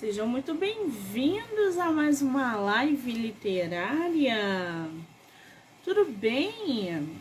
Sejam 0.00 0.26
muito 0.26 0.54
bem-vindos 0.54 1.76
a 1.76 1.92
mais 1.92 2.22
uma 2.22 2.56
live 2.56 3.12
literária. 3.12 4.88
Tudo 5.84 6.06
bem? 6.06 7.20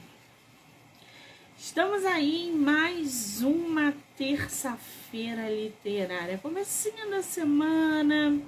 Estamos 1.58 2.06
aí 2.06 2.48
em 2.48 2.56
mais 2.56 3.42
uma 3.42 3.94
terça-feira 4.16 5.50
literária, 5.50 6.38
comecinho 6.38 7.10
da 7.10 7.22
semana, 7.22 8.40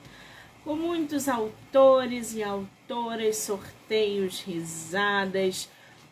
com 0.64 0.78
muitos 0.78 1.28
autores 1.28 2.34
e 2.34 2.42
autoras, 2.42 3.36
sorteios, 3.36 4.40
risadas, 4.44 5.68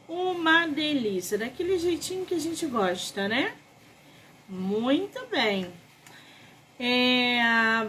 uma 0.09 0.67
delícia, 0.67 1.37
daquele 1.37 1.79
jeitinho 1.79 2.25
que 2.25 2.35
a 2.35 2.39
gente 2.39 2.65
gosta, 2.65 3.29
né? 3.29 3.55
Muito 4.49 5.25
bem. 5.27 5.71
É, 6.81 7.41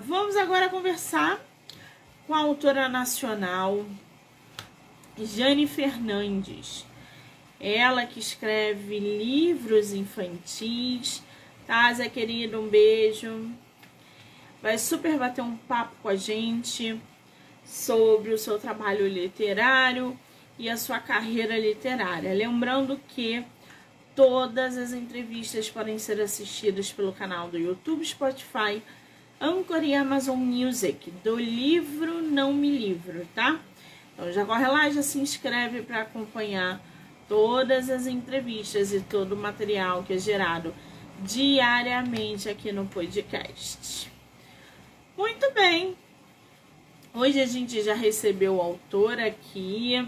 vamos 0.04 0.36
agora 0.36 0.68
conversar 0.68 1.40
com 2.26 2.34
a 2.34 2.40
autora 2.40 2.88
nacional 2.88 3.86
Jane 5.16 5.68
Fernandes. 5.68 6.84
Ela 7.60 8.04
que 8.04 8.18
escreve 8.18 8.98
livros 8.98 9.92
infantis. 9.92 11.22
Tá, 11.68 11.92
Zé 11.92 12.08
querido, 12.08 12.60
um 12.60 12.68
beijo. 12.68 13.52
Vai 14.60 14.76
super 14.76 15.16
bater 15.16 15.42
um 15.42 15.56
papo 15.56 15.94
com 16.02 16.08
a 16.08 16.16
gente 16.16 17.00
sobre 17.64 18.32
o 18.32 18.38
seu 18.38 18.58
trabalho 18.58 19.06
literário 19.06 20.18
e 20.58 20.68
a 20.68 20.76
sua 20.76 20.98
carreira 20.98 21.56
literária. 21.56 22.34
Lembrando 22.34 23.00
que 23.06 23.44
todas 24.20 24.76
as 24.76 24.92
entrevistas 24.92 25.70
podem 25.70 25.98
ser 25.98 26.20
assistidas 26.20 26.92
pelo 26.92 27.10
canal 27.10 27.48
do 27.48 27.56
YouTube, 27.56 28.04
Spotify, 28.04 28.82
Anchor 29.40 29.82
e 29.82 29.94
Amazon 29.94 30.36
Music, 30.36 31.10
do 31.24 31.36
livro 31.36 32.20
Não 32.20 32.52
Me 32.52 32.68
Livro, 32.68 33.26
tá? 33.34 33.58
Então 34.12 34.30
já 34.30 34.44
corre 34.44 34.66
lá, 34.66 34.90
já 34.90 35.02
se 35.02 35.18
inscreve 35.18 35.80
para 35.80 36.02
acompanhar 36.02 36.84
todas 37.26 37.88
as 37.88 38.06
entrevistas 38.06 38.92
e 38.92 39.00
todo 39.00 39.32
o 39.32 39.38
material 39.38 40.02
que 40.02 40.12
é 40.12 40.18
gerado 40.18 40.74
diariamente 41.20 42.46
aqui 42.46 42.72
no 42.72 42.84
podcast. 42.84 44.12
Muito 45.16 45.50
bem. 45.54 45.96
Hoje 47.14 47.40
a 47.40 47.46
gente 47.46 47.82
já 47.82 47.94
recebeu 47.94 48.56
o 48.56 48.60
autor 48.60 49.18
aqui. 49.18 50.06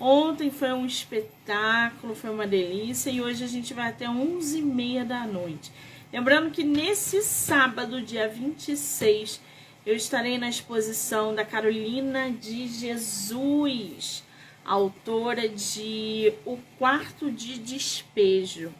Ontem 0.00 0.50
foi 0.50 0.72
um 0.72 0.86
espetáculo, 0.86 2.14
foi 2.14 2.30
uma 2.30 2.46
delícia 2.46 3.10
e 3.10 3.20
hoje 3.20 3.44
a 3.44 3.46
gente 3.46 3.74
vai 3.74 3.90
até 3.90 4.06
11h30 4.06 5.04
da 5.04 5.26
noite. 5.26 5.70
Lembrando 6.10 6.50
que 6.50 6.64
nesse 6.64 7.20
sábado, 7.22 8.00
dia 8.00 8.26
26, 8.26 9.38
eu 9.84 9.94
estarei 9.94 10.38
na 10.38 10.48
exposição 10.48 11.34
da 11.34 11.44
Carolina 11.44 12.30
de 12.30 12.66
Jesus, 12.66 14.24
autora 14.64 15.46
de 15.46 16.32
O 16.46 16.56
Quarto 16.78 17.30
de 17.30 17.58
Despejo. 17.58 18.72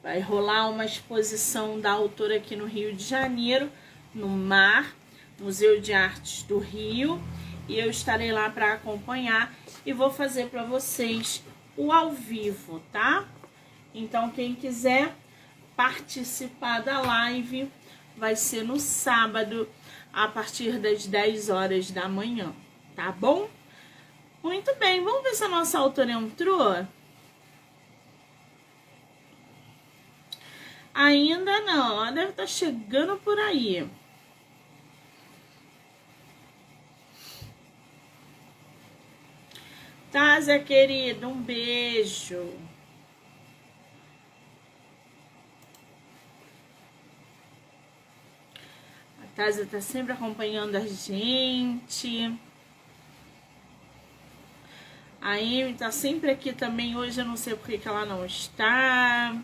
Vai 0.00 0.20
rolar 0.20 0.68
uma 0.68 0.84
exposição 0.84 1.80
da 1.80 1.90
autora 1.90 2.36
aqui 2.36 2.54
no 2.54 2.66
Rio 2.66 2.94
de 2.94 3.02
Janeiro, 3.02 3.68
no 4.14 4.28
MAR, 4.28 4.94
Museu 5.36 5.80
de 5.80 5.92
Artes 5.92 6.44
do 6.44 6.60
Rio, 6.60 7.20
e 7.68 7.76
eu 7.76 7.90
estarei 7.90 8.30
lá 8.30 8.48
para 8.48 8.74
acompanhar 8.74 9.52
e 9.84 9.92
vou 9.92 10.10
fazer 10.10 10.48
para 10.48 10.64
vocês 10.64 11.42
o 11.76 11.92
ao 11.92 12.10
vivo, 12.10 12.80
tá? 12.92 13.26
Então, 13.94 14.30
quem 14.30 14.54
quiser 14.54 15.14
participar 15.76 16.80
da 16.82 17.00
live 17.00 17.70
vai 18.16 18.36
ser 18.36 18.62
no 18.62 18.78
sábado 18.78 19.68
a 20.12 20.28
partir 20.28 20.78
das 20.78 21.06
10 21.06 21.48
horas 21.48 21.90
da 21.90 22.08
manhã, 22.08 22.52
tá 22.94 23.10
bom? 23.10 23.48
Muito 24.42 24.74
bem, 24.76 25.02
vamos 25.02 25.22
ver 25.22 25.34
se 25.34 25.44
a 25.44 25.48
nossa 25.48 25.78
autora 25.78 26.12
entrou. 26.12 26.86
Ainda 30.92 31.60
não, 31.60 31.92
ela 31.96 32.10
deve 32.10 32.30
estar 32.30 32.42
tá 32.42 32.46
chegando 32.46 33.16
por 33.18 33.38
aí. 33.38 33.88
Tá, 40.12 40.40
Zé 40.40 40.58
querido, 40.58 41.28
um 41.28 41.40
beijo. 41.40 42.52
Tássia 49.40 49.64
tá 49.64 49.80
sempre 49.80 50.12
acompanhando 50.12 50.76
a 50.76 50.86
gente. 50.86 52.38
A 55.18 55.32
Amy 55.32 55.74
tá 55.78 55.90
sempre 55.90 56.30
aqui 56.30 56.52
também. 56.52 56.94
Hoje 56.94 57.22
eu 57.22 57.24
não 57.24 57.38
sei 57.38 57.54
por 57.56 57.66
que 57.66 57.88
ela 57.88 58.04
não 58.04 58.26
está. 58.26 59.34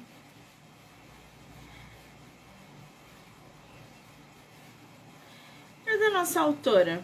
Cadê 5.84 6.04
a 6.04 6.10
nossa 6.10 6.43
autora? 6.43 7.03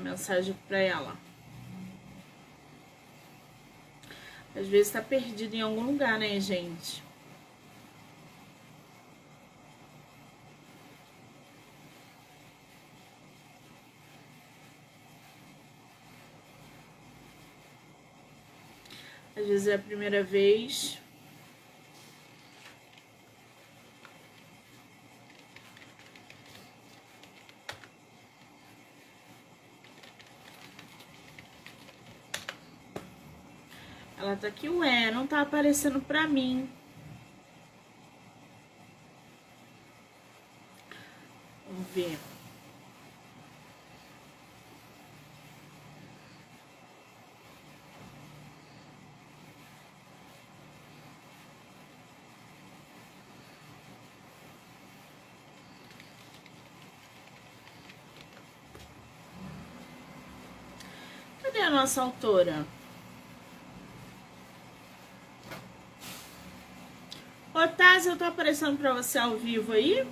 Mensagem 0.00 0.56
para 0.66 0.78
ela. 0.78 1.16
Às 4.54 4.66
vezes 4.66 4.92
tá 4.92 5.00
perdido 5.00 5.54
em 5.54 5.60
algum 5.60 5.82
lugar, 5.82 6.18
né, 6.18 6.40
gente? 6.40 7.02
Às 19.36 19.46
vezes 19.46 19.68
é 19.68 19.74
a 19.74 19.78
primeira 19.78 20.22
vez. 20.22 20.98
Ela 34.30 34.38
tá 34.38 34.46
aqui, 34.46 34.68
ué, 34.68 35.10
não 35.10 35.26
tá 35.26 35.40
aparecendo 35.40 36.00
pra 36.00 36.28
mim. 36.28 36.70
Vamos 41.66 41.88
ver. 41.92 42.16
Cadê 61.42 61.62
a 61.62 61.70
nossa 61.70 62.02
autora? 62.02 62.64
Otásio, 68.00 68.12
eu 68.12 68.16
tô 68.16 68.24
aparecendo 68.24 68.78
pra 68.78 68.94
você 68.94 69.18
ao 69.18 69.36
vivo 69.36 69.72
aí? 69.72 70.06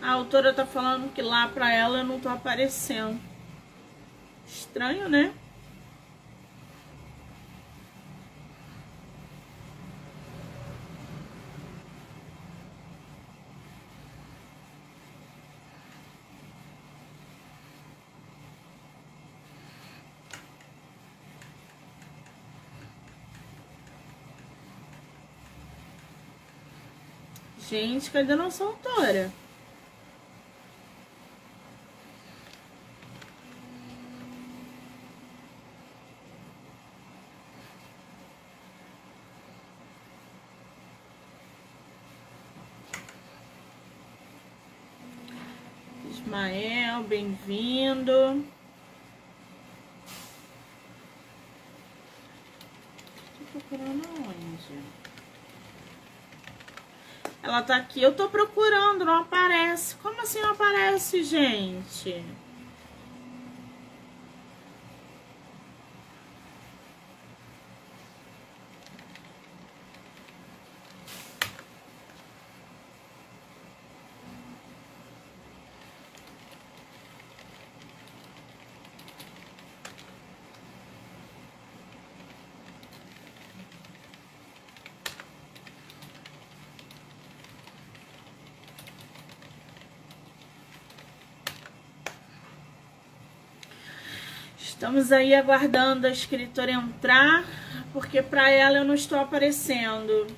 A 0.00 0.12
autora 0.12 0.54
tá 0.54 0.64
falando 0.64 1.12
que 1.12 1.20
lá 1.20 1.48
pra 1.48 1.70
ela 1.70 1.98
eu 1.98 2.04
não 2.04 2.18
tô 2.18 2.30
aparecendo. 2.30 3.20
Estranho, 4.46 5.06
né? 5.06 5.34
Gente, 27.68 28.10
cadê 28.10 28.32
a 28.32 28.36
nossa 28.36 28.64
autora? 28.64 29.30
Ismael, 46.10 47.02
bem-vindo. 47.02 48.46
Ela 57.48 57.62
tá 57.62 57.76
aqui. 57.76 58.02
Eu 58.02 58.14
tô 58.14 58.28
procurando, 58.28 59.06
não 59.06 59.20
aparece. 59.22 59.94
Como 59.96 60.20
assim 60.20 60.38
não 60.42 60.50
aparece, 60.50 61.24
gente? 61.24 62.22
Estamos 94.78 95.10
aí 95.10 95.34
aguardando 95.34 96.06
a 96.06 96.10
escritora 96.10 96.70
entrar, 96.70 97.44
porque 97.92 98.22
para 98.22 98.48
ela 98.48 98.78
eu 98.78 98.84
não 98.84 98.94
estou 98.94 99.18
aparecendo. 99.18 100.28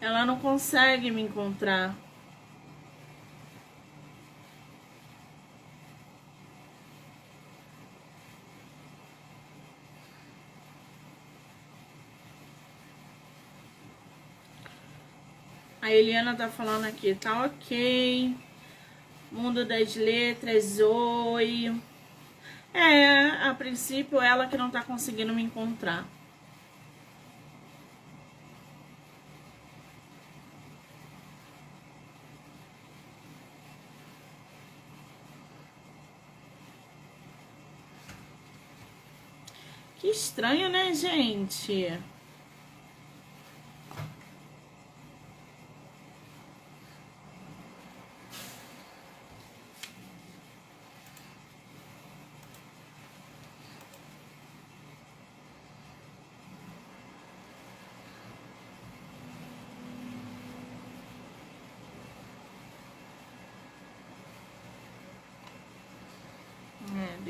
Ela 0.00 0.24
não 0.24 0.38
consegue 0.38 1.10
me 1.10 1.22
encontrar. 1.22 1.92
A 15.88 15.90
Eliana 15.90 16.36
tá 16.36 16.50
falando 16.50 16.84
aqui, 16.84 17.14
tá 17.14 17.46
ok. 17.46 18.36
Mundo 19.32 19.64
das 19.64 19.96
letras, 19.96 20.78
oi. 20.80 21.74
É, 22.74 23.30
a 23.48 23.54
princípio 23.54 24.20
ela 24.20 24.46
que 24.46 24.58
não 24.58 24.68
tá 24.70 24.82
conseguindo 24.82 25.32
me 25.32 25.42
encontrar. 25.42 26.06
Que 39.98 40.08
estranho, 40.08 40.68
né, 40.68 40.92
gente? 40.92 41.98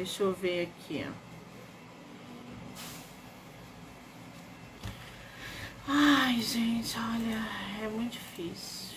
Deixa 0.09 0.23
eu 0.23 0.33
ver 0.33 0.63
aqui. 0.63 1.07
Ai, 5.87 6.41
gente, 6.41 6.97
olha, 6.97 7.85
é 7.85 7.89
muito 7.89 8.13
difícil. 8.13 8.97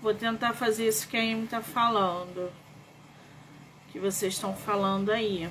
Vou 0.00 0.14
tentar 0.14 0.54
fazer 0.54 0.86
isso 0.86 1.08
que 1.08 1.16
a 1.16 1.20
Amy 1.20 1.48
tá 1.48 1.60
falando 1.60 2.69
que 3.90 3.98
vocês 3.98 4.34
estão 4.34 4.54
falando 4.54 5.10
aí. 5.10 5.50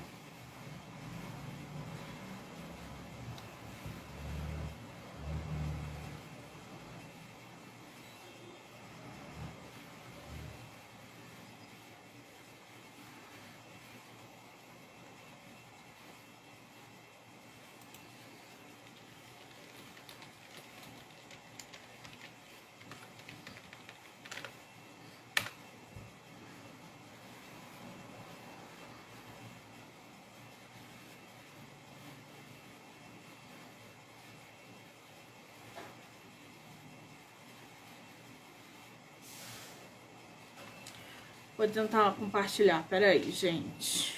Vou 41.59 41.67
tentar 41.67 42.13
compartilhar. 42.13 42.87
Peraí, 42.87 43.29
gente. 43.31 44.15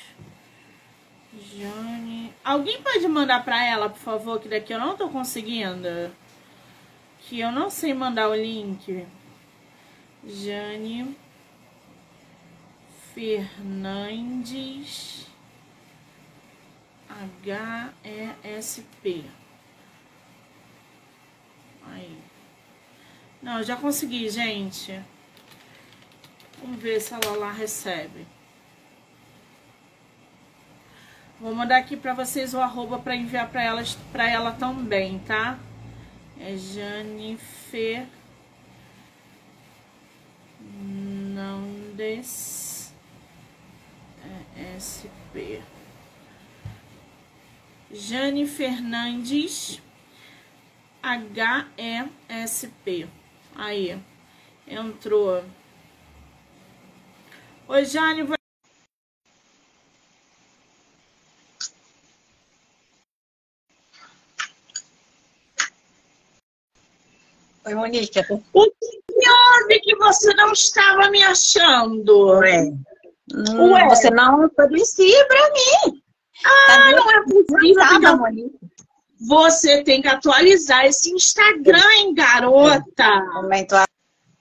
Jane. 1.56 2.32
Alguém 2.44 2.80
pode 2.84 3.08
mandar 3.08 3.44
pra 3.44 3.66
ela, 3.66 3.90
por 3.90 3.98
favor, 3.98 4.40
que 4.40 4.48
daqui 4.48 4.72
eu 4.72 4.80
não 4.80 4.96
tô 4.96 5.10
conseguindo. 5.10 6.12
Que 7.22 7.40
eu 7.40 7.52
não 7.52 7.72
sei 7.72 7.96
mandar 7.96 8.30
o 8.30 8.36
link. 8.36 9.08
Jane 10.24 11.18
Fernandes 13.16 15.26
H-E-S-P. 17.44 19.26
Aí. 21.88 22.18
Não, 23.42 23.64
já 23.64 23.76
consegui, 23.76 24.30
gente. 24.30 25.02
Vamos 26.62 26.82
ver 26.82 27.02
se 27.02 27.14
ela 27.14 27.36
lá 27.38 27.52
recebe. 27.52 28.26
Vou 31.40 31.56
mandar 31.56 31.78
aqui 31.78 31.98
para 31.98 32.14
vocês 32.14 32.54
o 32.54 32.60
arroba 32.60 33.00
para 33.00 33.16
enviar 33.16 33.50
para 33.50 33.64
ela, 33.64 33.84
pra 34.12 34.30
ela 34.30 34.52
também, 34.52 35.18
tá? 35.20 35.58
É 36.40 36.56
Janifer 36.56 38.08
Nandes 41.34 42.72
é 44.56 44.78
SP. 44.78 45.62
Jane 47.92 48.48
Fernandes 48.48 49.82
H-E-S-P. 51.04 52.08
Aí, 53.56 54.00
entrou. 54.68 55.44
Oi, 57.72 57.86
Jane. 57.86 58.24
Vou... 58.24 58.36
Oi, 67.66 67.74
Monique. 67.74 68.20
O 68.52 68.66
que 68.66 69.30
houve 69.30 69.80
que 69.80 69.96
você 69.96 70.34
não 70.34 70.52
estava 70.52 71.10
me 71.12 71.24
achando? 71.24 72.40
Ué. 72.40 72.74
Hum, 73.34 73.72
Ué. 73.72 73.88
Você 73.88 74.10
não 74.10 74.44
aparecia 74.44 75.26
para 75.28 75.52
mim. 75.52 76.04
Ah, 76.44 76.68
Cadê? 76.68 76.96
não 76.98 77.10
é 77.10 77.24
possível. 77.24 78.00
Não 78.02 78.18
Monique. 78.18 78.60
Você 79.30 79.82
tem 79.86 80.02
que 80.02 80.10
atualizar 80.10 80.86
esse 80.88 81.10
Instagram, 81.14 81.90
hein, 82.00 82.14
garota? 82.14 83.08
Momento 83.34 83.76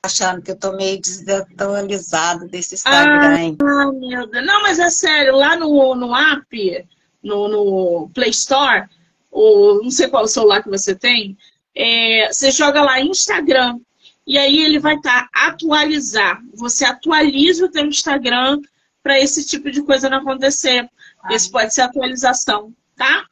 achando 0.03 0.41
que 0.43 0.51
eu 0.51 0.57
tô 0.57 0.73
meio 0.73 1.01
desatualizada 1.01 2.47
desse 2.47 2.75
Instagram. 2.75 3.57
Ah, 3.63 3.93
meu 3.93 4.27
Deus. 4.27 4.47
Não, 4.47 4.63
mas 4.63 4.79
é 4.79 4.91
sério, 4.91 5.37
lá 5.37 5.57
no, 5.57 5.95
no 5.95 6.15
app, 6.15 6.89
no, 7.23 7.49
no 7.49 8.11
Play 8.15 8.31
Store, 8.31 8.89
ou 9.31 9.83
não 9.83 9.91
sei 9.91 10.09
qual 10.09 10.27
celular 10.27 10.63
que 10.63 10.71
você 10.71 10.95
tem, 10.95 11.37
é, 11.75 12.33
você 12.33 12.51
joga 12.51 12.83
lá 12.83 13.01
Instagram. 13.01 13.79
E 14.27 14.39
aí 14.39 14.63
ele 14.63 14.79
vai 14.79 14.97
estar 14.97 15.29
tá, 15.29 15.49
atualizar. 15.49 16.41
Você 16.55 16.85
atualiza 16.85 17.67
o 17.67 17.73
seu 17.73 17.87
Instagram 17.87 18.61
para 19.03 19.19
esse 19.19 19.47
tipo 19.47 19.71
de 19.71 19.83
coisa 19.83 20.09
não 20.09 20.19
acontecer. 20.19 20.89
Ah. 21.23 21.35
Esse 21.35 21.51
pode 21.51 21.75
ser 21.75 21.83
atualização, 21.83 22.73
tá? 22.97 23.27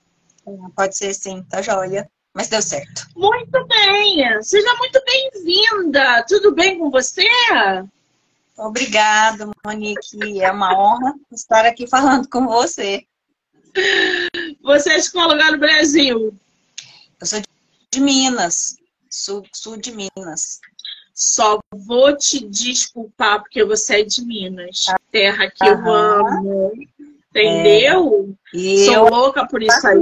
Pode 0.75 0.97
ser 0.97 1.15
sim, 1.15 1.43
tá 1.45 1.63
joia. 1.63 2.09
Mas 2.39 2.47
deu 2.47 2.63
certo. 2.63 3.09
Muito 3.17 3.67
bem! 3.67 4.43
Seja 4.45 4.73
muito 4.77 5.03
bem-vinda! 5.05 6.25
Tudo 6.29 6.55
bem 6.55 6.79
com 6.79 6.89
você? 6.89 7.27
Obrigada, 8.57 9.51
Monique. 9.67 10.41
É 10.41 10.49
uma 10.53 10.73
honra 10.79 11.15
estar 11.33 11.67
aqui 11.67 11.89
falando 11.89 12.29
com 12.29 12.47
você. 12.47 13.05
Você 14.63 14.93
é 14.93 15.01
de 15.01 15.11
qual 15.11 15.27
lugar 15.27 15.51
do 15.51 15.59
Brasil? 15.59 16.33
Eu 17.21 17.27
sou 17.27 17.41
de 17.93 18.01
Minas, 18.01 18.77
sul, 19.11 19.43
sul 19.53 19.77
de 19.77 19.91
Minas. 19.91 20.61
Só 21.13 21.59
vou 21.75 22.17
te 22.17 22.47
desculpar 22.47 23.41
porque 23.41 23.65
você 23.65 24.03
é 24.03 24.05
de 24.05 24.25
Minas, 24.25 24.87
terra 25.11 25.51
que 25.51 25.65
eu 25.65 25.93
amo. 25.93 26.71
Entendeu? 27.31 28.33
É. 28.55 28.85
Sou 28.85 28.95
eu... 28.95 29.09
louca 29.09 29.45
por 29.49 29.61
isso 29.61 29.85
aí. 29.89 29.99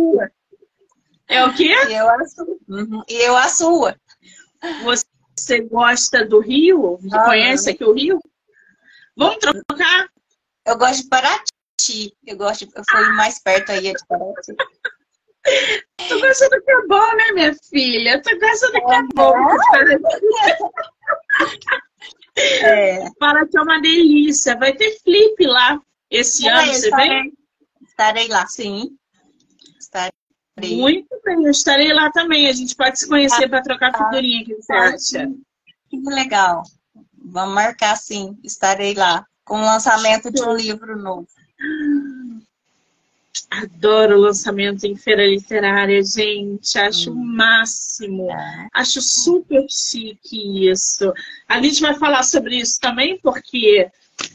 É 1.29 1.45
o 1.45 1.55
quê? 1.55 1.75
E 1.89 1.93
eu 1.93 2.09
a 2.09 2.27
sua. 2.27 2.47
Uhum. 2.69 3.03
E 3.09 3.15
eu 3.15 3.37
a 3.37 3.49
sua. 3.49 3.97
Você 5.37 5.61
gosta 5.63 6.25
do 6.25 6.41
Rio? 6.41 6.99
Você 7.01 7.19
conhece 7.25 7.71
aqui 7.71 7.85
o 7.85 7.93
Rio? 7.93 8.21
Vamos 9.17 9.39
trocar? 9.39 10.09
Eu 10.65 10.77
gosto 10.77 11.03
de 11.03 11.09
Paraty. 11.09 12.15
Eu 12.27 12.37
gosto, 12.37 12.67
de... 12.67 12.73
eu 12.75 12.83
fui 12.89 13.09
mais 13.15 13.41
perto 13.41 13.73
aí 13.73 13.81
de 13.81 13.95
Paraty. 14.09 14.55
Tu 16.09 16.21
gosta 16.21 16.49
do 16.51 16.63
que 16.63 16.71
é 16.71 16.87
bom, 16.87 17.17
né, 17.17 17.33
minha 17.33 17.55
filha? 17.71 18.23
Tu 18.23 18.39
gosta 18.39 18.71
do 18.73 18.73
que 18.73 18.93
é 18.93 19.03
bom. 19.15 19.35
É. 22.39 23.11
Paraty 23.19 23.57
é 23.57 23.63
uma 23.63 23.81
delícia. 23.81 24.59
Vai 24.59 24.75
ter 24.75 24.99
flip 25.01 25.43
lá 25.47 25.81
esse 26.11 26.47
é, 26.47 26.53
ano, 26.53 26.73
você 26.73 26.89
estarei, 26.89 27.09
vem? 27.09 27.33
Estarei 27.83 28.29
lá, 28.29 28.47
sim. 28.47 28.97
Muito 30.59 31.21
bem, 31.25 31.45
eu 31.45 31.51
estarei 31.51 31.93
lá 31.93 32.11
também. 32.11 32.49
A 32.49 32.53
gente 32.53 32.75
pode 32.75 32.99
se 32.99 33.07
conhecer 33.07 33.45
ah, 33.45 33.49
para 33.49 33.63
trocar 33.63 33.93
tá. 33.93 33.99
figurinha, 33.99 34.45
que 34.45 34.55
você 34.55 34.73
acha? 34.73 35.31
Que 35.91 36.01
legal. 36.01 36.63
Vamos 37.25 37.55
marcar 37.55 37.97
sim, 37.97 38.39
estarei 38.43 38.95
lá. 38.95 39.27
Com 39.45 39.59
o 39.59 39.65
lançamento 39.65 40.31
de 40.31 40.43
um 40.43 40.55
livro 40.55 40.97
novo. 40.97 41.29
Adoro 43.51 44.17
o 44.17 44.21
lançamento 44.21 44.85
em 44.85 44.97
feira 44.97 45.27
literária, 45.27 46.03
gente. 46.03 46.79
Acho 46.79 47.11
hum. 47.11 47.15
o 47.15 47.25
máximo. 47.25 48.31
É. 48.31 48.69
Acho 48.73 49.01
super 49.01 49.65
chique 49.69 50.69
isso. 50.69 51.13
A 51.47 51.61
gente 51.61 51.81
vai 51.81 51.95
falar 51.95 52.23
sobre 52.23 52.57
isso 52.57 52.81
também, 52.81 53.19
porque 53.23 53.89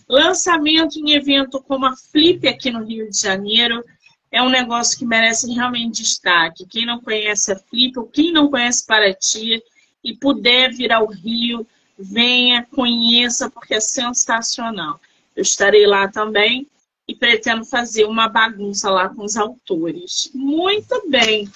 lançamento 0.08 0.98
em 0.98 1.14
evento 1.14 1.62
como 1.62 1.86
a 1.88 1.96
Flip 1.96 2.48
aqui 2.48 2.72
no 2.72 2.86
Rio 2.86 3.10
de 3.10 3.20
Janeiro 3.20 3.84
é 4.32 4.42
um 4.42 4.50
negócio 4.50 4.98
que 4.98 5.06
merece 5.06 5.52
realmente 5.52 6.02
destaque. 6.02 6.66
Quem 6.66 6.86
não 6.86 7.02
conhece 7.02 7.52
a 7.52 7.56
Flip, 7.58 8.00
ou 8.00 8.06
quem 8.06 8.32
não 8.32 8.50
conhece 8.50 8.86
Paraty 8.86 9.62
e 10.04 10.16
puder 10.16 10.72
vir 10.72 10.92
ao 10.92 11.08
Rio, 11.08 11.68
venha, 12.00 12.66
conheça, 12.72 13.50
porque 13.50 13.76
é 13.76 13.80
sensacional. 13.80 15.00
Eu 15.36 15.42
estarei 15.42 15.86
lá 15.86 16.08
também 16.08 16.68
e 17.08 17.14
pretendo 17.14 17.66
fazer 17.66 18.06
uma 18.06 18.30
bagunça 18.30 18.90
lá 18.90 19.10
com 19.10 19.24
os 19.24 19.36
autores. 19.36 20.32
Muito 20.34 21.10
bem. 21.10 21.50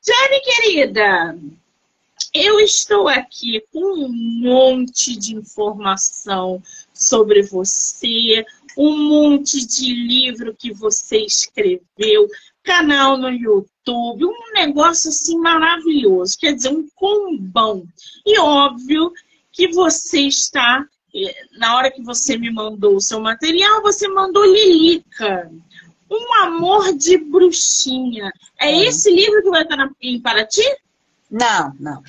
Jenny, 0.00 0.40
querida, 0.40 1.36
eu 2.32 2.60
estou 2.60 3.08
aqui 3.08 3.62
com 3.72 4.04
um 4.04 4.12
monte 4.12 5.16
de 5.16 5.34
informação 5.34 6.62
sobre 6.94 7.42
você, 7.42 8.44
um 8.78 8.96
monte 8.96 9.66
de 9.66 9.92
livro 9.92 10.54
que 10.56 10.72
você 10.72 11.18
escreveu, 11.24 12.28
canal 12.62 13.18
no 13.18 13.28
YouTube, 13.28 14.24
um 14.24 14.52
negócio 14.54 15.10
assim 15.10 15.36
maravilhoso, 15.36 16.38
quer 16.38 16.52
dizer, 16.54 16.68
um 16.68 16.88
combão. 16.94 17.84
E 18.24 18.38
óbvio 18.38 19.12
que 19.50 19.66
você 19.72 20.20
está, 20.20 20.86
eh, 21.12 21.34
na 21.58 21.76
hora 21.76 21.90
que 21.90 22.02
você 22.02 22.38
me 22.38 22.52
mandou 22.52 22.94
o 22.94 23.00
seu 23.00 23.18
material, 23.18 23.82
você 23.82 24.06
mandou 24.06 24.44
Lilica. 24.44 25.50
Um 26.08 26.34
amor 26.44 26.96
de 26.96 27.18
bruxinha. 27.18 28.32
É, 28.60 28.70
é. 28.70 28.84
esse 28.86 29.10
livro 29.10 29.42
que 29.42 29.50
vai 29.50 29.62
estar 29.62 29.90
em 30.00 30.20
Paraty? 30.20 30.62
Não, 31.28 31.74
não. 31.80 32.02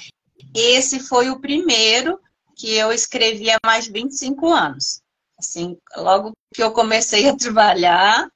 Esse 0.53 0.99
foi 0.99 1.31
o 1.31 1.39
primeiro 1.39 2.19
que 2.55 2.75
eu 2.75 2.91
escrevi 2.91 3.49
há 3.49 3.57
mais 3.65 3.85
de 3.85 3.91
25 3.91 4.53
anos. 4.53 5.01
Assim, 5.39 5.77
logo 5.95 6.33
que 6.53 6.61
eu 6.61 6.71
comecei 6.71 7.29
a 7.29 7.35
trabalhar, 7.35 8.29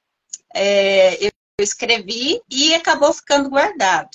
é, 0.54 1.22
eu 1.26 1.30
escrevi 1.60 2.40
e 2.50 2.74
acabou 2.74 3.12
ficando 3.12 3.50
guardado. 3.50 4.08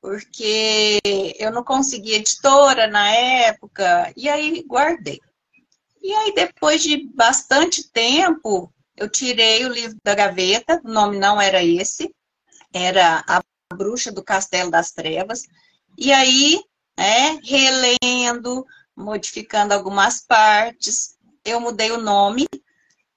Porque 0.00 0.98
eu 1.38 1.52
não 1.52 1.62
conseguia 1.62 2.16
editora 2.16 2.88
na 2.88 3.08
época, 3.08 4.12
e 4.16 4.28
aí 4.28 4.64
guardei. 4.66 5.20
E 6.02 6.12
aí, 6.12 6.34
depois 6.34 6.82
de 6.82 7.08
bastante 7.14 7.88
tempo, 7.88 8.72
eu 8.96 9.08
tirei 9.08 9.64
o 9.64 9.72
livro 9.72 9.96
da 10.02 10.14
gaveta, 10.14 10.80
o 10.84 10.88
nome 10.88 11.18
não 11.18 11.40
era 11.40 11.62
esse, 11.62 12.12
era 12.72 13.24
A 13.28 13.40
Bruxa 13.74 14.10
do 14.10 14.24
Castelo 14.24 14.70
das 14.70 14.90
Trevas. 14.90 15.42
E 15.96 16.12
aí, 16.12 16.60
é, 16.96 17.38
relendo, 17.44 18.66
modificando 18.96 19.74
algumas 19.74 20.20
partes, 20.20 21.17
eu 21.48 21.60
mudei 21.60 21.90
o 21.90 22.00
nome 22.00 22.46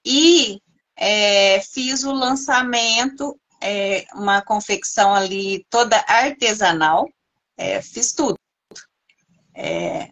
e 0.05 0.61
é, 0.95 1.61
fiz 1.61 2.03
o 2.03 2.11
lançamento, 2.11 3.39
é, 3.61 4.05
uma 4.13 4.41
confecção 4.41 5.13
ali 5.13 5.65
toda 5.69 6.03
artesanal, 6.07 7.07
é, 7.57 7.81
fiz 7.81 8.13
tudo. 8.13 8.37
É, 9.55 10.09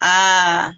a, 0.00 0.72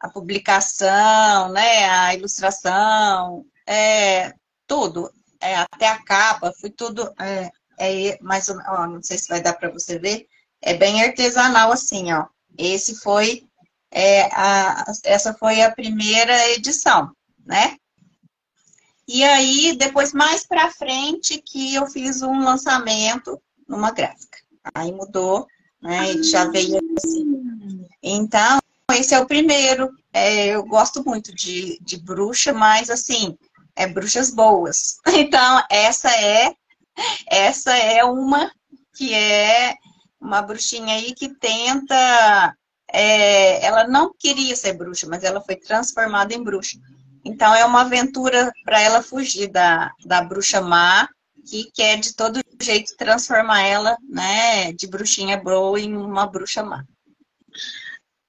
a 0.00 0.08
publicação, 0.08 1.50
né, 1.50 1.88
a 1.88 2.14
ilustração, 2.14 3.44
é, 3.66 4.32
tudo, 4.66 5.10
é, 5.40 5.56
até 5.56 5.88
a 5.88 6.02
capa, 6.02 6.52
foi 6.60 6.70
tudo, 6.70 7.12
é, 7.18 7.50
é, 7.78 8.18
ó, 8.68 8.86
não 8.86 9.02
sei 9.02 9.18
se 9.18 9.28
vai 9.28 9.42
dar 9.42 9.54
para 9.54 9.70
você 9.70 9.98
ver, 9.98 10.26
é 10.62 10.74
bem 10.74 11.02
artesanal 11.02 11.72
assim, 11.72 12.12
ó. 12.12 12.26
Esse 12.56 12.94
foi 12.96 13.46
é, 13.94 14.22
a, 14.32 14.84
essa 15.04 15.32
foi 15.32 15.62
a 15.62 15.70
primeira 15.70 16.50
edição, 16.50 17.12
né? 17.46 17.76
E 19.06 19.22
aí, 19.22 19.76
depois, 19.76 20.12
mais 20.12 20.44
para 20.44 20.72
frente, 20.72 21.40
que 21.40 21.74
eu 21.74 21.86
fiz 21.86 22.20
um 22.20 22.42
lançamento 22.42 23.40
numa 23.68 23.92
gráfica. 23.92 24.38
Aí 24.74 24.90
mudou, 24.90 25.46
né? 25.80 26.12
E 26.12 26.22
já 26.24 26.46
veio 26.46 26.80
assim. 26.98 27.86
Então, 28.02 28.58
esse 28.92 29.14
é 29.14 29.20
o 29.20 29.26
primeiro. 29.26 29.90
É, 30.12 30.48
eu 30.48 30.64
gosto 30.64 31.04
muito 31.04 31.32
de, 31.32 31.78
de 31.80 31.96
bruxa, 31.98 32.52
mas 32.52 32.90
assim, 32.90 33.38
é 33.76 33.86
bruxas 33.86 34.30
boas. 34.30 34.98
Então, 35.14 35.62
essa 35.70 36.10
é 36.10 36.52
essa 37.28 37.76
é 37.76 38.04
uma 38.04 38.50
que 38.96 39.12
é 39.12 39.74
uma 40.20 40.40
bruxinha 40.40 40.94
aí 40.94 41.12
que 41.12 41.28
tenta 41.28 42.56
é, 42.94 43.66
ela 43.66 43.88
não 43.88 44.14
queria 44.16 44.54
ser 44.54 44.74
bruxa, 44.74 45.04
mas 45.08 45.24
ela 45.24 45.40
foi 45.40 45.56
transformada 45.56 46.32
em 46.32 46.42
bruxa. 46.42 46.78
Então 47.24 47.52
é 47.52 47.64
uma 47.64 47.80
aventura 47.80 48.52
para 48.64 48.80
ela 48.80 49.02
fugir 49.02 49.48
da, 49.48 49.90
da 50.06 50.22
bruxa 50.22 50.60
má, 50.60 51.08
que 51.44 51.70
quer 51.74 51.98
de 51.98 52.14
todo 52.14 52.40
jeito 52.62 52.96
transformar 52.96 53.62
ela, 53.62 53.96
né, 54.08 54.72
de 54.72 54.86
bruxinha 54.86 55.36
boa 55.36 55.78
em 55.80 55.96
uma 55.96 56.24
bruxa 56.24 56.62
má. 56.62 56.84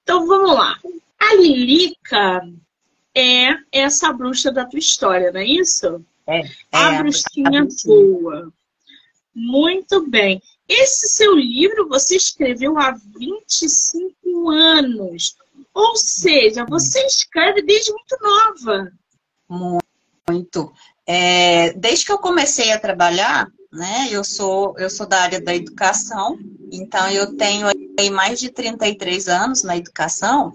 Então 0.02 0.26
vamos 0.26 0.52
lá. 0.52 0.76
A 1.18 1.34
Lilica 1.36 2.40
é 3.14 3.56
essa 3.70 4.12
bruxa 4.12 4.50
da 4.50 4.66
tua 4.66 4.80
história, 4.80 5.30
não 5.30 5.40
é 5.40 5.46
isso? 5.46 6.04
É. 6.26 6.40
é 6.40 6.48
a, 6.72 6.88
a 6.88 7.02
bruxinha 7.02 7.62
a 7.62 7.86
boa. 7.86 8.52
Muito 9.32 10.08
bem. 10.08 10.42
Esse 10.68 11.08
seu 11.08 11.34
livro 11.34 11.88
você 11.88 12.16
escreveu 12.16 12.78
há 12.78 12.92
25 12.92 14.50
anos. 14.50 15.36
Ou 15.72 15.96
seja, 15.96 16.64
você 16.64 17.00
escreve 17.06 17.62
desde 17.62 17.92
muito 17.92 18.16
nova. 18.20 18.92
Muito. 20.28 20.72
É, 21.06 21.72
desde 21.74 22.04
que 22.04 22.12
eu 22.12 22.18
comecei 22.18 22.72
a 22.72 22.80
trabalhar, 22.80 23.46
né? 23.72 24.08
Eu 24.10 24.24
sou, 24.24 24.74
eu 24.78 24.90
sou 24.90 25.06
da 25.06 25.20
área 25.20 25.40
da 25.40 25.54
educação, 25.54 26.38
então 26.72 27.08
eu 27.10 27.36
tenho 27.36 27.68
aí 27.98 28.10
mais 28.10 28.40
de 28.40 28.50
33 28.50 29.28
anos 29.28 29.62
na 29.62 29.76
educação. 29.76 30.52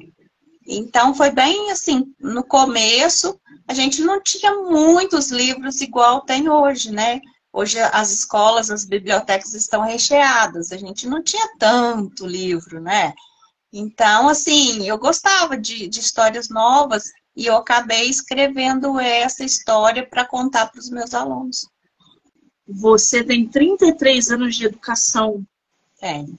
Então 0.67 1.13
foi 1.13 1.31
bem 1.31 1.71
assim, 1.71 2.13
no 2.19 2.43
começo 2.43 3.39
a 3.67 3.73
gente 3.73 4.01
não 4.01 4.21
tinha 4.21 4.53
muitos 4.53 5.31
livros 5.31 5.79
igual 5.79 6.21
tem 6.21 6.49
hoje, 6.49 6.91
né? 6.91 7.21
Hoje 7.53 7.79
as 7.79 8.11
escolas, 8.11 8.71
as 8.71 8.85
bibliotecas 8.85 9.53
estão 9.53 9.81
recheadas, 9.81 10.71
a 10.71 10.77
gente 10.77 11.07
não 11.07 11.21
tinha 11.21 11.49
tanto 11.59 12.25
livro, 12.25 12.79
né? 12.79 13.13
Então, 13.73 14.29
assim, 14.29 14.87
eu 14.87 14.97
gostava 14.97 15.57
de, 15.57 15.87
de 15.87 15.99
histórias 15.99 16.49
novas 16.49 17.11
e 17.35 17.45
eu 17.45 17.55
acabei 17.55 18.09
escrevendo 18.09 18.99
essa 18.99 19.43
história 19.43 20.05
para 20.05 20.25
contar 20.25 20.67
para 20.67 20.79
os 20.79 20.89
meus 20.89 21.13
alunos. 21.13 21.67
Você 22.67 23.23
tem 23.23 23.47
33 23.47 24.31
anos 24.31 24.55
de 24.55 24.65
educação. 24.65 25.45
Tenho. 25.99 26.37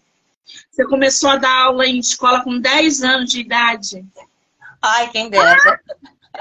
Você 0.70 0.84
começou 0.86 1.30
a 1.30 1.36
dar 1.36 1.66
aula 1.66 1.86
em 1.86 1.98
escola 1.98 2.42
com 2.42 2.58
10 2.58 3.02
anos 3.02 3.30
de 3.30 3.40
idade. 3.40 4.04
Ai, 4.80 5.10
quem 5.10 5.30
dera. 5.30 5.80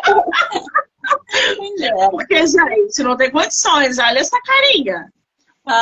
Porque, 2.11 2.47
gente, 2.47 3.03
não 3.03 3.17
tem 3.17 3.31
condições. 3.31 3.99
Olha 3.99 4.19
essa 4.19 4.39
carinha. 4.41 5.11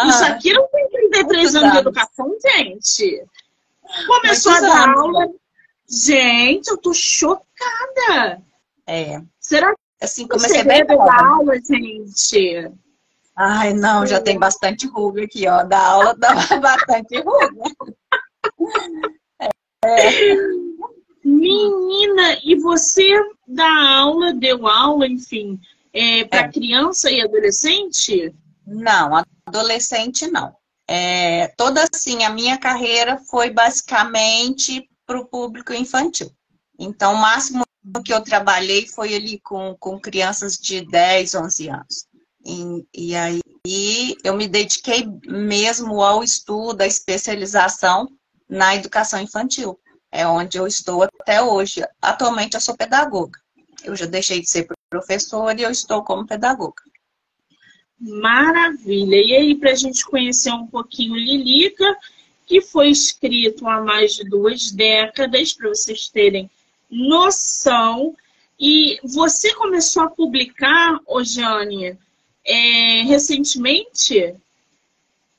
Isso 0.07 0.23
aqui 0.25 0.53
não 0.53 0.67
tem 0.67 0.89
33 0.89 1.55
anos 1.55 1.71
de 1.71 1.77
educação, 1.79 2.35
gente. 2.41 3.23
Começou 4.07 4.51
a 4.51 4.61
dar 4.61 4.89
aula. 4.89 5.27
Gente, 5.89 6.67
eu 6.69 6.77
tô 6.77 6.93
chocada. 6.93 8.41
É. 8.85 9.21
Será 9.39 9.73
que 9.73 9.79
assim, 10.01 10.27
comecei 10.27 10.63
bem 10.63 10.85
dar 10.85 11.25
aula, 11.25 11.55
gente? 11.55 12.71
Ai, 13.35 13.73
não, 13.73 14.05
já 14.05 14.21
tem 14.21 14.37
bastante 14.37 14.85
ruga 14.87 15.23
aqui, 15.23 15.47
ó. 15.47 15.63
Da 15.63 15.79
aula 15.79 16.15
dá 16.15 16.33
bastante 16.59 17.19
ruga. 17.21 17.71
É. 19.85 20.59
Menina, 21.29 22.39
e 22.43 22.55
você 22.55 23.11
dá 23.47 23.97
aula, 23.97 24.33
deu 24.33 24.67
aula, 24.67 25.07
enfim, 25.07 25.59
é, 25.93 26.25
para 26.25 26.41
é. 26.41 26.51
criança 26.51 27.11
e 27.11 27.21
adolescente? 27.21 28.33
Não, 28.65 29.23
adolescente 29.45 30.27
não. 30.27 30.55
É, 30.87 31.47
toda 31.55 31.83
assim, 31.83 32.23
a 32.23 32.29
minha 32.31 32.57
carreira 32.57 33.17
foi 33.17 33.51
basicamente 33.51 34.89
para 35.05 35.19
o 35.19 35.25
público 35.25 35.73
infantil. 35.73 36.31
Então, 36.79 37.13
o 37.13 37.17
máximo 37.17 37.63
que 38.03 38.13
eu 38.13 38.21
trabalhei 38.21 38.87
foi 38.87 39.15
ali 39.15 39.39
com, 39.39 39.75
com 39.79 39.99
crianças 39.99 40.57
de 40.57 40.81
10, 40.85 41.35
11 41.35 41.69
anos. 41.69 42.07
E, 42.45 42.85
e 42.93 43.15
aí 43.15 43.41
eu 44.23 44.35
me 44.35 44.47
dediquei 44.47 45.05
mesmo 45.27 46.01
ao 46.01 46.23
estudo, 46.23 46.81
à 46.81 46.87
especialização 46.87 48.07
na 48.49 48.75
educação 48.75 49.21
infantil. 49.21 49.79
É 50.11 50.27
onde 50.27 50.57
eu 50.57 50.65
estou 50.65 51.03
até 51.03 51.41
hoje. 51.41 51.83
Atualmente 52.01 52.55
eu 52.55 52.61
sou 52.61 52.75
pedagoga. 52.75 53.39
Eu 53.83 53.95
já 53.95 54.05
deixei 54.05 54.41
de 54.41 54.49
ser 54.49 54.67
professora 54.89 55.59
e 55.59 55.63
eu 55.63 55.71
estou 55.71 56.03
como 56.03 56.25
pedagoga. 56.25 56.83
Maravilha! 57.99 59.17
E 59.17 59.35
aí, 59.35 59.55
para 59.55 59.71
a 59.71 59.75
gente 59.75 60.05
conhecer 60.05 60.51
um 60.51 60.67
pouquinho 60.67 61.15
Lilica, 61.15 61.97
que 62.45 62.61
foi 62.61 62.89
escrito 62.89 63.67
há 63.67 63.81
mais 63.81 64.15
de 64.15 64.23
duas 64.23 64.71
décadas, 64.71 65.53
para 65.53 65.69
vocês 65.69 66.07
terem 66.07 66.49
noção. 66.89 68.15
E 68.59 68.99
você 69.03 69.53
começou 69.53 70.03
a 70.03 70.09
publicar, 70.09 70.99
ô 71.05 71.23
Jane, 71.23 71.97
é, 72.45 73.03
recentemente? 73.03 74.35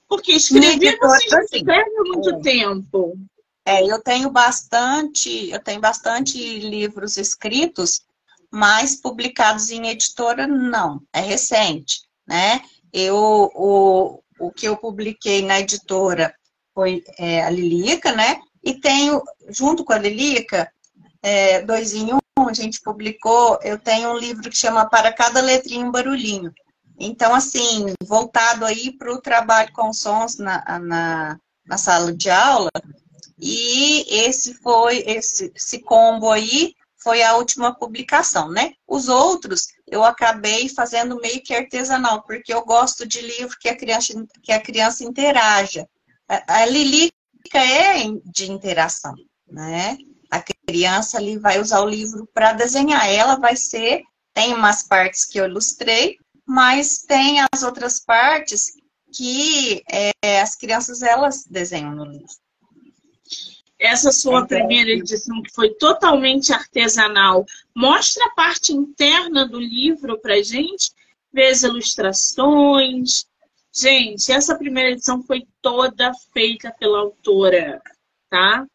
Porque 0.09 0.33
escrever 0.33 0.99
você 0.99 1.29
já 1.29 1.41
escreve 1.43 1.91
há 1.99 2.03
muito 2.05 2.31
é. 2.31 2.41
tempo. 2.41 3.19
É, 3.65 3.85
eu 3.85 4.03
tenho 4.03 4.31
bastante, 4.31 5.51
eu 5.51 5.63
tenho 5.63 5.81
bastante 5.81 6.39
livros 6.59 7.17
escritos, 7.17 8.03
mas 8.51 8.97
publicados 8.97 9.71
em 9.71 9.89
editora 9.89 10.47
não, 10.47 11.03
é 11.13 11.21
recente, 11.21 12.01
né? 12.27 12.61
Eu, 12.93 13.51
o, 13.55 14.23
o 14.41 14.51
que 14.51 14.67
eu 14.67 14.77
publiquei 14.77 15.43
na 15.43 15.61
editora 15.61 16.35
foi 16.75 17.05
é, 17.19 17.45
a 17.45 17.51
Lilica, 17.51 18.13
né? 18.13 18.41
E 18.63 18.75
tenho, 18.75 19.23
junto 19.49 19.85
com 19.85 19.93
a 19.93 19.99
Lilica, 19.99 20.71
é, 21.23 21.63
dois 21.63 21.95
em 21.95 22.13
um, 22.13 22.49
a 22.49 22.53
gente 22.53 22.81
publicou, 22.81 23.59
eu 23.63 23.79
tenho 23.79 24.11
um 24.11 24.17
livro 24.17 24.49
que 24.49 24.57
chama 24.57 24.89
Para 24.89 25.13
Cada 25.13 25.41
Letrinha 25.41 25.85
um 25.85 25.91
Barulhinho. 25.91 26.53
Então, 26.99 27.35
assim, 27.35 27.95
voltado 28.05 28.65
aí 28.65 28.93
para 28.93 29.13
o 29.13 29.21
trabalho 29.21 29.73
com 29.73 29.93
sons 29.93 30.37
na, 30.37 30.63
na, 30.79 31.41
na, 31.67 31.79
sala 31.79 32.13
de 32.13 32.29
aula, 32.29 32.71
e 33.41 34.05
esse 34.27 34.55
foi, 34.55 35.03
esse, 35.07 35.51
esse 35.55 35.79
combo 35.81 36.31
aí 36.31 36.75
foi 37.03 37.23
a 37.23 37.35
última 37.37 37.75
publicação, 37.75 38.51
né? 38.51 38.75
Os 38.87 39.09
outros 39.09 39.69
eu 39.87 40.05
acabei 40.05 40.69
fazendo 40.69 41.17
meio 41.17 41.43
que 41.43 41.55
artesanal, 41.55 42.23
porque 42.23 42.53
eu 42.53 42.65
gosto 42.65 43.07
de 43.07 43.21
livro 43.23 43.57
que 43.59 43.69
a 43.69 43.77
criança, 43.77 44.13
que 44.43 44.53
a 44.53 44.61
criança 44.61 45.05
interaja. 45.05 45.89
A, 46.29 46.61
a 46.63 46.67
Lilica 46.67 47.11
é 47.55 48.05
de 48.25 48.51
interação, 48.51 49.15
né? 49.49 49.97
A 50.31 50.43
criança 50.67 51.17
ali 51.17 51.39
vai 51.39 51.59
usar 51.59 51.81
o 51.81 51.89
livro 51.89 52.29
para 52.33 52.53
desenhar. 52.53 53.09
Ela 53.09 53.37
vai 53.37 53.57
ser, 53.57 54.03
tem 54.35 54.53
umas 54.53 54.83
partes 54.83 55.25
que 55.25 55.41
eu 55.41 55.47
ilustrei, 55.47 56.19
mas 56.47 56.99
tem 56.99 57.39
as 57.53 57.63
outras 57.63 57.99
partes 57.99 58.73
que 59.13 59.83
é, 59.91 60.41
as 60.41 60.55
crianças 60.55 61.03
elas 61.03 61.45
desenham 61.45 61.95
no 61.95 62.05
livro. 62.05 62.29
Essa 63.81 64.13
sua 64.13 64.47
primeira 64.47 64.91
edição, 64.91 65.43
que 65.43 65.51
foi 65.55 65.71
totalmente 65.71 66.53
artesanal, 66.53 67.47
mostra 67.75 68.27
a 68.27 68.35
parte 68.35 68.75
interna 68.75 69.49
do 69.49 69.59
livro 69.59 70.21
para 70.21 70.43
gente, 70.43 70.93
ver 71.33 71.47
as 71.47 71.63
ilustrações. 71.63 73.25
Gente, 73.73 74.31
essa 74.31 74.55
primeira 74.55 74.91
edição 74.91 75.23
foi 75.23 75.49
toda 75.63 76.13
feita 76.35 76.71
pela 76.79 76.99
autora, 76.99 77.81
tá? 78.29 78.67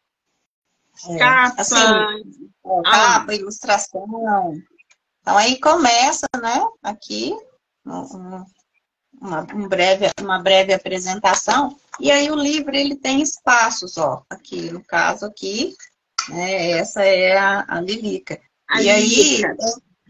É, 1.07 1.17
capa, 1.19 1.61
assim, 1.61 1.75
é, 1.75 2.81
capa, 2.83 3.31
ah. 3.31 3.35
ilustração. 3.35 4.57
Então 5.21 5.37
aí 5.37 5.59
começa, 5.59 6.27
né? 6.41 6.65
Aqui 6.81 7.31
uma, 9.25 9.41
uma, 9.41 9.67
breve, 9.67 10.09
uma 10.21 10.39
breve 10.39 10.73
apresentação. 10.73 11.77
E 11.99 12.11
aí 12.11 12.29
o 12.29 12.35
livro 12.35 12.75
ele 12.75 12.95
tem 12.95 13.21
espaços, 13.21 13.97
ó. 13.97 14.23
Aqui, 14.29 14.71
no 14.71 14.83
caso 14.83 15.25
aqui, 15.25 15.75
né, 16.29 16.71
essa 16.71 17.03
é 17.03 17.37
a, 17.37 17.65
a 17.67 17.81
Lilica. 17.81 18.39
A 18.69 18.81
e 18.81 18.85
Lilica. 18.85 19.55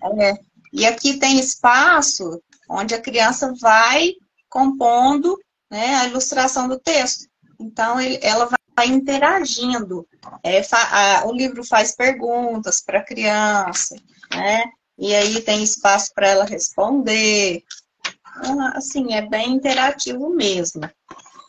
aí, 0.04 0.22
é, 0.22 0.34
e 0.74 0.86
aqui 0.86 1.18
tem 1.18 1.40
espaço 1.40 2.42
onde 2.70 2.94
a 2.94 3.02
criança 3.02 3.54
vai 3.60 4.14
compondo 4.50 5.38
né, 5.70 5.96
a 5.96 6.06
ilustração 6.06 6.68
do 6.68 6.80
texto. 6.80 7.28
Então, 7.60 8.00
ele, 8.00 8.20
ela 8.22 8.50
vai 8.76 8.88
interagindo. 8.88 10.08
É, 10.44 10.62
fa, 10.64 10.78
a, 10.78 11.28
o 11.28 11.34
livro 11.34 11.64
faz 11.64 11.96
perguntas 11.96 12.82
para 12.82 13.00
a 13.00 13.06
criança, 13.06 13.96
né? 14.34 14.64
E 14.98 15.14
aí 15.14 15.42
tem 15.42 15.64
espaço 15.64 16.12
para 16.14 16.28
ela 16.28 16.46
responder. 16.46 17.64
Ah, 18.48 18.74
assim, 18.76 19.14
é 19.14 19.22
bem 19.22 19.52
interativo 19.52 20.30
mesmo. 20.30 20.82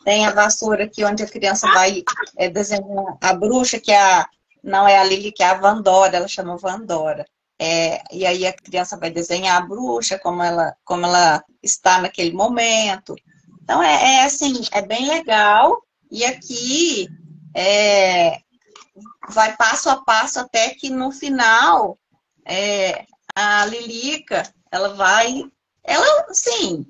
Tem 0.04 0.26
a 0.26 0.32
vassoura 0.32 0.85
aqui 0.85 1.04
onde 1.04 1.22
a 1.22 1.28
criança 1.28 1.66
vai 1.72 2.02
é, 2.37 2.48
desenhar 2.48 3.16
a 3.20 3.35
bruxa, 3.35 3.80
que 3.80 3.90
é 3.90 4.00
a, 4.00 4.28
não 4.62 4.87
é 4.87 4.98
a 4.98 5.04
Lili, 5.04 5.32
que 5.32 5.42
é 5.42 5.46
a 5.46 5.59
Vandora, 5.59 6.16
ela 6.16 6.28
chama 6.28 6.56
Vandora. 6.56 7.24
É, 7.59 8.02
e 8.12 8.26
aí 8.26 8.46
a 8.46 8.52
criança 8.52 8.98
vai 8.98 9.11
desenhar 9.11 9.61
a 9.61 9.66
bruxa, 9.66 10.18
como 10.18 10.42
ela, 10.42 10.74
como 10.85 11.06
ela 11.06 11.42
está 11.62 12.00
naquele 12.00 12.32
momento. 12.32 13.16
Então, 13.62 13.82
é, 13.82 14.18
é 14.18 14.24
assim, 14.24 14.62
é 14.72 14.82
bem 14.82 15.09
legal. 15.09 15.82
E 16.11 16.24
aqui 16.24 17.09
é, 17.54 18.38
vai 19.28 19.56
passo 19.56 19.90
a 19.90 20.04
passo 20.04 20.38
até 20.38 20.70
que 20.70 20.90
no 20.90 21.11
final 21.11 21.98
é, 22.44 23.06
a 23.35 23.66
Lilica, 23.66 24.42
ela 24.70 24.94
vai. 24.94 25.44
Ela, 25.87 26.27
sim. 26.33 26.85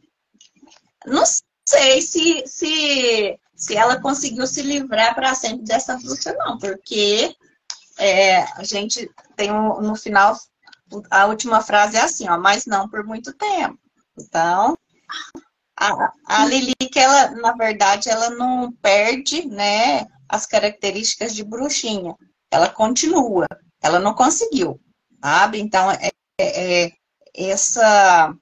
Não 1.04 1.22
sei 1.66 2.02
se, 2.02 2.44
se, 2.46 3.38
se 3.54 3.76
ela 3.76 4.00
conseguiu 4.00 4.46
se 4.46 4.62
livrar 4.62 5.14
para 5.14 5.34
sempre 5.34 5.64
dessa 5.64 5.96
bruxa, 5.98 6.34
não, 6.34 6.58
porque 6.58 7.34
é, 7.98 8.42
a 8.42 8.64
gente 8.64 9.08
tem 9.36 9.52
um, 9.52 9.80
no 9.80 9.94
final, 9.94 10.36
a 11.10 11.26
última 11.26 11.60
frase 11.60 11.96
é 11.96 12.00
assim, 12.00 12.28
ó, 12.28 12.38
mas 12.38 12.66
não 12.66 12.88
por 12.88 13.04
muito 13.04 13.32
tempo. 13.34 13.78
Então, 14.18 14.76
a, 15.78 16.12
a 16.26 16.46
Lilica, 16.46 16.98
ela, 16.98 17.30
na 17.32 17.52
verdade, 17.52 18.08
ela 18.08 18.30
não 18.30 18.72
perde, 18.72 19.46
né, 19.46 20.06
as 20.28 20.46
características 20.46 21.34
de 21.34 21.44
bruxinha. 21.44 22.16
Ela 22.50 22.68
continua. 22.68 23.46
Ela 23.82 23.98
não 23.98 24.14
conseguiu, 24.14 24.80
sabe? 25.22 25.60
Então, 25.60 25.90
é, 25.90 26.10
é, 26.38 26.84
é, 26.84 26.92
essa, 27.34 28.34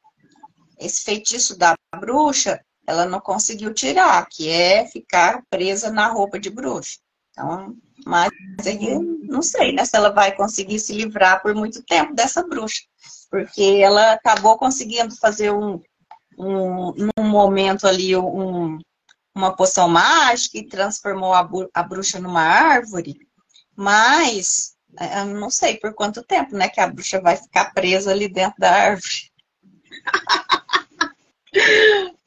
esse 0.85 1.03
feitiço 1.03 1.57
da 1.59 1.75
bruxa, 1.99 2.61
ela 2.87 3.07
não 3.07 3.21
conseguiu 3.21 3.73
tirar, 3.73 4.27
que 4.31 4.49
é 4.49 4.87
ficar 4.87 5.43
presa 5.49 5.91
na 5.91 6.09
roupa 6.09 6.39
de 6.39 6.51
bruxa. 6.51 6.99
Então, 7.31 7.75
Mas 8.07 8.31
aí, 8.65 8.99
não 9.23 9.43
sei, 9.43 9.73
né, 9.73 9.85
se 9.85 9.97
ela 9.97 10.11
vai 10.11 10.35
conseguir 10.37 10.79
se 10.79 10.93
livrar 10.93 11.43
por 11.43 11.55
muito 11.55 11.83
tempo 11.83 12.15
dessa 12.15 12.47
bruxa. 12.47 12.83
Porque 13.31 13.81
ela 13.83 14.13
acabou 14.13 14.57
conseguindo 14.57 15.17
fazer 15.17 15.53
um, 15.53 15.81
um 16.39 17.25
momento 17.25 17.87
ali, 17.87 18.17
um, 18.17 18.79
uma 19.35 19.57
poção 19.57 19.89
mágica 19.89 20.59
e 20.59 20.69
transformou 20.69 21.35
a, 21.35 21.49
a 21.75 21.83
bruxa 21.83 22.21
numa 22.21 22.43
árvore. 22.43 23.17
Mas, 23.77 24.75
é, 24.99 25.21
eu 25.21 25.27
não 25.27 25.51
sei 25.51 25.77
por 25.77 25.93
quanto 25.95 26.23
tempo, 26.23 26.57
né, 26.57 26.69
que 26.69 26.81
a 26.81 26.87
bruxa 26.87 27.21
vai 27.21 27.37
ficar 27.37 27.73
presa 27.73 28.13
ali 28.13 28.29
dentro 28.29 28.59
da 28.59 28.71
árvore. 28.71 29.33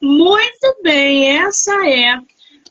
Muito 0.00 0.76
bem, 0.82 1.38
essa 1.38 1.72
é 1.86 2.18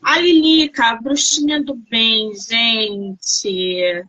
a 0.01 0.19
Lilica, 0.19 0.85
a 0.85 0.95
bruxinha 0.95 1.61
do 1.61 1.75
bem, 1.75 2.31
gente. 2.35 4.03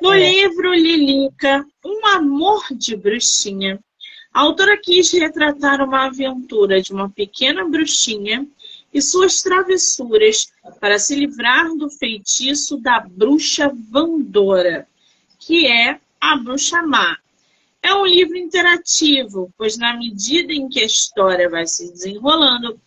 No 0.00 0.12
é. 0.12 0.18
livro 0.18 0.72
Lilica, 0.74 1.64
Um 1.84 2.06
Amor 2.06 2.66
de 2.72 2.96
Bruxinha, 2.96 3.80
a 4.32 4.40
autora 4.40 4.76
quis 4.76 5.12
retratar 5.12 5.80
uma 5.82 6.06
aventura 6.06 6.82
de 6.82 6.92
uma 6.92 7.08
pequena 7.08 7.64
bruxinha 7.68 8.46
e 8.92 9.00
suas 9.00 9.42
travessuras 9.42 10.52
para 10.80 10.98
se 10.98 11.14
livrar 11.14 11.68
do 11.76 11.90
feitiço 11.90 12.76
da 12.76 13.00
bruxa 13.00 13.72
Vandora, 13.90 14.86
que 15.38 15.66
é 15.66 16.00
a 16.20 16.36
bruxa 16.36 16.82
má. 16.82 17.16
É 17.84 17.92
um 17.94 18.06
livro 18.06 18.34
interativo, 18.38 19.52
pois 19.58 19.76
na 19.76 19.94
medida 19.94 20.54
em 20.54 20.70
que 20.70 20.80
a 20.80 20.86
história 20.86 21.50
vai 21.50 21.66
se 21.66 21.92
desenrolando, 21.92 22.80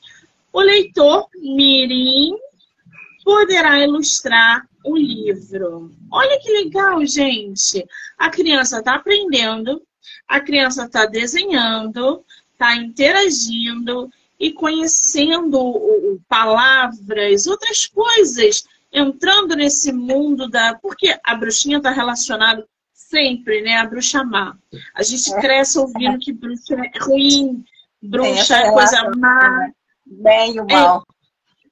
o 0.52 0.60
leitor 0.60 1.28
Mirim 1.36 2.36
poderá 3.24 3.80
ilustrar 3.80 4.68
o 4.84 4.98
livro. 4.98 5.92
Olha 6.12 6.40
que 6.42 6.52
legal, 6.52 7.06
gente! 7.06 7.86
A 8.18 8.32
criança 8.32 8.80
está 8.80 8.96
aprendendo, 8.96 9.84
a 10.28 10.40
criança 10.40 10.86
está 10.86 11.06
desenhando, 11.06 12.26
está 12.54 12.76
interagindo 12.76 14.10
e 14.40 14.52
conhecendo 14.52 16.20
palavras, 16.28 17.46
outras 17.46 17.86
coisas, 17.86 18.64
entrando 18.92 19.56
nesse 19.56 19.94
mundo 19.94 20.50
da. 20.50 20.74
Porque 20.74 21.16
a 21.24 21.36
bruxinha 21.36 21.78
está 21.78 21.92
relacionada 21.92 22.68
sempre, 23.10 23.62
né? 23.62 23.78
A 23.78 23.86
bruxa 23.86 24.24
má. 24.24 24.56
A 24.94 25.04
gente 25.04 25.34
é. 25.34 25.40
cresce 25.40 25.80
ouvindo 25.80 26.20
que 26.20 26.34
bruxa 26.34 26.76
é 26.76 27.00
ruim, 27.00 27.66
bruxa 28.02 28.58
é 28.58 28.72
coisa 28.72 29.12
má. 29.18 29.70
Bem 30.06 30.56
e 30.56 30.60
o 30.60 30.68
mal. 30.68 31.06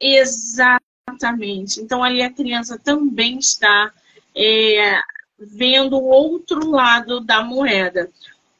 É, 0.01 0.19
exatamente. 0.19 1.81
Então 1.81 2.03
ali 2.03 2.21
a 2.21 2.31
criança 2.31 2.77
também 2.77 3.37
está 3.37 3.91
é, 4.35 4.99
vendo 5.37 5.97
o 5.97 6.05
outro 6.05 6.69
lado 6.69 7.19
da 7.19 7.43
moeda. 7.43 8.09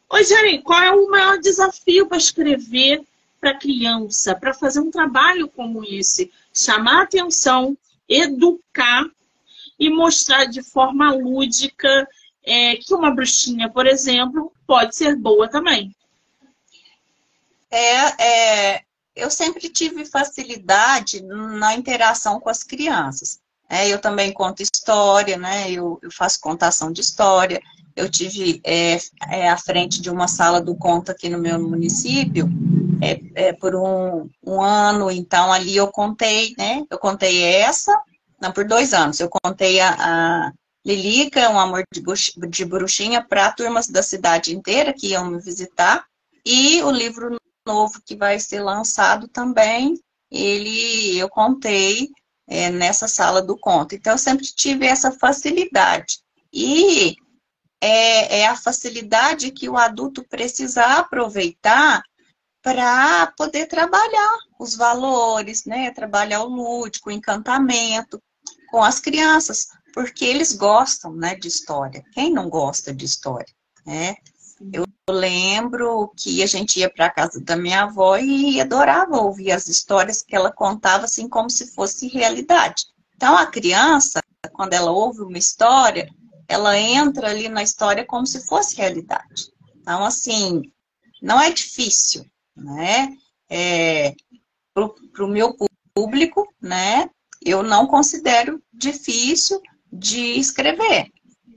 Oi, 0.10 0.24
Jane, 0.24 0.62
qual 0.62 0.82
é 0.82 0.92
o 0.92 1.10
maior 1.10 1.40
desafio 1.40 2.08
para 2.08 2.18
escrever 2.18 3.02
para 3.40 3.56
criança, 3.56 4.36
para 4.36 4.54
fazer 4.54 4.80
um 4.80 4.92
trabalho 4.92 5.48
como 5.48 5.84
esse? 5.84 6.32
Chamar 6.54 7.04
atenção, 7.04 7.78
educar 8.08 9.06
e 9.78 9.90
mostrar 9.90 10.46
de 10.46 10.64
forma 10.64 11.12
lúdica 11.12 12.08
é, 12.46 12.76
que 12.76 12.94
uma 12.94 13.14
bruxinha, 13.14 13.70
por 13.70 13.88
exemplo, 13.88 14.52
pode 14.68 14.96
ser 14.96 15.16
boa 15.16 15.50
também. 15.50 15.96
É, 17.72 18.24
é, 18.24 18.82
eu 19.16 19.30
sempre 19.30 19.70
tive 19.70 20.06
facilidade 20.06 21.22
na 21.24 21.74
interação 21.76 22.40
com 22.40 22.50
as 22.50 22.64
crianças. 22.64 23.40
É, 23.70 23.90
eu 23.90 24.00
também 24.00 24.32
conto 24.32 24.62
história, 24.62 25.38
né? 25.38 25.72
Eu, 25.72 26.00
eu 26.02 26.12
faço 26.12 26.40
contação 26.40 26.92
de 26.92 27.02
história. 27.02 27.60
Eu 27.96 28.10
tive 28.10 28.62
é, 28.64 28.98
é, 29.30 29.50
à 29.50 29.58
frente 29.58 30.02
de 30.02 30.10
uma 30.10 30.28
sala 30.28 30.62
do 30.62 30.76
conto 30.76 31.12
aqui 31.12 31.30
no 31.30 31.40
meu 31.40 31.60
município 31.60 32.48
é, 33.02 33.48
é, 33.48 33.54
por 33.54 33.76
um, 33.76 34.30
um, 34.46 34.62
ano, 34.62 35.10
então 35.10 35.52
ali 35.52 35.76
eu 35.76 35.88
contei, 35.88 36.54
né? 36.58 36.84
Eu 36.90 36.98
contei 36.98 37.44
essa, 37.44 38.00
não, 38.40 38.52
por 38.52 38.66
dois 38.66 38.94
anos. 38.94 39.20
Eu 39.20 39.30
contei 39.30 39.80
a, 39.80 39.96
a 39.98 40.52
Lilica, 40.86 41.50
um 41.50 41.60
amor 41.60 41.84
de, 41.92 42.04
de 42.48 42.66
bruxinha, 42.66 43.24
para 43.24 43.52
turmas 43.52 43.88
da 43.88 44.04
cidade 44.04 44.56
inteira 44.56 44.94
que 44.94 45.08
iam 45.08 45.26
me 45.26 45.40
visitar. 45.40 46.06
E 46.46 46.84
o 46.84 46.92
livro 46.92 47.36
novo 47.68 48.00
que 48.06 48.16
vai 48.16 48.40
ser 48.40 48.62
lançado 48.62 49.28
também, 49.28 50.00
ele 50.30 51.18
eu 51.18 51.28
contei 51.28 52.10
é, 52.48 52.70
nessa 52.70 53.08
sala 53.08 53.42
do 53.42 53.58
conto. 53.58 53.96
Então, 53.96 54.14
eu 54.14 54.18
sempre 54.20 54.46
tive 54.46 54.86
essa 54.86 55.12
facilidade. 55.12 56.20
E 56.54 57.16
é, 57.82 58.42
é 58.42 58.48
a 58.48 58.56
facilidade 58.56 59.52
que 59.52 59.68
o 59.68 59.78
adulto 59.78 60.24
precisa 60.28 60.86
aproveitar 60.98 62.04
para 62.62 63.34
poder 63.38 63.68
trabalhar 63.68 64.38
os 64.60 64.76
valores, 64.76 65.66
né? 65.66 65.92
Trabalhar 65.92 66.44
o 66.44 66.48
lúdico, 66.48 67.10
o 67.10 67.12
encantamento 67.12 68.20
com 68.70 68.84
as 68.84 69.00
crianças, 69.00 69.68
porque 69.96 70.26
eles 70.26 70.52
gostam, 70.52 71.14
né, 71.14 71.36
de 71.36 71.48
história. 71.48 72.04
Quem 72.12 72.30
não 72.30 72.50
gosta 72.50 72.94
de 72.94 73.06
história, 73.06 73.48
né? 73.86 74.18
Eu 74.74 74.86
lembro 75.10 76.12
que 76.18 76.44
a 76.44 76.46
gente 76.46 76.80
ia 76.82 76.90
para 76.90 77.06
a 77.06 77.10
casa 77.10 77.40
da 77.40 77.56
minha 77.56 77.84
avó 77.84 78.18
e 78.18 78.60
adorava 78.60 79.22
ouvir 79.22 79.54
as 79.54 79.70
histórias 79.70 80.22
que 80.22 80.36
ela 80.36 80.52
contava 80.52 81.06
assim 81.06 81.30
como 81.30 81.50
se 81.50 81.74
fosse 81.74 82.10
realidade. 82.10 82.84
Então 83.16 83.38
a 83.38 83.46
criança, 83.46 84.22
quando 84.52 84.74
ela 84.74 84.92
ouve 84.92 85.22
uma 85.22 85.38
história, 85.38 86.10
ela 86.46 86.78
entra 86.78 87.30
ali 87.30 87.48
na 87.48 87.64
história 87.64 88.06
como 88.06 88.28
se 88.28 88.46
fosse 88.46 88.76
realidade. 88.76 89.50
Então 89.78 90.04
assim, 90.04 90.62
não 91.22 91.40
é 91.40 91.52
difícil, 91.52 92.26
né? 92.54 93.16
É, 93.50 94.14
para 94.74 95.24
o 95.24 95.28
meu 95.28 95.56
público, 95.94 96.54
né? 96.62 97.10
Eu 97.42 97.64
não 97.64 97.88
considero 97.88 98.62
difícil 98.74 99.62
de 99.98 100.40
escrever. 100.40 101.08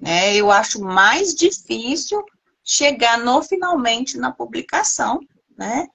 Né? 0.01 0.35
Eu 0.35 0.51
acho 0.51 0.81
mais 0.81 1.35
difícil 1.35 2.24
chegar 2.64 3.18
no 3.18 3.42
finalmente 3.42 4.18
na 4.18 4.31
publicação, 4.31 5.20
né? 5.57 5.87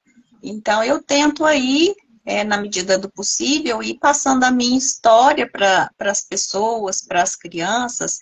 Então 0.42 0.84
eu 0.84 1.02
tento 1.02 1.46
aí, 1.46 1.94
é, 2.26 2.44
na 2.44 2.58
medida 2.58 2.98
do 2.98 3.10
possível, 3.10 3.82
ir 3.82 3.98
passando 4.00 4.44
a 4.44 4.52
minha 4.52 4.78
história 4.78 5.50
para 5.50 5.90
as 6.00 6.22
pessoas, 6.22 7.00
para 7.00 7.22
as 7.22 7.36
crianças, 7.36 8.20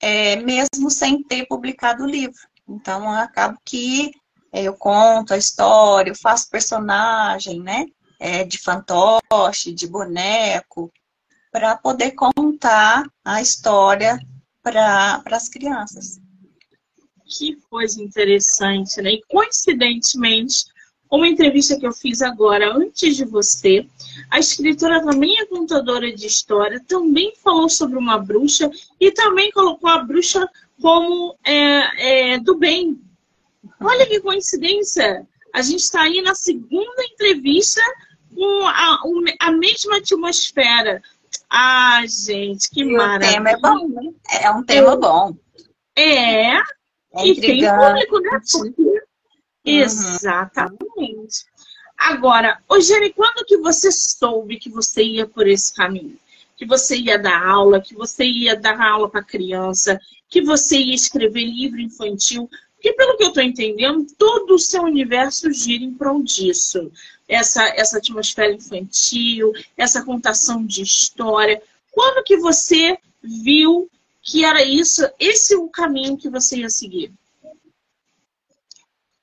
é, 0.00 0.36
mesmo 0.36 0.90
sem 0.90 1.22
ter 1.22 1.46
publicado 1.46 2.04
o 2.04 2.08
livro. 2.08 2.40
Então 2.66 3.02
eu 3.02 3.10
acabo 3.10 3.58
que 3.64 4.12
é, 4.52 4.62
eu 4.62 4.74
conto 4.74 5.34
a 5.34 5.38
história, 5.38 6.10
eu 6.10 6.16
faço 6.16 6.48
personagem, 6.48 7.60
né? 7.60 7.86
É, 8.18 8.44
de 8.44 8.58
fantoche, 8.58 9.72
de 9.72 9.86
boneco, 9.86 10.92
para 11.50 11.76
poder 11.76 12.12
contar 12.12 13.04
a 13.24 13.40
história 13.42 14.18
para 14.62 15.22
as 15.26 15.48
crianças 15.48 16.20
que 17.30 17.56
coisa 17.70 18.02
interessante, 18.02 19.00
né? 19.00 19.12
E 19.12 19.22
coincidentemente, 19.28 20.64
uma 21.10 21.28
entrevista 21.28 21.78
que 21.78 21.86
eu 21.86 21.92
fiz 21.92 22.22
agora, 22.22 22.76
antes 22.76 23.16
de 23.16 23.24
você, 23.24 23.86
a 24.30 24.38
escritora 24.38 25.02
também 25.02 25.38
é 25.38 25.46
contadora 25.46 26.12
de 26.12 26.26
história, 26.26 26.82
também 26.86 27.32
falou 27.42 27.68
sobre 27.68 27.96
uma 27.96 28.18
bruxa 28.18 28.70
e 28.98 29.10
também 29.12 29.50
colocou 29.52 29.88
a 29.88 30.02
bruxa 30.02 30.48
como 30.80 31.36
é, 31.44 32.32
é, 32.32 32.38
do 32.38 32.56
bem. 32.56 33.00
Olha 33.80 34.06
que 34.06 34.20
coincidência! 34.20 35.26
A 35.52 35.62
gente 35.62 35.80
está 35.80 36.02
aí 36.02 36.22
na 36.22 36.34
segunda 36.34 37.04
entrevista 37.12 37.80
com 38.34 38.66
a, 38.66 39.00
a 39.40 39.50
mesma 39.50 39.96
atmosfera. 39.96 41.02
Ah, 41.50 42.02
gente, 42.06 42.70
que 42.70 42.84
maravilha! 42.84 43.40
O 43.40 43.44
tema 43.44 43.50
é 43.50 43.56
bom, 43.58 43.88
né? 43.88 44.12
É 44.40 44.50
um 44.52 44.62
tema 44.62 44.96
bom. 44.96 45.36
É, 45.96 46.54
é 46.54 46.62
e 47.24 47.40
tem 47.40 47.68
público, 47.68 48.20
né? 48.20 48.40
Porque... 48.52 48.80
Uhum. 48.80 49.00
Exatamente. 49.64 51.44
Agora, 51.98 52.58
ô 52.68 52.80
Jenny, 52.80 53.12
quando 53.12 53.44
que 53.44 53.58
você 53.58 53.90
soube 53.90 54.58
que 54.58 54.70
você 54.70 55.02
ia 55.02 55.26
por 55.26 55.46
esse 55.46 55.74
caminho? 55.74 56.16
Que 56.56 56.64
você 56.64 56.96
ia 56.96 57.18
dar 57.18 57.46
aula, 57.46 57.80
que 57.80 57.94
você 57.94 58.24
ia 58.24 58.56
dar 58.56 58.80
aula 58.80 59.10
para 59.10 59.22
criança, 59.22 60.00
que 60.28 60.40
você 60.40 60.78
ia 60.78 60.94
escrever 60.94 61.44
livro 61.44 61.80
infantil? 61.80 62.48
Porque, 62.74 62.94
pelo 62.94 63.18
que 63.18 63.24
eu 63.24 63.28
estou 63.28 63.42
entendendo, 63.42 64.06
todo 64.16 64.54
o 64.54 64.58
seu 64.58 64.84
universo 64.84 65.52
gira 65.52 65.84
em 65.84 65.92
prol 65.92 66.22
disso. 66.22 66.90
Essa, 67.30 67.62
essa 67.76 67.98
atmosfera 67.98 68.52
infantil, 68.52 69.52
essa 69.76 70.04
contação 70.04 70.66
de 70.66 70.82
história. 70.82 71.62
Quando 71.92 72.24
que 72.24 72.36
você 72.36 72.98
viu 73.22 73.88
que 74.20 74.44
era 74.44 74.62
isso, 74.64 75.08
esse 75.18 75.54
o 75.54 75.68
caminho 75.68 76.16
que 76.16 76.28
você 76.28 76.58
ia 76.58 76.68
seguir? 76.68 77.12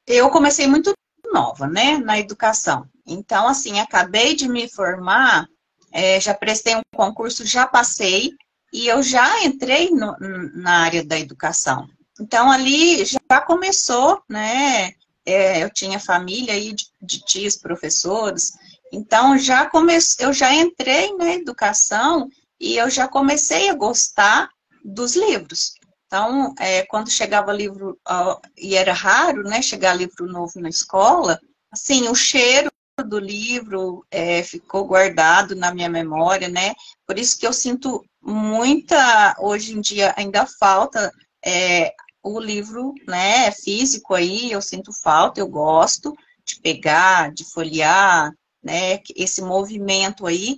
Eu 0.05 0.29
comecei 0.29 0.67
muito 0.67 0.93
nova, 1.33 1.67
né, 1.67 1.97
na 1.97 2.17
educação. 2.17 2.87
Então, 3.05 3.45
assim, 3.45 3.79
acabei 3.79 4.35
de 4.35 4.47
me 4.47 4.69
formar, 4.69 5.45
é, 5.91 6.19
já 6.21 6.33
prestei 6.33 6.75
um 6.75 6.81
concurso, 6.95 7.45
já 7.45 7.67
passei, 7.67 8.31
e 8.71 8.87
eu 8.87 9.03
já 9.03 9.43
entrei 9.43 9.89
no, 9.91 10.15
na 10.55 10.83
área 10.83 11.03
da 11.03 11.19
educação. 11.19 11.89
Então, 12.19 12.49
ali 12.49 13.03
já 13.05 13.41
começou, 13.45 14.21
né? 14.29 14.93
É, 15.27 15.61
eu 15.63 15.69
tinha 15.69 15.99
família 15.99 16.53
aí 16.53 16.73
de, 16.73 16.85
de 17.01 17.19
tios 17.19 17.57
professores, 17.57 18.53
então 18.93 19.37
já 19.37 19.69
comecei, 19.69 20.25
eu 20.25 20.31
já 20.31 20.53
entrei 20.53 21.13
na 21.17 21.33
educação 21.33 22.29
e 22.59 22.77
eu 22.77 22.89
já 22.89 23.07
comecei 23.07 23.69
a 23.69 23.75
gostar 23.75 24.49
dos 24.83 25.15
livros. 25.15 25.73
Então, 26.05 26.55
é, 26.57 26.83
quando 26.83 27.11
chegava 27.11 27.51
livro, 27.51 27.99
ó, 28.07 28.39
e 28.57 28.75
era 28.75 28.93
raro, 28.93 29.43
né, 29.43 29.61
chegar 29.61 29.93
livro 29.93 30.25
novo 30.25 30.59
na 30.61 30.69
escola, 30.69 31.39
assim, 31.69 32.07
o 32.07 32.15
cheiro 32.15 32.71
do 33.05 33.19
livro 33.19 34.05
é, 34.09 34.41
ficou 34.41 34.85
guardado 34.85 35.55
na 35.55 35.73
minha 35.73 35.89
memória, 35.89 36.47
né? 36.47 36.73
Por 37.05 37.19
isso 37.19 37.37
que 37.37 37.45
eu 37.45 37.53
sinto 37.53 38.03
muita, 38.21 39.35
hoje 39.39 39.73
em 39.73 39.81
dia 39.81 40.13
ainda 40.17 40.47
falta 40.47 41.11
é, 41.45 41.93
o 42.33 42.39
livro, 42.39 42.93
né, 43.07 43.51
físico 43.51 44.13
aí, 44.13 44.51
eu 44.51 44.61
sinto 44.61 44.91
falta, 44.93 45.39
eu 45.39 45.47
gosto 45.47 46.15
de 46.45 46.59
pegar, 46.61 47.31
de 47.33 47.43
folhear, 47.43 48.31
né, 48.63 48.99
esse 49.15 49.41
movimento 49.41 50.25
aí, 50.25 50.57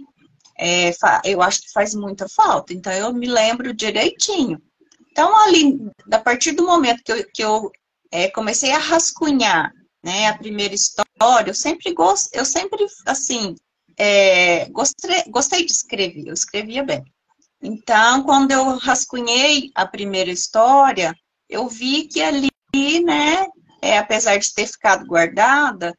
é, 0.57 0.91
eu 1.23 1.41
acho 1.41 1.61
que 1.61 1.71
faz 1.71 1.95
muita 1.95 2.27
falta. 2.27 2.73
Então, 2.73 2.91
eu 2.91 3.13
me 3.13 3.27
lembro 3.27 3.73
direitinho. 3.73 4.61
Então, 5.11 5.35
ali, 5.35 5.79
a 6.11 6.19
partir 6.19 6.51
do 6.51 6.65
momento 6.65 7.03
que 7.03 7.11
eu, 7.11 7.25
que 7.33 7.43
eu 7.43 7.71
é, 8.11 8.29
comecei 8.29 8.71
a 8.71 8.77
rascunhar 8.77 9.71
né, 10.03 10.27
a 10.27 10.37
primeira 10.37 10.75
história, 10.75 11.49
eu 11.49 11.55
sempre 11.55 11.93
gosto, 11.93 12.29
eu 12.33 12.45
sempre, 12.45 12.85
assim, 13.05 13.55
é, 13.97 14.69
gostei, 14.69 15.23
gostei 15.29 15.65
de 15.65 15.71
escrever, 15.71 16.27
eu 16.27 16.33
escrevia 16.33 16.83
bem. 16.83 17.03
Então, 17.61 18.23
quando 18.23 18.51
eu 18.51 18.77
rascunhei 18.77 19.69
a 19.75 19.85
primeira 19.85 20.31
história, 20.31 21.13
eu 21.49 21.67
vi 21.67 22.07
que 22.07 22.21
ali, 22.21 22.49
né, 23.03 23.47
é, 23.81 23.97
apesar 23.97 24.37
de 24.37 24.53
ter 24.53 24.67
ficado 24.67 25.05
guardada 25.05 25.97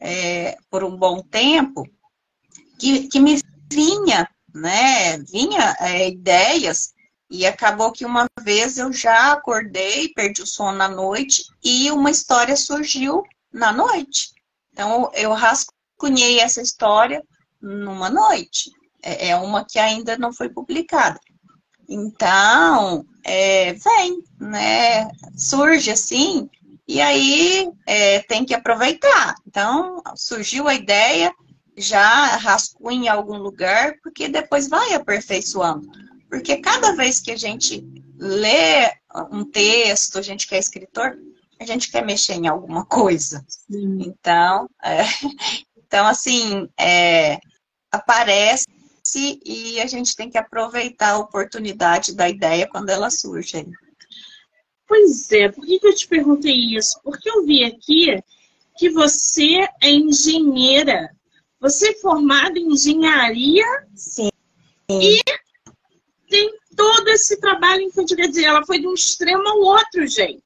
é, 0.00 0.56
por 0.70 0.84
um 0.84 0.96
bom 0.96 1.20
tempo, 1.22 1.84
que, 2.78 3.08
que 3.08 3.18
me 3.18 3.40
vinha, 3.70 4.28
né, 4.54 5.18
vinha 5.18 5.76
é, 5.80 6.08
ideias 6.08 6.92
e 7.30 7.46
acabou 7.46 7.90
que 7.90 8.04
uma 8.04 8.26
vez 8.40 8.76
eu 8.76 8.92
já 8.92 9.32
acordei, 9.32 10.12
perdi 10.12 10.42
o 10.42 10.46
sono 10.46 10.76
na 10.76 10.88
noite 10.88 11.44
e 11.64 11.90
uma 11.90 12.10
história 12.10 12.56
surgiu 12.56 13.22
na 13.52 13.72
noite. 13.72 14.30
Então 14.72 15.10
eu 15.14 15.32
rascunhei 15.32 16.40
essa 16.40 16.60
história 16.60 17.22
numa 17.60 18.10
noite. 18.10 18.70
É, 19.02 19.30
é 19.30 19.36
uma 19.36 19.64
que 19.64 19.78
ainda 19.78 20.16
não 20.18 20.32
foi 20.32 20.48
publicada. 20.48 21.18
Então, 21.92 23.04
é, 23.22 23.74
vem, 23.74 24.24
né? 24.40 25.10
Surge 25.36 25.90
assim, 25.90 26.48
e 26.88 27.02
aí 27.02 27.70
é, 27.86 28.20
tem 28.20 28.46
que 28.46 28.54
aproveitar. 28.54 29.34
Então, 29.46 30.02
surgiu 30.16 30.68
a 30.68 30.74
ideia, 30.74 31.30
já 31.76 32.36
rascunha 32.36 33.04
em 33.04 33.08
algum 33.08 33.36
lugar, 33.36 33.94
porque 34.02 34.26
depois 34.26 34.68
vai 34.68 34.94
aperfeiçoando. 34.94 35.86
Porque 36.30 36.56
cada 36.56 36.96
vez 36.96 37.20
que 37.20 37.30
a 37.30 37.36
gente 37.36 37.86
lê 38.16 38.90
um 39.30 39.44
texto, 39.44 40.18
a 40.18 40.22
gente 40.22 40.48
que 40.48 40.54
é 40.54 40.58
escritor, 40.58 41.18
a 41.60 41.66
gente 41.66 41.90
quer 41.90 42.04
mexer 42.04 42.34
em 42.34 42.48
alguma 42.48 42.86
coisa. 42.86 43.44
Sim. 43.46 43.98
Então, 44.00 44.66
é, 44.82 45.02
então 45.76 46.06
assim, 46.06 46.66
é, 46.80 47.38
aparece 47.90 48.64
e 49.44 49.80
a 49.80 49.86
gente 49.86 50.14
tem 50.16 50.30
que 50.30 50.38
aproveitar 50.38 51.10
a 51.10 51.18
oportunidade 51.18 52.14
da 52.14 52.28
ideia 52.28 52.68
quando 52.68 52.90
ela 52.90 53.10
surge. 53.10 53.66
Pois 54.86 55.30
é, 55.32 55.48
por 55.48 55.64
que, 55.64 55.78
que 55.78 55.86
eu 55.86 55.94
te 55.94 56.06
perguntei 56.06 56.76
isso? 56.76 57.00
Porque 57.02 57.28
eu 57.30 57.44
vi 57.44 57.64
aqui 57.64 58.22
que 58.76 58.90
você 58.90 59.66
é 59.80 59.90
engenheira. 59.90 61.10
Você 61.60 61.90
é 61.90 61.94
formada 61.94 62.58
em 62.58 62.72
engenharia 62.72 63.64
Sim. 63.94 64.30
e 64.90 65.20
tem 66.28 66.52
todo 66.76 67.08
esse 67.08 67.40
trabalho 67.40 67.82
infantil. 67.82 68.16
Quer 68.16 68.28
dizer, 68.28 68.44
ela 68.44 68.66
foi 68.66 68.80
de 68.80 68.86
um 68.86 68.94
extremo 68.94 69.46
ao 69.46 69.60
outro, 69.60 70.06
gente. 70.06 70.42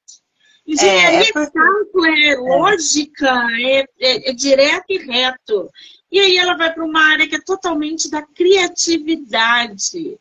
Engenharia 0.67 1.19
é, 1.19 1.29
é 1.29 1.33
porque... 1.33 1.59
cálculo, 1.59 2.07
é, 2.07 2.29
é 2.29 2.37
lógica, 2.37 3.49
é, 3.61 3.81
é, 4.01 4.31
é 4.31 4.33
direto 4.33 4.87
e 4.91 4.99
reto. 4.99 5.71
E 6.11 6.21
aí 6.21 6.37
ela 6.37 6.57
vai 6.57 6.73
para 6.73 6.85
uma 6.85 7.03
área 7.13 7.29
que 7.29 7.37
é 7.37 7.41
totalmente 7.41 8.11
da 8.11 8.23
criatividade, 8.23 10.19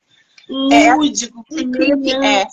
é, 0.72 0.94
lúdico, 0.94 1.44
é, 1.52 1.64
meio 1.64 2.02
que, 2.02 2.14
é, 2.14 2.48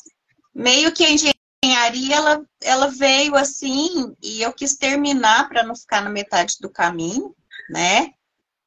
meio 0.54 0.92
que 0.92 1.04
a 1.04 1.10
engenharia 1.10 2.16
ela, 2.16 2.44
ela 2.60 2.86
veio 2.88 3.36
assim 3.36 4.14
e 4.22 4.42
eu 4.42 4.52
quis 4.52 4.76
terminar 4.76 5.48
para 5.48 5.62
não 5.62 5.74
ficar 5.74 6.02
na 6.02 6.10
metade 6.10 6.56
do 6.60 6.68
caminho, 6.68 7.34
né? 7.70 8.12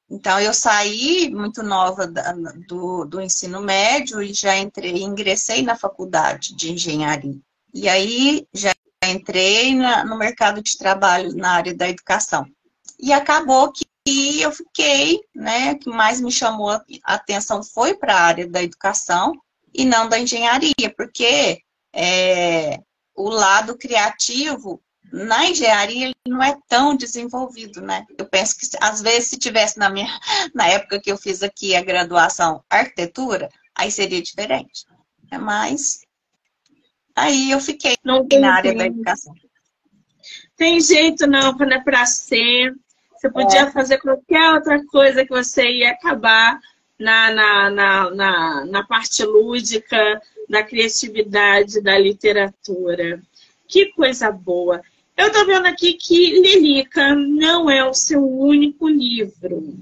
Então, 0.09 0.39
eu 0.39 0.53
saí 0.53 1.31
muito 1.31 1.63
nova 1.63 2.05
do, 2.67 3.05
do 3.05 3.19
ensino 3.19 3.59
médio 3.61 4.21
e 4.21 4.33
já 4.33 4.55
entrei, 4.55 5.01
ingressei 5.01 5.63
na 5.63 5.75
faculdade 5.75 6.55
de 6.55 6.71
engenharia. 6.71 7.39
E 7.73 7.89
aí, 7.89 8.47
já 8.53 8.71
entrei 9.03 9.73
na, 9.73 10.05
no 10.05 10.15
mercado 10.17 10.61
de 10.61 10.77
trabalho 10.77 11.35
na 11.35 11.53
área 11.53 11.73
da 11.73 11.89
educação. 11.89 12.45
E 12.99 13.11
acabou 13.11 13.71
que 13.71 13.83
eu 14.07 14.51
fiquei, 14.51 15.19
né, 15.33 15.71
o 15.71 15.79
que 15.79 15.89
mais 15.89 16.21
me 16.21 16.31
chamou 16.31 16.69
a 16.69 16.83
atenção 17.05 17.63
foi 17.63 17.95
para 17.95 18.15
a 18.15 18.21
área 18.21 18.47
da 18.47 18.61
educação 18.61 19.33
e 19.73 19.83
não 19.83 20.07
da 20.07 20.19
engenharia, 20.19 20.93
porque 20.95 21.59
é, 21.93 22.79
o 23.15 23.29
lado 23.29 23.77
criativo 23.77 24.81
na 25.11 25.47
engenharia 25.47 26.07
ele 26.07 26.15
não 26.27 26.43
é 26.43 26.57
tão 26.67 26.95
desenvolvido, 26.95 27.81
né? 27.81 28.05
Eu 28.17 28.25
penso 28.25 28.57
que 28.57 28.65
às 28.81 29.01
vezes 29.01 29.29
se 29.29 29.37
tivesse 29.37 29.77
na 29.77 29.89
minha 29.89 30.07
na 30.53 30.67
época 30.67 30.99
que 30.99 31.11
eu 31.11 31.17
fiz 31.17 31.41
aqui 31.41 31.75
a 31.75 31.83
graduação 31.83 32.63
arquitetura, 32.69 33.49
aí 33.73 33.89
seria 33.91 34.21
diferente. 34.21 34.85
É 35.31 35.37
mais 35.37 36.01
aí 37.15 37.51
eu 37.51 37.59
fiquei 37.59 37.95
não 38.03 38.27
na 38.39 38.55
área 38.55 38.75
da 38.75 38.85
educação. 38.85 39.33
Tem 40.57 40.79
jeito 40.81 41.27
não, 41.27 41.55
quando 41.55 41.73
é 41.73 41.81
para 41.81 42.05
ser. 42.05 42.73
Você 43.15 43.29
podia 43.29 43.61
é. 43.61 43.71
fazer 43.71 43.97
qualquer 43.99 44.53
outra 44.53 44.85
coisa 44.87 45.23
que 45.25 45.31
você 45.31 45.69
ia 45.69 45.91
acabar 45.91 46.59
na, 46.99 47.31
na, 47.31 47.69
na, 47.69 48.09
na, 48.11 48.65
na 48.65 48.83
parte 48.85 49.23
lúdica, 49.23 50.21
da 50.47 50.63
criatividade, 50.63 51.81
da 51.81 51.97
literatura. 51.97 53.21
Que 53.67 53.91
coisa 53.93 54.31
boa. 54.31 54.81
Eu 55.17 55.27
estou 55.27 55.45
vendo 55.45 55.65
aqui 55.65 55.93
que 55.93 56.39
Lilica 56.41 57.15
não 57.15 57.69
é 57.69 57.83
o 57.83 57.93
seu 57.93 58.23
único 58.23 58.87
livro. 58.87 59.75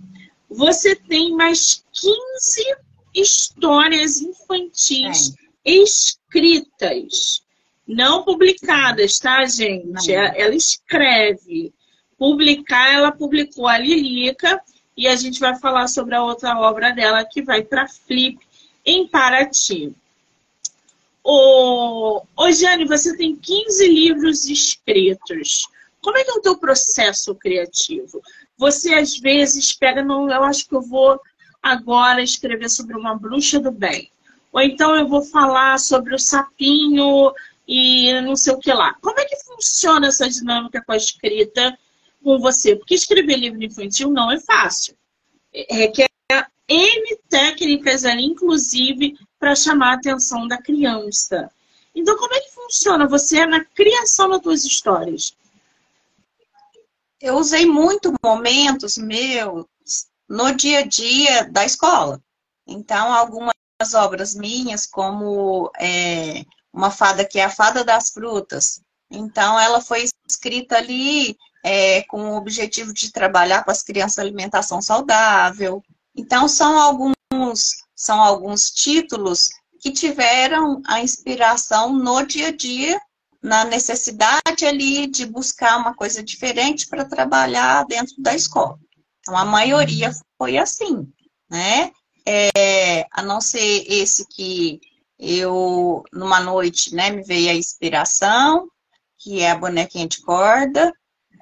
Você 0.50 0.96
tem 0.96 1.32
mais 1.36 1.84
15 1.92 2.76
histórias 3.14 4.22
infantis 4.22 5.34
é. 5.66 5.72
escritas, 5.72 7.44
não 7.88 8.24
publicadas, 8.24 9.20
tá, 9.20 9.44
gente? 9.46 9.86
Não. 9.88 10.14
Ela 10.14 10.56
escreve. 10.56 11.74
Publicar, 12.18 12.94
ela 12.94 13.12
publicou 13.12 13.68
a 13.68 13.78
Lilica 13.78 14.62
e 14.96 15.08
a 15.08 15.16
gente 15.16 15.40
vai 15.40 15.58
falar 15.60 15.88
sobre 15.88 16.16
a 16.16 16.24
outra 16.24 16.60
obra 16.60 16.92
dela 16.92 17.26
que 17.26 17.42
vai 17.42 17.64
para 17.64 17.88
Flip 17.88 18.40
em 18.86 19.08
Paraty. 19.08 19.94
Ô, 21.24 22.22
ô 22.36 22.52
Jane, 22.52 22.86
você 22.86 23.16
tem 23.16 23.36
15 23.36 23.88
livros 23.88 24.46
escritos. 24.46 25.68
Como 26.02 26.18
é 26.18 26.24
que 26.24 26.32
é 26.32 26.34
o 26.34 26.42
teu 26.42 26.58
processo 26.58 27.34
criativo? 27.34 28.22
Você 28.58 28.94
às 28.94 29.18
vezes 29.18 29.74
pega, 29.74 30.04
não, 30.04 30.30
eu 30.30 30.44
acho 30.44 30.68
que 30.68 30.76
eu 30.76 30.82
vou 30.82 31.20
agora 31.62 32.22
escrever 32.22 32.70
sobre 32.70 32.98
uma 32.98 33.16
bruxa 33.16 33.60
do 33.60 33.72
bem. 33.72 34.12
Ou 34.52 34.62
então 34.62 34.96
eu 34.96 35.08
vou 35.08 35.24
falar 35.24 35.80
sobre 35.80 36.14
o 36.14 36.20
sapinho 36.20 37.34
e 37.68 38.14
não 38.22 38.36
sei 38.36 38.54
o 38.54 38.60
que 38.60 38.72
lá. 38.72 38.94
Como 39.02 39.18
é 39.20 39.26
que 39.26 39.38
funciona 39.46 40.08
essa 40.08 40.30
dinâmica 40.30 40.84
com 40.86 40.92
a 40.92 40.98
escrita 40.98 41.78
com 42.24 42.40
você? 42.40 42.76
Porque 42.76 42.96
escrever 42.96 43.38
livro 43.38 43.64
infantil 43.64 44.10
não 44.10 44.32
é 44.32 44.40
fácil. 44.40 44.96
Requer 45.54 46.10
N 46.68 47.18
técnicas 47.30 48.06
ali, 48.06 48.24
inclusive 48.24 49.16
para 49.38 49.56
chamar 49.56 49.92
a 49.92 49.96
atenção 49.96 50.48
da 50.48 50.58
criança. 50.58 51.52
Então, 51.94 52.18
como 52.18 52.34
é 52.34 52.40
que 52.40 52.52
funciona 52.52 53.08
você 53.08 53.46
na 53.46 53.64
criação 53.64 54.30
das 54.30 54.42
suas 54.42 54.64
histórias? 54.64 55.36
Eu 57.22 57.36
usei 57.36 57.66
muito 57.66 58.14
momentos 58.24 58.98
meus 58.98 59.66
no 60.28 60.54
dia 60.56 60.80
a 60.80 60.86
dia 60.86 61.44
da 61.52 61.66
escola. 61.66 62.22
Então, 62.66 63.14
algumas 63.14 63.54
obras 63.94 64.34
minhas, 64.34 64.86
como 64.86 65.72
é, 65.78 66.46
uma 66.72 66.90
fada 66.90 67.26
que 67.26 67.40
é 67.40 67.44
a 67.44 67.50
fada 67.50 67.84
das 67.84 68.10
frutas. 68.10 68.82
Então, 69.12 69.60
ela 69.60 69.82
foi 69.82 70.06
escrita 70.28 70.78
ali 70.78 71.38
é, 71.64 72.04
com 72.04 72.32
o 72.32 72.36
objetivo 72.36 72.94
de 72.94 73.12
trabalhar 73.12 73.64
com 73.64 73.72
as 73.72 73.82
crianças 73.82 74.20
alimentação 74.20 74.82
saudável. 74.82 75.82
Então, 76.16 76.48
são 76.48 76.78
alguns 76.78 77.14
são 77.96 78.22
alguns 78.22 78.70
títulos 78.70 79.50
que 79.80 79.92
tiveram 79.92 80.82
a 80.86 81.02
inspiração 81.02 81.94
no 81.94 82.24
dia 82.24 82.48
a 82.48 82.52
dia, 82.52 83.00
na 83.42 83.66
necessidade 83.66 84.66
ali 84.66 85.08
de 85.08 85.26
buscar 85.26 85.78
uma 85.78 85.94
coisa 85.94 86.24
diferente 86.24 86.88
para 86.88 87.06
trabalhar 87.06 87.86
dentro 87.86 88.16
da 88.20 88.34
escola. 88.34 88.78
Então, 89.20 89.38
a 89.38 89.46
maioria 89.46 90.12
foi 90.38 90.58
assim, 90.58 91.08
né? 91.50 91.92
É, 92.26 93.06
a 93.12 93.22
não 93.22 93.42
ser 93.42 93.86
esse 93.88 94.26
que 94.28 94.80
eu, 95.20 96.04
numa 96.12 96.40
noite, 96.40 96.94
né, 96.96 97.10
me 97.10 97.24
veio 97.24 97.52
a 97.52 97.54
inspiração, 97.54 98.68
que 99.20 99.42
é 99.42 99.52
a 99.52 99.58
bonequinha 99.58 100.08
de 100.08 100.22
corda. 100.22 100.94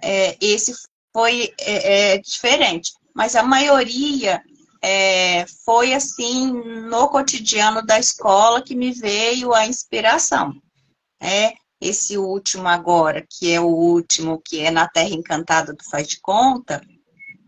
É, 0.02 0.38
esse 0.42 0.74
foi 1.14 1.54
é, 1.60 2.14
é, 2.14 2.18
diferente, 2.18 2.92
mas 3.14 3.36
a 3.36 3.44
maioria 3.44 4.42
é, 4.82 5.46
foi 5.66 5.94
assim 5.94 6.52
no 6.52 7.10
cotidiano 7.10 7.86
da 7.86 8.00
escola 8.00 8.62
que 8.62 8.76
me 8.76 8.92
veio 8.92 9.54
a 9.54 9.68
inspiração. 9.68 10.54
É 11.22 11.54
esse 11.80 12.18
último 12.18 12.68
agora, 12.68 13.26
que 13.28 13.52
é 13.52 13.60
o 13.60 13.68
último, 13.68 14.42
que 14.44 14.60
é 14.60 14.72
na 14.72 14.88
Terra 14.88 15.10
Encantada 15.10 15.74
do 15.74 15.84
Faz 15.84 16.08
de 16.08 16.20
Conta, 16.20 16.82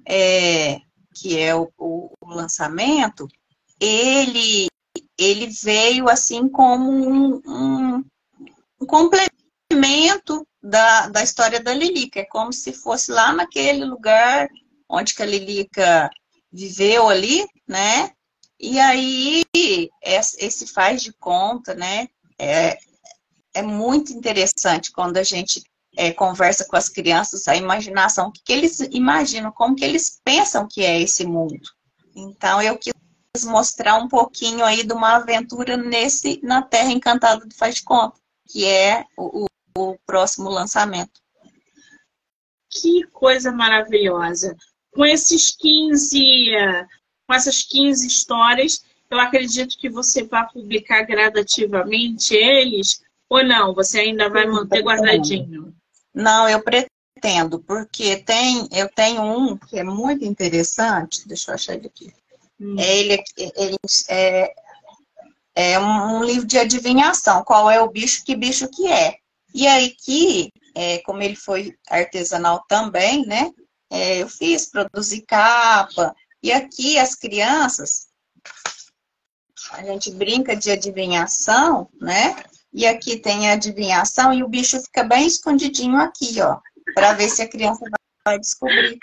é, 0.08 0.80
que 1.16 1.40
é 1.40 1.56
o, 1.56 1.72
o, 1.78 2.12
o 2.20 2.30
lançamento, 2.30 3.28
ele 3.80 4.68
ele 5.18 5.48
veio 5.48 6.10
assim 6.10 6.48
como 6.50 6.92
um, 6.92 7.42
um, 7.46 8.04
um 8.82 8.86
complemento 8.86 9.33
da, 10.62 11.08
da 11.08 11.24
história 11.24 11.60
da 11.60 11.74
Lilica. 11.74 12.22
É 12.22 12.26
como 12.26 12.54
se 12.54 12.74
fosse 12.74 13.12
lá 13.12 13.34
naquele 13.34 13.84
lugar 13.84 14.48
onde 14.90 15.14
que 15.14 15.24
a 15.24 15.26
Lilica 15.26 16.10
viveu 16.52 17.10
ali, 17.10 17.46
né? 17.68 18.12
E 18.60 18.80
aí, 18.80 19.44
esse 20.04 20.68
faz 20.68 21.02
de 21.02 21.12
conta, 21.12 21.74
né? 21.74 22.08
É, 22.40 22.78
é 23.54 23.62
muito 23.62 24.14
interessante 24.14 24.92
quando 24.92 25.18
a 25.18 25.24
gente 25.24 25.64
é, 25.98 26.12
conversa 26.12 26.66
com 26.66 26.76
as 26.76 26.90
crianças, 26.90 27.48
a 27.48 27.56
imaginação, 27.56 28.28
o 28.28 28.32
que, 28.32 28.42
que 28.44 28.54
eles 28.54 28.80
imaginam, 28.92 29.52
como 29.52 29.76
que 29.76 29.84
eles 29.84 30.20
pensam 30.24 30.68
que 30.68 30.84
é 30.84 31.02
esse 31.02 31.26
mundo. 31.26 31.70
Então, 32.16 32.62
eu 32.62 32.78
quis 32.78 32.94
mostrar 33.44 33.98
um 33.98 34.08
pouquinho 34.08 34.64
aí 34.64 34.84
de 34.84 34.94
uma 34.94 35.16
aventura 35.16 35.76
nesse, 35.76 36.40
na 36.44 36.62
Terra 36.62 36.92
Encantada 36.92 37.46
do 37.46 37.56
Faz 37.56 37.76
de 37.76 37.84
Conta, 37.84 38.20
que 38.48 38.66
é 38.66 39.04
o, 39.18 39.46
o, 39.78 39.98
próximo 40.06 40.50
lançamento. 40.50 41.22
Que 42.70 43.06
coisa 43.08 43.52
maravilhosa! 43.52 44.56
com 44.94 45.06
esses 45.06 45.56
15, 45.56 46.52
com 47.28 47.34
essas 47.34 47.64
15 47.64 48.08
histórias, 48.08 48.84
eu 49.10 49.20
acredito 49.20 49.78
que 49.78 49.90
você 49.90 50.24
vai 50.24 50.48
publicar 50.52 51.04
gradativamente 51.04 52.36
eles, 52.36 53.02
ou 53.30 53.44
não? 53.44 53.74
Você 53.74 54.00
ainda 54.00 54.30
vai 54.30 54.46
manter 54.46 54.82
guardadinho? 54.82 55.74
Não, 56.14 56.48
eu 56.48 56.62
pretendo, 56.62 57.60
porque 57.60 58.18
tem, 58.18 58.68
eu 58.72 58.88
tenho 58.90 59.24
um 59.24 59.58
que 59.58 59.80
é 59.80 59.84
muito 59.84 60.24
interessante, 60.24 61.28
deixa 61.28 61.52
eu 61.52 61.56
achar 61.56 61.74
ele 61.74 61.88
aqui. 61.88 62.14
Hum. 62.60 62.76
Ele, 62.78 63.24
ele 63.38 63.78
é, 64.10 64.54
é 65.56 65.80
um 65.80 66.24
livro 66.24 66.46
de 66.46 66.58
adivinhação, 66.58 67.44
qual 67.44 67.70
é 67.70 67.82
o 67.82 67.90
bicho, 67.90 68.24
que 68.24 68.36
bicho 68.36 68.70
que 68.70 68.88
é. 68.88 69.18
E 69.54 69.68
aí 69.68 69.92
que, 69.92 70.52
é, 70.76 71.00
como 71.00 71.22
ele 71.22 71.36
foi 71.36 71.76
artesanal 71.90 72.64
também, 72.68 73.26
né? 73.26 73.52
é, 73.94 74.24
eu 74.24 74.28
fiz, 74.28 74.66
produzi 74.66 75.22
capa. 75.22 76.16
E 76.42 76.52
aqui 76.52 76.98
as 76.98 77.14
crianças, 77.14 78.08
a 79.72 79.84
gente 79.84 80.12
brinca 80.12 80.56
de 80.56 80.72
adivinhação, 80.72 81.88
né? 82.02 82.36
E 82.74 82.88
aqui 82.88 83.20
tem 83.20 83.50
a 83.50 83.54
adivinhação 83.54 84.34
e 84.34 84.44
o 84.44 84.50
bicho 84.50 84.82
fica 84.82 85.04
bem 85.04 85.28
escondidinho 85.28 85.98
aqui, 85.98 86.42
ó, 86.42 86.60
para 86.96 87.14
ver 87.14 87.30
se 87.30 87.44
a 87.44 87.48
criança 87.48 87.86
vai 88.26 88.40
descobrir. 88.40 88.98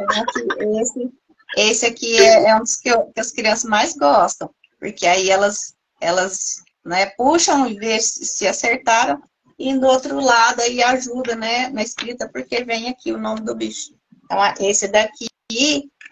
Então, 0.00 0.80
esse, 0.80 1.10
esse 1.56 1.86
aqui 1.86 2.18
é, 2.18 2.48
é 2.48 2.56
um 2.56 2.60
dos 2.60 2.76
que, 2.76 2.88
eu, 2.88 3.06
que, 3.12 3.20
as 3.20 3.30
crianças 3.30 3.70
mais 3.70 3.94
gostam, 3.94 4.52
porque 4.80 5.06
aí 5.06 5.30
elas, 5.30 5.76
elas 6.00 6.56
né, 6.84 7.06
puxam 7.16 7.68
e 7.68 7.76
vê 7.76 8.00
se 8.00 8.48
acertaram 8.48 9.22
e 9.62 9.78
do 9.78 9.86
outro 9.86 10.18
lado 10.18 10.60
aí 10.60 10.82
ajuda, 10.82 11.36
né, 11.36 11.68
na 11.68 11.82
escrita, 11.82 12.28
porque 12.28 12.64
vem 12.64 12.88
aqui 12.88 13.12
o 13.12 13.18
nome 13.18 13.42
do 13.42 13.54
bicho. 13.54 13.94
Então, 14.24 14.38
esse 14.58 14.88
daqui 14.88 15.28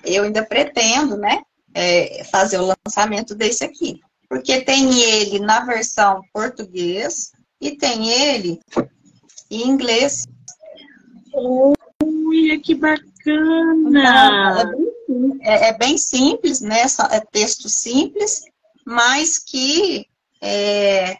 eu 0.05 0.23
ainda 0.23 0.47
pretendo, 0.47 1.17
né, 1.17 1.43
é, 1.75 2.23
fazer 2.31 2.59
o 2.59 2.73
lançamento 2.87 3.35
desse 3.35 3.65
aqui. 3.65 4.01
Porque 4.29 4.61
tem 4.61 5.01
ele 5.03 5.41
na 5.41 5.65
versão 5.65 6.23
português 6.33 7.33
e 7.61 7.73
tem 7.73 8.09
ele 8.09 8.61
em 9.51 9.67
inglês. 9.69 10.29
Olha, 11.35 12.61
que 12.63 12.77
bacana! 12.77 13.03
Então, 13.89 14.61
é, 14.61 14.65
bem, 14.65 15.39
é, 15.41 15.69
é, 15.71 15.77
bem, 15.77 15.99
simples, 15.99 16.61
né? 16.61 16.83
É 17.11 17.21
texto 17.33 17.69
simples, 17.69 18.43
mas 18.87 19.39
que 19.39 20.07
é, 20.41 21.17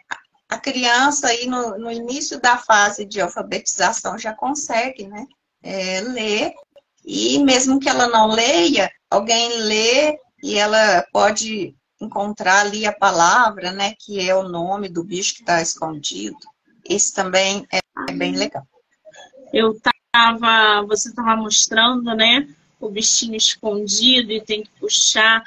a 0.51 0.57
criança 0.57 1.27
aí 1.27 1.47
no, 1.47 1.77
no, 1.77 1.89
início 1.89 2.37
da 2.41 2.57
fase 2.57 3.05
de 3.05 3.21
alfabetização 3.21 4.17
já 4.17 4.33
consegue, 4.33 5.07
né? 5.07 5.25
É, 5.63 6.01
ler, 6.01 6.51
e 7.05 7.39
mesmo 7.39 7.79
que 7.79 7.87
ela 7.87 8.07
não 8.07 8.27
leia, 8.27 8.91
alguém 9.09 9.49
lê 9.61 10.19
e 10.43 10.57
ela 10.57 11.05
pode 11.13 11.73
encontrar 12.01 12.65
ali 12.65 12.85
a 12.85 12.91
palavra, 12.91 13.71
né? 13.71 13.93
Que 13.97 14.19
é 14.29 14.35
o 14.35 14.49
nome 14.49 14.89
do 14.89 15.05
bicho 15.05 15.35
que 15.35 15.41
está 15.41 15.61
escondido. 15.61 16.37
Esse 16.83 17.13
também 17.13 17.65
é, 17.71 17.79
é 18.09 18.11
bem 18.11 18.35
legal. 18.35 18.67
Eu 19.53 19.79
tava, 20.11 20.85
você 20.85 21.07
estava 21.07 21.37
mostrando, 21.37 22.13
né? 22.13 22.45
O 22.85 22.91
bichinho 22.91 23.35
escondido 23.35 24.31
e 24.31 24.41
tem 24.41 24.63
que 24.63 24.69
puxar. 24.79 25.43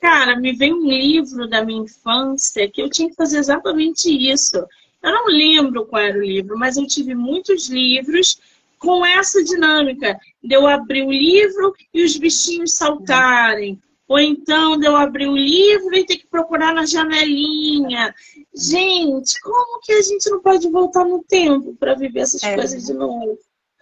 Cara, 0.00 0.38
me 0.38 0.52
veio 0.52 0.76
um 0.76 0.88
livro 0.88 1.48
da 1.48 1.64
minha 1.64 1.82
infância 1.82 2.68
que 2.70 2.80
eu 2.80 2.90
tinha 2.90 3.08
que 3.08 3.16
fazer 3.16 3.38
exatamente 3.38 4.08
isso. 4.08 4.56
Eu 5.02 5.12
não 5.12 5.26
lembro 5.26 5.86
qual 5.86 6.02
era 6.02 6.18
o 6.18 6.24
livro, 6.24 6.58
mas 6.58 6.76
eu 6.76 6.86
tive 6.86 7.14
muitos 7.14 7.68
livros 7.68 8.38
com 8.78 9.04
essa 9.04 9.42
dinâmica 9.42 10.18
de 10.42 10.54
eu 10.54 10.66
abrir 10.66 11.02
o 11.02 11.12
livro 11.12 11.74
e 11.92 12.04
os 12.04 12.16
bichinhos 12.16 12.72
saltarem. 12.72 13.80
Ou 14.08 14.20
então 14.20 14.78
de 14.78 14.86
eu 14.86 14.96
abrir 14.96 15.26
o 15.26 15.36
livro 15.36 15.94
e 15.94 16.06
ter 16.06 16.16
que 16.16 16.26
procurar 16.28 16.72
na 16.72 16.86
janelinha. 16.86 18.14
Gente, 18.54 19.40
como 19.40 19.80
que 19.80 19.92
a 19.92 20.02
gente 20.02 20.30
não 20.30 20.40
pode 20.40 20.68
voltar 20.70 21.04
no 21.04 21.24
tempo 21.24 21.74
para 21.74 21.94
viver 21.94 22.20
essas 22.20 22.42
é. 22.42 22.54
coisas 22.54 22.84
de 22.84 22.92
novo? 22.92 23.38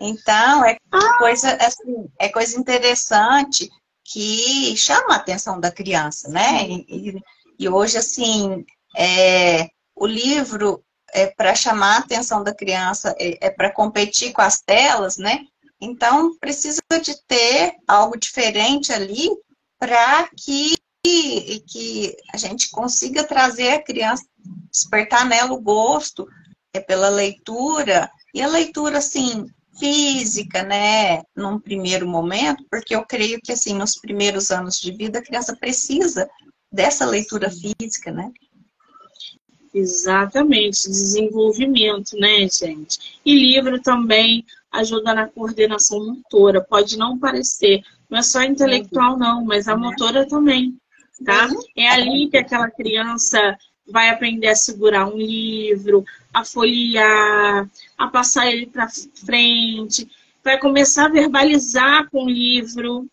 Então, 0.07 0.65
é 0.67 0.77
ah. 0.93 1.19
coisa 1.19 1.57
assim, 1.57 2.07
é 2.19 2.29
coisa 2.29 2.59
interessante 2.59 3.71
que 4.05 4.77
chama 4.77 5.15
a 5.15 5.17
atenção 5.17 5.59
da 5.59 5.71
criança, 5.71 6.29
né? 6.29 6.69
E, 6.69 7.23
e 7.59 7.69
hoje, 7.69 7.97
assim, 7.97 8.67
é, 8.95 9.71
o 9.97 10.07
livro 10.07 10.85
é 11.11 11.29
para 11.29 11.55
chamar 11.55 11.97
a 11.97 11.99
atenção 12.01 12.45
da 12.45 12.55
criança, 12.55 13.15
é, 13.19 13.47
é 13.47 13.51
para 13.51 13.73
competir 13.73 14.33
com 14.35 14.43
as 14.43 14.61
telas, 14.61 15.17
né? 15.17 15.41
Então, 15.81 16.37
precisa 16.39 16.83
de 17.03 17.17
ter 17.27 17.75
algo 17.89 18.19
diferente 18.19 18.93
ali 18.93 19.31
para 19.79 20.29
que, 20.37 20.77
que 21.03 22.15
a 22.33 22.37
gente 22.37 22.71
consiga 22.71 23.25
trazer 23.25 23.73
a 23.73 23.83
criança, 23.83 24.25
despertar 24.71 25.25
nela 25.25 25.53
o 25.53 25.61
gosto 25.61 26.29
é 26.75 26.81
pela 26.81 27.09
leitura, 27.09 28.11
e 28.35 28.43
a 28.43 28.49
leitura, 28.49 28.99
assim, 28.99 29.47
física, 29.79 30.63
né, 30.63 31.23
num 31.37 31.59
primeiro 31.59 32.07
momento, 32.07 32.65
porque 32.71 32.95
eu 32.95 33.05
creio 33.05 33.41
que, 33.43 33.53
assim, 33.53 33.75
nos 33.75 33.97
primeiros 33.97 34.51
anos 34.51 34.79
de 34.81 34.93
vida, 34.93 35.19
a 35.19 35.25
criança 35.25 35.57
precisa 35.57 36.29
dessa 36.71 37.05
leitura 37.07 37.51
física, 37.51 38.11
né? 38.11 38.33
Exatamente, 39.73 40.89
desenvolvimento, 40.89 42.17
né, 42.17 42.49
gente? 42.49 43.21
E 43.25 43.35
livro 43.35 43.81
também 43.83 44.45
ajuda 44.71 45.15
na 45.15 45.29
coordenação 45.29 46.05
motora. 46.05 46.61
Pode 46.61 46.97
não 46.97 47.19
parecer, 47.19 47.83
não 48.09 48.19
é 48.19 48.23
só 48.23 48.43
intelectual, 48.43 49.19
não, 49.19 49.45
mas 49.45 49.67
a 49.67 49.77
motora 49.77 50.27
também, 50.27 50.77
tá? 51.25 51.49
É 51.77 51.89
ali 51.89 52.29
que 52.29 52.37
aquela 52.37 52.71
criança 52.71 53.57
vai 53.87 54.09
aprender 54.09 54.49
a 54.49 54.57
segurar 54.57 55.07
um 55.07 55.17
livro, 55.17 56.05
a 56.33 56.45
folhear, 56.45 57.69
a 57.99 58.07
passar 58.09 58.51
ele 58.51 58.67
para 58.67 58.89
frente, 59.25 60.09
vai 60.43 60.59
começar 60.59 61.07
a 61.07 61.11
verbalizar 61.11 62.09
com 62.11 62.25
o 62.25 62.31
livro. 62.31 63.07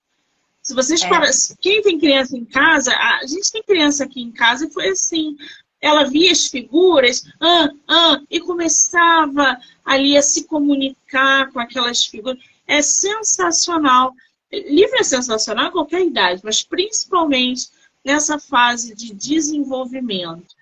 Se 0.61 0.73
vocês 0.73 1.01
é. 1.01 1.09
param, 1.09 1.29
quem 1.59 1.81
tem 1.81 1.99
criança 1.99 2.37
em 2.37 2.45
casa, 2.45 2.91
a 2.93 3.25
gente 3.25 3.51
tem 3.51 3.63
criança 3.63 4.03
aqui 4.03 4.21
em 4.21 4.31
casa 4.31 4.65
e 4.65 4.71
foi 4.71 4.89
assim 4.89 5.35
ela 5.81 6.03
via 6.03 6.31
as 6.31 6.45
figuras 6.45 7.25
ah, 7.39 7.69
ah, 7.87 8.21
e 8.29 8.39
começava 8.39 9.57
ali 9.83 10.15
a 10.15 10.21
se 10.21 10.43
comunicar 10.43 11.51
com 11.51 11.59
aquelas 11.59 12.05
figuras. 12.05 12.39
É 12.67 12.81
sensacional. 12.81 14.13
Livro 14.51 14.97
é 14.97 15.03
sensacional 15.03 15.67
a 15.67 15.71
qualquer 15.71 16.05
idade, 16.05 16.41
mas 16.43 16.61
principalmente 16.61 17.69
nessa 18.05 18.37
fase 18.37 18.93
de 18.93 19.13
desenvolvimento. 19.13 20.55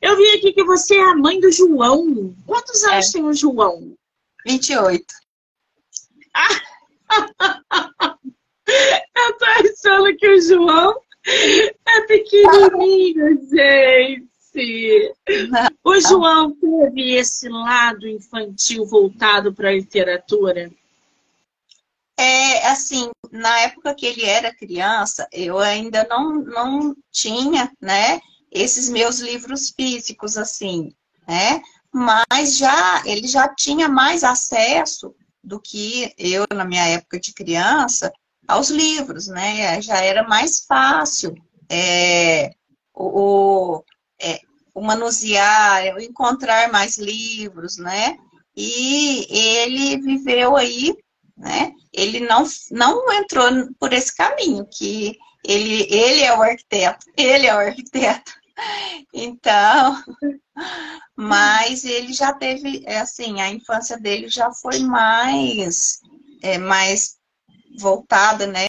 Eu 0.00 0.16
vi 0.16 0.30
aqui 0.36 0.52
que 0.52 0.64
você 0.64 0.96
é 0.96 1.02
a 1.02 1.16
mãe 1.16 1.40
do 1.40 1.50
João. 1.50 2.34
Quantos 2.46 2.84
anos 2.84 3.08
é. 3.08 3.12
tem 3.12 3.24
o 3.24 3.32
João? 3.32 3.96
28. 4.46 5.04
Eu 9.16 9.38
tô 9.38 9.44
achando 9.44 10.16
que 10.16 10.28
o 10.28 10.40
João 10.40 11.00
é 11.26 12.00
pequenininho, 12.02 13.40
gente. 13.48 15.14
O 15.84 16.00
João 16.00 16.52
teve 16.56 17.14
esse 17.14 17.48
lado 17.48 18.08
infantil 18.08 18.84
voltado 18.86 19.54
para 19.54 19.68
a 19.68 19.72
literatura? 19.72 20.70
É, 22.18 22.68
assim, 22.68 23.10
na 23.30 23.60
época 23.60 23.94
que 23.94 24.06
ele 24.06 24.24
era 24.24 24.54
criança, 24.54 25.28
eu 25.30 25.58
ainda 25.58 26.06
não, 26.08 26.36
não 26.36 26.96
tinha, 27.12 27.70
né, 27.80 28.20
esses 28.60 28.88
meus 28.88 29.18
livros 29.18 29.70
físicos, 29.70 30.36
assim, 30.36 30.94
né, 31.26 31.60
mas 31.92 32.56
já, 32.56 33.02
ele 33.04 33.26
já 33.26 33.48
tinha 33.54 33.88
mais 33.88 34.22
acesso 34.24 35.14
do 35.42 35.60
que 35.60 36.12
eu, 36.18 36.46
na 36.54 36.64
minha 36.64 36.86
época 36.86 37.20
de 37.20 37.32
criança, 37.32 38.12
aos 38.46 38.70
livros, 38.70 39.26
né, 39.28 39.80
já 39.80 39.98
era 39.98 40.26
mais 40.26 40.60
fácil 40.60 41.34
é, 41.70 42.50
o, 42.94 43.82
é, 44.20 44.40
o 44.74 44.80
manusear, 44.80 45.94
o 45.94 46.00
encontrar 46.00 46.70
mais 46.70 46.98
livros, 46.98 47.76
né, 47.76 48.16
e 48.56 49.26
ele 49.30 50.00
viveu 50.00 50.56
aí 50.56 50.94
né? 51.36 51.72
Ele 51.92 52.20
não, 52.20 52.44
não 52.70 53.12
entrou 53.12 53.46
por 53.78 53.92
esse 53.92 54.14
caminho, 54.16 54.66
que 54.66 55.18
ele, 55.44 55.86
ele 55.92 56.22
é 56.22 56.36
o 56.36 56.42
arquiteto, 56.42 57.06
ele 57.16 57.46
é 57.46 57.54
o 57.54 57.58
arquiteto. 57.58 58.32
Então, 59.12 60.02
mas 61.14 61.84
ele 61.84 62.12
já 62.12 62.32
teve, 62.32 62.82
é 62.86 62.98
assim, 62.98 63.40
a 63.40 63.50
infância 63.50 63.98
dele 63.98 64.28
já 64.28 64.50
foi 64.52 64.80
mais, 64.80 66.00
é, 66.42 66.58
mais 66.58 67.16
voltada, 67.78 68.46
né? 68.46 68.66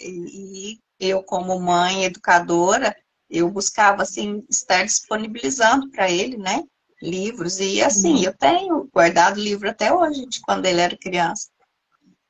E 0.00 0.78
eu, 0.98 1.22
como 1.22 1.60
mãe 1.60 2.04
educadora, 2.04 2.96
eu 3.28 3.50
buscava, 3.50 4.02
assim, 4.02 4.44
estar 4.48 4.84
disponibilizando 4.84 5.90
para 5.90 6.10
ele, 6.10 6.36
né? 6.36 6.62
Livros. 7.02 7.58
E, 7.60 7.82
assim, 7.82 8.16
uhum. 8.16 8.22
eu 8.24 8.34
tenho 8.34 8.88
guardado 8.92 9.40
livro 9.40 9.68
até 9.68 9.92
hoje, 9.92 10.26
de 10.26 10.40
quando 10.40 10.66
ele 10.66 10.80
era 10.80 10.96
criança. 10.96 11.48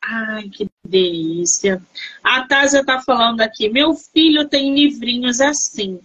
Ai, 0.03 0.49
que 0.49 0.69
delícia. 0.85 1.83
A 2.23 2.47
Tásia 2.47 2.85
tá 2.85 3.01
falando 3.01 3.41
aqui, 3.41 3.69
meu 3.69 3.95
filho 3.95 4.49
tem 4.49 4.75
livrinhos 4.75 5.41
assim. 5.41 6.01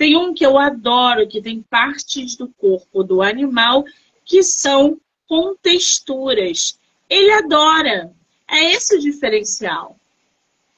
Tem 0.00 0.16
um 0.16 0.32
que 0.32 0.46
eu 0.46 0.56
adoro, 0.56 1.28
que 1.28 1.42
tem 1.42 1.60
partes 1.60 2.34
do 2.34 2.48
corpo 2.48 3.04
do 3.04 3.20
animal 3.20 3.84
que 4.24 4.42
são 4.42 4.98
com 5.28 5.54
texturas. 5.54 6.78
Ele 7.06 7.30
adora. 7.32 8.10
É 8.50 8.72
esse 8.72 8.96
o 8.96 8.98
diferencial. 8.98 9.98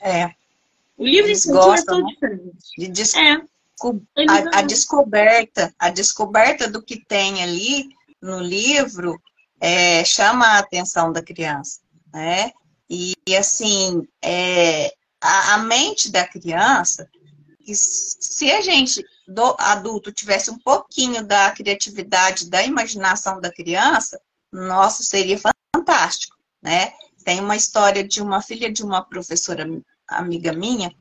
É. 0.00 0.34
O 0.98 1.06
livro 1.06 1.30
Eles 1.30 1.46
em 1.46 1.52
gostam, 1.52 1.74
é 1.76 2.00
tão 2.00 2.00
né? 2.00 2.12
diferente. 2.12 2.56
De 2.76 2.88
des... 2.88 3.14
é. 3.14 3.40
A, 4.28 4.58
a, 4.58 4.62
descoberta, 4.62 5.72
a 5.78 5.88
descoberta 5.88 6.68
do 6.68 6.82
que 6.82 6.96
tem 6.96 7.44
ali 7.44 7.90
no 8.20 8.40
livro 8.40 9.22
é, 9.60 10.04
chama 10.04 10.46
a 10.46 10.58
atenção 10.58 11.12
da 11.12 11.22
criança, 11.22 11.78
né? 12.12 12.50
E, 12.90 13.14
assim, 13.38 14.04
é, 14.20 14.92
a, 15.20 15.54
a, 15.54 15.58
mente 15.58 16.10
da 16.10 16.26
criança, 16.26 17.08
se 17.66 18.50
a 18.50 18.60
gente, 18.60 19.04
do 19.26 19.54
adulto, 19.58 20.12
tivesse 20.12 20.50
um 20.50 20.58
pouquinho 20.58 21.24
da 21.24 21.50
criatividade, 21.52 22.50
da 22.50 22.62
imaginação 22.62 23.40
da 23.40 23.52
criança, 23.52 24.20
nossa, 24.52 25.02
seria 25.02 25.40
fantástico, 25.74 26.36
né? 26.62 26.92
Tem 27.24 27.40
uma 27.40 27.56
história 27.56 28.06
de 28.06 28.20
uma 28.20 28.42
filha 28.42 28.72
de 28.72 28.82
uma 28.82 29.02
professora 29.02 29.66
amiga 30.08 30.52
minha, 30.52 30.92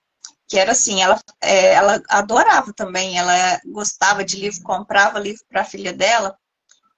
que 0.47 0.59
era 0.59 0.73
assim, 0.73 1.01
ela, 1.01 1.19
é, 1.41 1.73
ela 1.73 2.01
adorava 2.09 2.73
também, 2.73 3.17
ela 3.17 3.59
gostava 3.65 4.23
de 4.23 4.37
livro, 4.37 4.61
comprava 4.61 5.19
livro 5.19 5.43
para 5.49 5.61
a 5.61 5.65
filha 5.65 5.93
dela, 5.93 6.37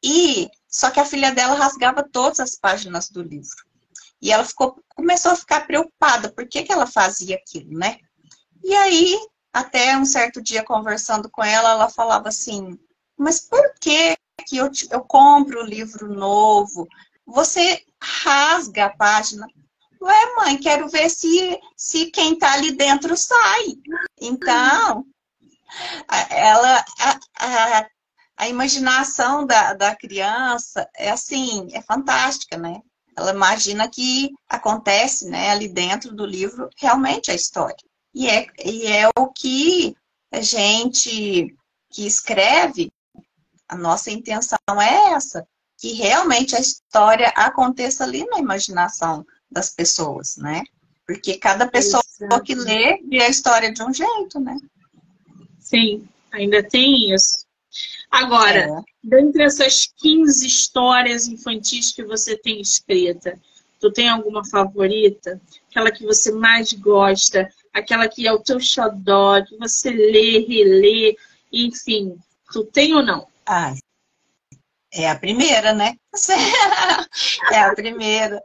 e 0.04 0.50
só 0.68 0.90
que 0.90 1.00
a 1.00 1.06
filha 1.06 1.32
dela 1.32 1.56
rasgava 1.56 2.04
todas 2.04 2.40
as 2.40 2.56
páginas 2.56 3.10
do 3.10 3.22
livro. 3.22 3.64
E 4.22 4.32
ela 4.32 4.44
ficou, 4.44 4.82
começou 4.96 5.32
a 5.32 5.36
ficar 5.36 5.68
preocupada, 5.68 6.32
por 6.32 6.48
que, 6.48 6.64
que 6.64 6.72
ela 6.72 6.88
fazia 6.88 7.36
aquilo, 7.36 7.78
né? 7.78 8.00
E 8.64 8.74
aí, 8.74 9.20
até 9.54 9.96
um 9.96 10.06
certo 10.06 10.42
dia 10.42 10.64
conversando 10.64 11.30
com 11.30 11.44
ela, 11.44 11.72
ela 11.72 11.90
falava 11.90 12.28
assim, 12.30 12.78
mas 13.16 13.40
por 13.40 13.74
que, 13.80 14.18
que 14.48 14.58
eu, 14.58 14.70
eu 14.90 15.02
compro 15.02 15.62
o 15.62 15.66
livro 15.66 16.12
novo? 16.12 16.88
Você 17.26 17.86
rasga 18.02 18.86
a 18.86 18.98
página. 18.98 19.48
Ué, 20.02 20.36
mãe, 20.36 20.58
quero 20.58 20.90
ver 20.90 21.10
se, 21.10 21.60
se 21.78 22.08
quem 22.08 22.38
tá 22.38 22.54
ali 22.54 22.72
dentro 22.72 23.16
sai. 23.16 23.76
Então, 24.20 25.06
ela, 26.30 26.84
a, 27.00 27.20
a, 27.40 27.88
a 28.38 28.50
imaginação 28.50 29.46
da, 29.46 29.74
da 29.74 29.96
criança 29.96 30.90
é 30.98 31.12
assim, 31.12 31.70
é 31.72 31.82
fantástica, 31.82 32.58
né? 32.58 32.82
Ela 33.16 33.32
imagina 33.32 33.88
que 33.88 34.32
acontece 34.50 35.30
né, 35.30 35.52
ali 35.52 35.68
dentro 35.68 36.14
do 36.14 36.26
livro 36.26 36.70
realmente 36.78 37.30
a 37.30 37.36
história. 37.36 37.78
E 38.14 38.28
é, 38.28 38.48
e 38.64 38.88
é 38.88 39.10
o 39.18 39.28
que 39.28 39.96
a 40.32 40.42
gente 40.42 41.56
que 41.90 42.06
escreve, 42.06 42.92
a 43.68 43.76
nossa 43.76 44.12
intenção 44.12 44.58
é 44.82 45.14
essa, 45.14 45.48
que 45.78 45.94
realmente 45.94 46.56
a 46.56 46.60
história 46.60 47.28
aconteça 47.36 48.04
ali 48.04 48.26
na 48.26 48.40
imaginação 48.40 49.26
das 49.50 49.70
pessoas, 49.70 50.38
né? 50.38 50.64
Porque 51.06 51.38
cada 51.38 51.68
pessoa 51.68 52.02
Exato. 52.22 52.44
que 52.44 52.56
lê 52.56 53.02
vê 53.04 53.22
a 53.22 53.30
história 53.30 53.72
de 53.72 53.84
um 53.84 53.94
jeito, 53.94 54.40
né? 54.40 54.58
Sim, 55.60 56.08
ainda 56.32 56.64
tem 56.64 57.14
isso. 57.14 57.46
Agora, 58.10 58.60
é. 58.60 58.82
dentre 59.04 59.44
essas 59.44 59.88
15 59.98 60.46
histórias 60.46 61.28
infantis 61.28 61.92
que 61.92 62.04
você 62.04 62.38
tem 62.38 62.62
escrita, 62.62 63.40
tu 63.80 63.92
tem 63.92 64.08
alguma 64.08 64.46
favorita? 64.46 65.42
Aquela 65.70 65.92
que 65.92 66.06
você 66.06 66.32
mais 66.32 66.72
gosta? 66.74 67.50
Aquela 67.74 68.08
que 68.08 68.28
é 68.28 68.32
o 68.32 68.40
teu 68.40 68.60
xodó, 68.60 69.44
que 69.44 69.58
você 69.58 69.90
lê, 69.90 70.46
relê, 70.48 71.18
enfim. 71.52 72.18
Tu 72.52 72.64
tem 72.66 72.94
ou 72.94 73.04
não? 73.04 73.28
Ah, 73.46 73.74
é 74.94 75.10
a 75.10 75.18
primeira, 75.18 75.74
né? 75.74 75.96
é 77.52 77.60
a 77.60 77.74
primeira. 77.74 78.42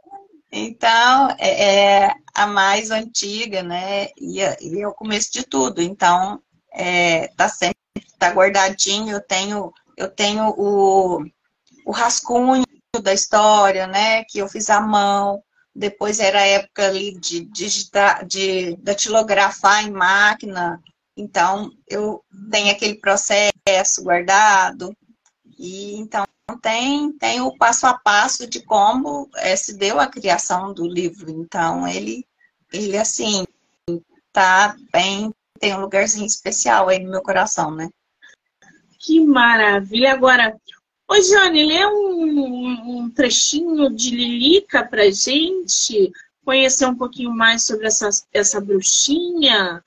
Então, 0.51 1.35
é, 1.37 2.05
é 2.05 2.13
a 2.33 2.47
mais 2.47 2.89
antiga, 2.89 3.61
né? 3.61 4.07
E, 4.19 4.41
é 4.41 4.87
o 4.87 4.93
começo 4.93 5.31
de 5.31 5.43
tudo. 5.43 5.79
Então, 5.79 6.41
é, 6.71 7.27
tá 7.29 7.47
sempre 7.47 7.79
tá 8.19 8.29
guardadinho, 8.31 9.15
eu 9.15 9.21
tenho, 9.21 9.73
eu 9.95 10.09
tenho 10.09 10.49
o, 10.57 11.23
o 11.85 11.91
rascunho 11.91 12.65
da 13.01 13.13
história, 13.13 13.87
né, 13.87 14.23
que 14.25 14.39
eu 14.39 14.47
fiz 14.47 14.69
à 14.69 14.81
mão, 14.81 15.41
depois 15.75 16.19
era 16.19 16.39
a 16.39 16.45
época 16.45 16.87
ali 16.87 17.17
de 17.19 17.45
digitar, 17.45 18.25
de 18.25 18.75
datilografar 18.77 19.85
em 19.85 19.91
máquina, 19.91 20.81
então 21.15 21.71
eu 21.87 22.23
tenho 22.51 22.71
aquele 22.71 22.95
processo 22.95 24.03
guardado, 24.03 24.95
e 25.57 25.95
então 25.95 26.25
tem, 26.61 27.11
tem 27.13 27.41
o 27.41 27.55
passo 27.57 27.85
a 27.85 27.93
passo 27.97 28.47
de 28.47 28.61
como 28.63 29.29
é, 29.35 29.55
se 29.55 29.77
deu 29.77 29.99
a 29.99 30.07
criação 30.07 30.73
do 30.73 30.87
livro, 30.87 31.29
então 31.29 31.87
ele, 31.87 32.25
ele 32.71 32.97
assim, 32.97 33.45
tá 34.31 34.75
bem, 34.91 35.33
tem 35.59 35.75
um 35.75 35.81
lugarzinho 35.81 36.25
especial 36.25 36.89
aí 36.89 36.99
no 36.99 37.11
meu 37.11 37.21
coração, 37.21 37.71
né? 37.71 37.89
Que 38.97 39.19
maravilha! 39.21 40.13
Agora, 40.13 40.55
ô 41.09 41.21
Jane, 41.21 41.65
lê 41.65 41.85
um, 41.87 42.99
um 42.99 43.09
trechinho 43.09 43.89
de 43.89 44.11
Lilica 44.11 44.85
pra 44.85 45.09
gente, 45.09 46.11
conhecer 46.45 46.85
um 46.85 46.95
pouquinho 46.95 47.31
mais 47.31 47.63
sobre 47.63 47.87
essa, 47.87 48.09
essa 48.31 48.61
bruxinha. 48.61 49.83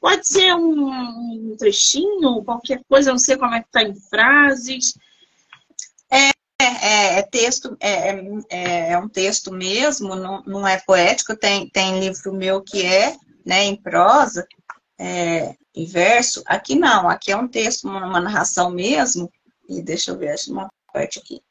Pode 0.00 0.26
ser 0.26 0.54
um, 0.54 1.52
um 1.52 1.56
trechinho, 1.58 2.42
qualquer 2.42 2.82
coisa, 2.88 3.10
não 3.10 3.18
sei 3.18 3.36
como 3.36 3.54
é 3.54 3.62
que 3.62 3.70
tá 3.70 3.82
em 3.82 3.94
frases. 3.94 4.94
É, 6.10 6.30
é, 6.58 7.18
é 7.18 7.22
texto, 7.22 7.76
é, 7.78 8.10
é, 8.48 8.92
é, 8.92 8.98
um 8.98 9.08
texto 9.08 9.52
mesmo, 9.52 10.16
não, 10.16 10.42
não 10.46 10.66
é 10.66 10.80
poético, 10.80 11.36
tem, 11.36 11.68
tem 11.68 12.00
livro 12.00 12.32
meu 12.32 12.62
que 12.62 12.82
é, 12.82 13.14
né, 13.44 13.64
em 13.64 13.76
prosa, 13.76 14.46
é, 14.98 15.54
em 15.74 15.84
verso. 15.84 16.42
Aqui 16.46 16.74
não, 16.74 17.10
aqui 17.10 17.30
é 17.30 17.36
um 17.36 17.48
texto, 17.48 17.86
uma 17.86 18.20
narração 18.20 18.70
mesmo. 18.70 19.30
E 19.72 19.80
deixa 19.80 20.10
eu 20.10 20.18
ver, 20.18 20.34
uma 20.48 20.70
parte 20.92 21.18
aqui. 21.18 21.42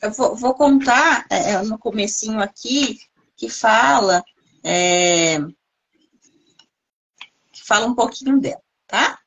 Eu 0.00 0.12
vou, 0.12 0.36
vou 0.36 0.54
contar 0.54 1.26
é, 1.28 1.52
é, 1.52 1.62
no 1.62 1.78
comecinho 1.78 2.40
aqui 2.40 3.00
que 3.36 3.48
fala 3.48 4.22
é, 4.62 5.38
que 7.50 7.64
fala 7.66 7.86
um 7.86 7.94
pouquinho 7.94 8.40
dela, 8.40 8.62
tá? 8.86 9.18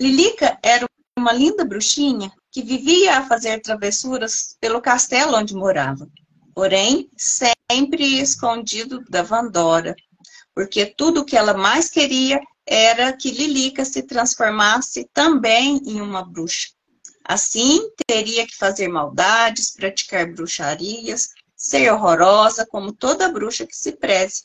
Lilica 0.00 0.58
era 0.62 0.86
uma 1.18 1.32
linda 1.32 1.64
bruxinha 1.64 2.32
que 2.50 2.62
vivia 2.62 3.18
a 3.18 3.26
fazer 3.26 3.60
travessuras 3.60 4.56
pelo 4.58 4.80
castelo 4.80 5.36
onde 5.36 5.54
morava, 5.54 6.08
porém 6.54 7.10
sempre 7.70 8.18
escondido 8.18 9.04
da 9.10 9.22
Vandora, 9.22 9.94
porque 10.54 10.86
tudo 10.86 11.20
o 11.20 11.24
que 11.24 11.36
ela 11.36 11.52
mais 11.52 11.90
queria 11.90 12.40
era 12.66 13.12
que 13.12 13.30
Lilica 13.30 13.84
se 13.84 14.02
transformasse 14.02 15.08
também 15.12 15.80
em 15.84 16.00
uma 16.00 16.24
bruxa. 16.24 16.68
Assim, 17.24 17.90
teria 18.06 18.46
que 18.46 18.56
fazer 18.56 18.88
maldades, 18.88 19.72
praticar 19.72 20.32
bruxarias, 20.32 21.28
ser 21.54 21.92
horrorosa 21.92 22.66
como 22.66 22.90
toda 22.90 23.30
bruxa 23.30 23.66
que 23.66 23.76
se 23.76 23.92
preze. 23.92 24.44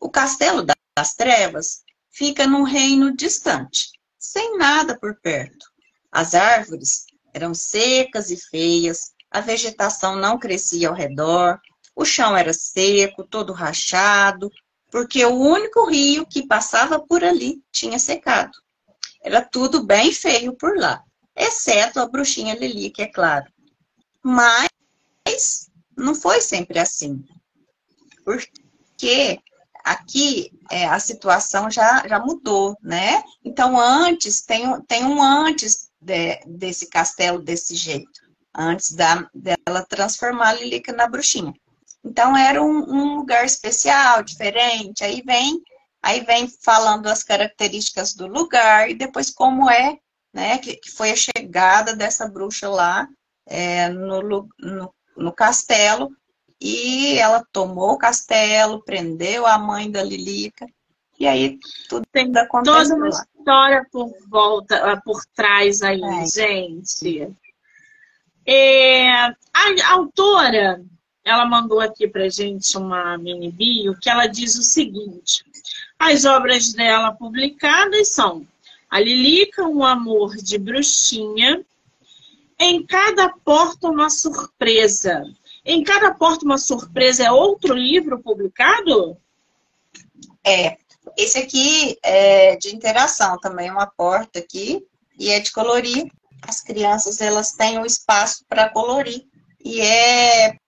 O 0.00 0.08
castelo 0.08 0.64
das 0.96 1.14
trevas 1.14 1.82
fica 2.10 2.46
num 2.46 2.62
reino 2.62 3.14
distante, 3.14 3.90
sem 4.18 4.56
nada 4.56 4.98
por 4.98 5.20
perto. 5.20 5.66
As 6.10 6.34
árvores 6.34 7.04
eram 7.34 7.52
secas 7.52 8.30
e 8.30 8.36
feias, 8.36 9.12
a 9.30 9.40
vegetação 9.40 10.16
não 10.16 10.38
crescia 10.38 10.88
ao 10.88 10.94
redor, 10.94 11.60
o 11.94 12.04
chão 12.04 12.36
era 12.36 12.52
seco, 12.52 13.24
todo 13.24 13.52
rachado, 13.52 14.50
porque 14.90 15.24
o 15.24 15.34
único 15.34 15.88
rio 15.88 16.26
que 16.26 16.46
passava 16.46 16.98
por 16.98 17.24
ali 17.24 17.62
tinha 17.72 17.98
secado. 17.98 18.56
Era 19.22 19.42
tudo 19.42 19.84
bem 19.84 20.12
feio 20.12 20.54
por 20.56 20.76
lá, 20.76 21.02
exceto 21.34 21.98
a 21.98 22.06
bruxinha 22.06 22.54
Lili, 22.54 22.90
que 22.90 23.02
é 23.02 23.06
claro. 23.06 23.46
Mas 24.22 25.68
não 25.96 26.14
foi 26.14 26.40
sempre 26.40 26.78
assim. 26.78 27.24
Porque 28.24 29.38
aqui 29.84 30.50
é, 30.70 30.86
a 30.86 30.98
situação 30.98 31.70
já, 31.70 32.06
já 32.06 32.18
mudou, 32.18 32.76
né? 32.82 33.22
Então, 33.44 33.78
antes, 33.78 34.42
tem, 34.42 34.80
tem 34.82 35.04
um 35.04 35.22
antes 35.22 35.90
de, 36.00 36.40
desse 36.46 36.86
castelo 36.88 37.40
desse 37.40 37.74
jeito, 37.74 38.20
antes 38.54 38.92
da, 38.92 39.28
dela 39.34 39.84
transformar 39.88 40.50
a 40.50 40.52
Lilica 40.54 40.92
na 40.92 41.08
bruxinha. 41.08 41.52
Então, 42.04 42.36
era 42.36 42.62
um, 42.62 42.78
um 42.90 43.16
lugar 43.16 43.44
especial, 43.44 44.22
diferente. 44.22 45.02
Aí 45.02 45.22
vem, 45.24 45.60
aí 46.02 46.20
vem 46.20 46.48
falando 46.62 47.06
as 47.06 47.24
características 47.24 48.14
do 48.14 48.26
lugar 48.26 48.90
e 48.90 48.94
depois 48.94 49.30
como 49.30 49.70
é, 49.70 49.98
né? 50.32 50.58
Que, 50.58 50.76
que 50.76 50.90
foi 50.90 51.12
a 51.12 51.16
chegada 51.16 51.96
dessa 51.96 52.28
bruxa 52.28 52.68
lá 52.68 53.08
é, 53.46 53.88
no, 53.88 54.48
no, 54.58 54.94
no 55.16 55.32
castelo 55.32 56.10
e 56.60 57.18
ela 57.18 57.44
tomou 57.52 57.92
o 57.92 57.98
castelo, 57.98 58.82
prendeu 58.82 59.46
a 59.46 59.58
mãe 59.58 59.90
da 59.90 60.02
Lilica, 60.02 60.66
e 61.18 61.26
aí 61.26 61.58
tudo 61.88 62.06
tem 62.12 62.32
toda 62.32 62.94
uma 62.94 63.08
história 63.08 63.86
por 63.90 64.10
volta, 64.28 64.92
ah, 64.92 65.00
por 65.00 65.24
trás 65.34 65.82
aí, 65.82 66.00
é. 66.02 66.26
gente. 66.26 67.32
É, 68.46 69.08
a 69.10 69.34
autora, 69.92 70.82
ela 71.24 71.46
mandou 71.46 71.80
aqui 71.80 72.06
pra 72.06 72.28
gente 72.28 72.76
uma 72.76 73.16
mini 73.16 73.50
bio 73.50 73.98
que 73.98 74.10
ela 74.10 74.26
diz 74.26 74.56
o 74.56 74.62
seguinte: 74.62 75.44
as 75.98 76.24
obras 76.24 76.72
dela 76.72 77.12
publicadas 77.12 78.10
são 78.10 78.46
A 78.90 79.00
Lilica, 79.00 79.64
um 79.64 79.82
amor 79.84 80.36
de 80.36 80.58
bruxinha, 80.58 81.64
Em 82.58 82.84
cada 82.86 83.30
porta 83.30 83.88
uma 83.88 84.10
surpresa, 84.10 85.24
em 85.64 85.82
cada 85.82 86.12
porta 86.14 86.44
uma 86.44 86.58
surpresa 86.58 87.24
é 87.24 87.32
outro 87.32 87.74
livro 87.74 88.20
publicado? 88.20 89.16
É. 90.44 90.76
Esse 91.16 91.38
aqui 91.38 91.98
é 92.02 92.56
de 92.56 92.74
interação 92.74 93.38
também, 93.38 93.70
uma 93.70 93.86
porta 93.86 94.38
aqui, 94.38 94.84
e 95.18 95.30
é 95.30 95.40
de 95.40 95.52
colorir. 95.52 96.10
As 96.46 96.60
crianças, 96.60 97.20
elas 97.20 97.52
têm 97.52 97.78
um 97.78 97.86
espaço 97.86 98.44
para 98.48 98.68
colorir. 98.68 99.26
E 99.64 99.80
é, 99.80 100.58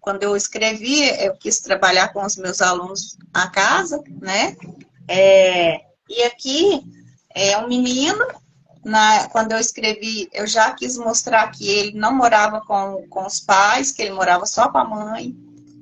Quando 0.00 0.22
eu 0.22 0.36
escrevi, 0.36 1.08
eu 1.22 1.36
quis 1.36 1.60
trabalhar 1.60 2.12
com 2.12 2.24
os 2.24 2.36
meus 2.36 2.60
alunos 2.60 3.18
na 3.34 3.50
casa, 3.50 4.02
né? 4.20 4.56
É, 5.06 5.80
e 6.08 6.22
aqui 6.22 6.82
é 7.34 7.58
um 7.58 7.68
menino 7.68 8.26
na, 8.84 9.28
quando 9.28 9.52
eu 9.52 9.58
escrevi, 9.58 10.28
eu 10.32 10.46
já 10.46 10.72
quis 10.72 10.96
mostrar 10.96 11.50
que 11.50 11.68
ele 11.68 11.98
não 11.98 12.14
morava 12.14 12.60
com, 12.62 13.06
com 13.08 13.26
os 13.26 13.40
pais, 13.40 13.92
que 13.92 14.02
ele 14.02 14.12
morava 14.12 14.46
só 14.46 14.70
com 14.70 14.78
a 14.78 14.84
mãe. 14.84 15.34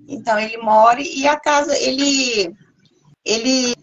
Então 0.08 0.38
ele 0.38 0.56
mora 0.56 1.00
e 1.00 1.26
a 1.28 1.38
casa, 1.38 1.76
ele, 1.78 2.52
ele 3.24 3.74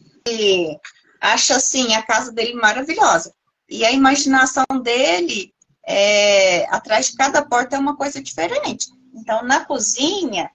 acha 1.22 1.56
assim 1.56 1.94
a 1.94 2.02
casa 2.02 2.32
dele 2.32 2.54
maravilhosa. 2.54 3.34
E 3.70 3.86
a 3.86 3.92
imaginação 3.92 4.66
dele, 4.84 5.54
é, 5.88 6.66
atrás 6.70 7.08
de 7.12 7.16
cada 7.16 7.44
porta 7.44 7.76
é 7.76 7.80
uma 7.80 7.96
coisa 7.96 8.22
diferente. 8.22 8.88
Então 9.16 9.44
na 9.44 9.66
cozinha, 9.66 10.52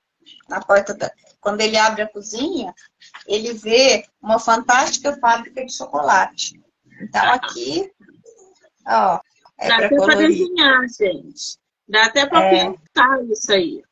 na 0.48 0.60
porta 0.60 0.94
da, 0.94 1.10
quando 1.40 1.60
ele 1.60 1.76
abre 1.76 2.02
a 2.02 2.08
cozinha, 2.08 2.74
ele 3.26 3.52
vê 3.54 4.04
uma 4.20 4.38
fantástica 4.38 5.16
fábrica 5.18 5.64
de 5.64 5.72
chocolate. 5.72 6.60
Então 7.02 7.30
aqui 7.32 7.90
Ó, 8.86 9.20
é 9.58 9.68
Dá 9.68 9.76
até 9.76 9.96
para 9.96 10.14
desenhar, 10.16 10.88
gente. 10.88 11.58
Dá 11.88 12.04
até 12.06 12.26
para 12.26 12.44
é. 12.46 12.70
pintar 12.70 13.24
isso 13.26 13.52
aí. 13.52 13.82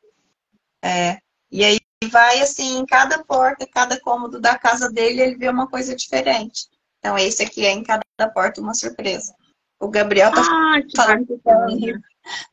É. 0.83 1.17
E 1.51 1.63
aí 1.63 1.79
vai 2.09 2.41
assim, 2.41 2.79
em 2.79 2.85
cada 2.85 3.23
porta, 3.23 3.67
cada 3.71 3.99
cômodo 3.99 4.39
da 4.39 4.57
casa 4.57 4.91
dele, 4.91 5.21
ele 5.21 5.35
vê 5.35 5.49
uma 5.49 5.67
coisa 5.67 5.95
diferente. 5.95 6.67
Então, 6.99 7.17
esse 7.17 7.43
aqui 7.43 7.65
é 7.65 7.71
em 7.71 7.83
cada 7.83 8.03
porta 8.33 8.61
uma 8.61 8.73
surpresa. 8.73 9.33
O 9.79 9.87
Gabriel 9.87 10.31
tá 10.31 10.41
ah, 10.41 10.79
falando 10.95 11.25
que 11.27 11.93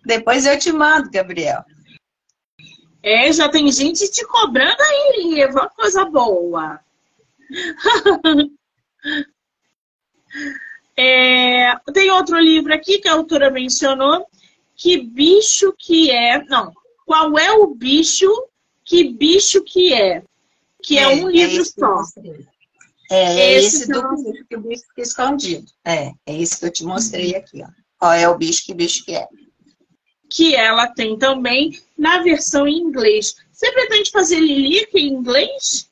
Depois 0.05 0.47
eu 0.47 0.59
te 0.59 0.73
mando, 0.73 1.11
Gabriel. 1.11 1.65
É, 3.07 3.33
já 3.33 3.49
tem 3.49 3.71
gente 3.71 4.11
te 4.11 4.27
cobrando 4.27 4.81
aí, 4.81 5.41
é 5.41 5.47
uma 5.47 5.71
coisa 5.71 6.05
boa. 6.05 6.81
É, 10.99 11.77
tem 11.93 12.11
outro 12.11 12.39
livro 12.39 12.73
aqui 12.73 12.99
que 12.99 13.07
a 13.07 13.13
autora 13.13 13.51
mencionou. 13.51 14.27
Que 14.75 14.97
bicho 14.97 15.75
que 15.79 16.11
é. 16.11 16.43
Não. 16.45 16.73
Qual 17.05 17.39
é 17.39 17.53
o 17.53 17.67
bicho? 17.67 18.27
Que 18.83 19.05
bicho 19.05 19.63
que 19.63 19.93
é? 19.93 20.23
Que 20.83 20.97
é, 20.97 21.03
é 21.03 21.09
um 21.09 21.29
livro 21.29 21.61
é 21.61 21.65
só. 21.65 22.03
É, 23.11 23.25
é 23.25 23.53
esse, 23.59 23.83
esse 23.83 23.93
do 23.93 24.03
bicho 24.17 24.45
que 24.49 24.57
o 24.57 24.61
bicho 24.63 24.85
fica 24.89 25.03
escondido. 25.03 25.67
É, 25.85 26.13
é 26.25 26.41
esse 26.41 26.59
que 26.59 26.65
eu 26.65 26.73
te 26.73 26.83
mostrei 26.83 27.37
aqui, 27.37 27.63
ó. 27.63 27.69
Qual 27.99 28.13
é 28.15 28.27
o 28.27 28.39
bicho 28.39 28.65
que 28.65 28.73
bicho 28.73 29.05
que 29.05 29.15
é? 29.15 29.29
Que 30.29 30.55
ela 30.55 30.89
tem 30.89 31.19
também 31.19 31.81
na 31.97 32.23
versão 32.23 32.67
em 32.67 32.79
inglês. 32.79 33.37
Você 33.53 33.71
pretende 33.73 34.11
fazer 34.11 34.39
Lilica 34.39 34.99
em 34.99 35.09
inglês? 35.09 35.89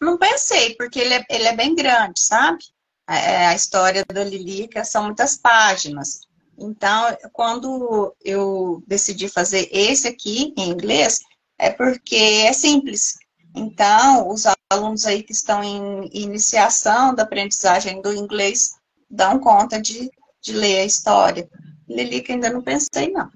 Não 0.00 0.16
pensei, 0.16 0.74
porque 0.76 0.98
ele 0.98 1.14
é, 1.14 1.26
ele 1.28 1.44
é 1.44 1.54
bem 1.54 1.74
grande, 1.74 2.20
sabe? 2.20 2.64
É, 3.06 3.48
a 3.48 3.54
história 3.54 4.04
da 4.04 4.24
Lilica 4.24 4.84
são 4.84 5.04
muitas 5.04 5.36
páginas. 5.36 6.20
Então, 6.56 7.16
quando 7.32 8.14
eu 8.24 8.82
decidi 8.86 9.28
fazer 9.28 9.68
esse 9.72 10.06
aqui 10.06 10.54
em 10.56 10.70
inglês, 10.70 11.20
é 11.58 11.70
porque 11.70 12.16
é 12.16 12.52
simples. 12.52 13.16
Então, 13.54 14.28
os 14.28 14.44
alunos 14.70 15.06
aí 15.06 15.22
que 15.22 15.32
estão 15.32 15.62
em 15.62 16.08
iniciação 16.12 17.14
da 17.14 17.24
aprendizagem 17.24 18.00
do 18.00 18.14
inglês 18.14 18.70
dão 19.10 19.38
conta 19.38 19.80
de, 19.80 20.10
de 20.40 20.52
ler 20.52 20.80
a 20.80 20.84
história. 20.84 21.50
Lilica 21.90 22.32
ainda 22.32 22.50
não 22.50 22.62
pensei, 22.62 23.10
não. 23.10 23.30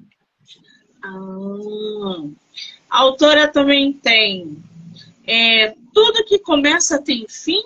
Ah, 1.03 2.31
a 2.89 2.99
autora 3.01 3.49
também 3.49 3.93
tem 3.93 4.63
é, 5.27 5.75
Tudo 5.93 6.25
que 6.25 6.39
começa 6.39 7.03
tem 7.03 7.27
fim 7.29 7.63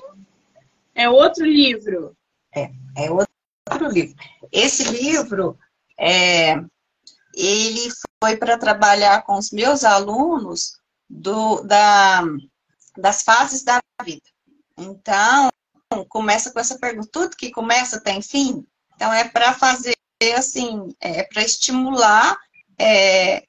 é 0.95 1.09
outro 1.09 1.45
livro. 1.45 2.17
É, 2.55 2.71
é 2.97 3.11
outro 3.11 3.89
livro. 3.89 4.17
Esse 4.51 4.85
livro, 4.85 5.59
é, 5.99 6.55
ele 7.35 7.89
foi 8.23 8.37
para 8.37 8.59
trabalhar 8.59 9.23
com 9.23 9.37
os 9.37 9.51
meus 9.51 9.85
alunos 9.85 10.79
do, 11.09 11.63
da, 11.63 12.23
das 12.97 13.23
fases 13.23 13.63
da 13.63 13.81
vida. 14.03 14.23
Então, 14.77 15.51
começa 16.09 16.53
com 16.53 16.59
essa 16.59 16.79
pergunta: 16.79 17.09
tudo 17.13 17.37
que 17.37 17.51
começa 17.51 18.01
tem 18.01 18.23
fim? 18.23 18.67
Então, 18.95 19.13
é 19.13 19.29
para 19.29 19.53
fazer 19.53 19.98
assim, 20.37 20.95
é 21.01 21.25
para 21.25 21.43
estimular 21.43 22.37
é, 22.79 23.45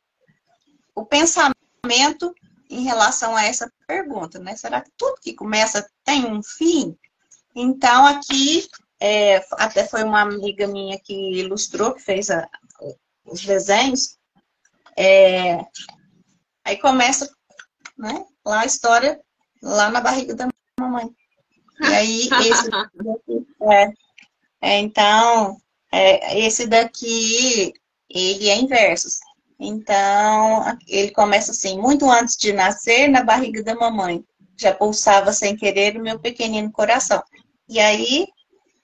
o 0.95 1.05
pensamento 1.05 2.34
em 2.70 2.84
relação 2.84 3.36
a 3.36 3.43
essa 3.43 3.72
pergunta, 3.88 4.39
né? 4.39 4.55
Será 4.55 4.82
que 4.82 4.91
tudo 4.97 5.22
que 5.22 5.34
começa 5.34 5.89
tem 6.03 6.26
um 6.26 6.43
fim? 6.43 6.95
Então, 7.55 8.05
aqui, 8.05 8.67
é, 8.99 9.43
até 9.53 9.88
foi 9.88 10.03
uma 10.03 10.22
amiga 10.22 10.67
minha 10.67 10.99
que 10.99 11.13
ilustrou, 11.39 11.95
que 11.95 12.01
fez 12.01 12.30
a, 12.30 12.47
os 13.26 13.43
desenhos. 13.43 14.17
É, 14.95 15.65
Aí 16.70 16.78
começa, 16.78 17.28
né? 17.97 18.24
Lá 18.45 18.59
a 18.59 18.65
história, 18.67 19.20
lá 19.59 19.89
na 19.89 20.01
barriga 20.01 20.36
da 20.36 20.47
mamãe. 20.80 21.09
E 21.82 21.86
aí, 21.86 22.30
esse 22.47 22.70
é, 23.72 23.93
é, 24.61 24.80
então, 24.80 25.57
é, 25.92 26.40
esse 26.40 26.68
daqui, 26.68 27.74
ele 28.10 28.50
é 28.50 28.56
inversos. 28.58 29.20
Então, 29.60 30.64
ele 30.88 31.12
começa 31.12 31.52
assim, 31.52 31.78
muito 31.78 32.10
antes 32.10 32.38
de 32.38 32.54
nascer, 32.54 33.10
na 33.10 33.24
barriga 33.24 33.62
da 33.64 33.76
mamãe. 33.76 34.24
Já 34.58 34.74
pulsava 34.74 35.34
sem 35.34 35.56
querer 35.56 35.98
o 35.98 36.02
meu 36.02 36.20
pequenino 36.20 36.72
coração. 36.72 37.22
E 37.68 37.80
aí 37.80 38.28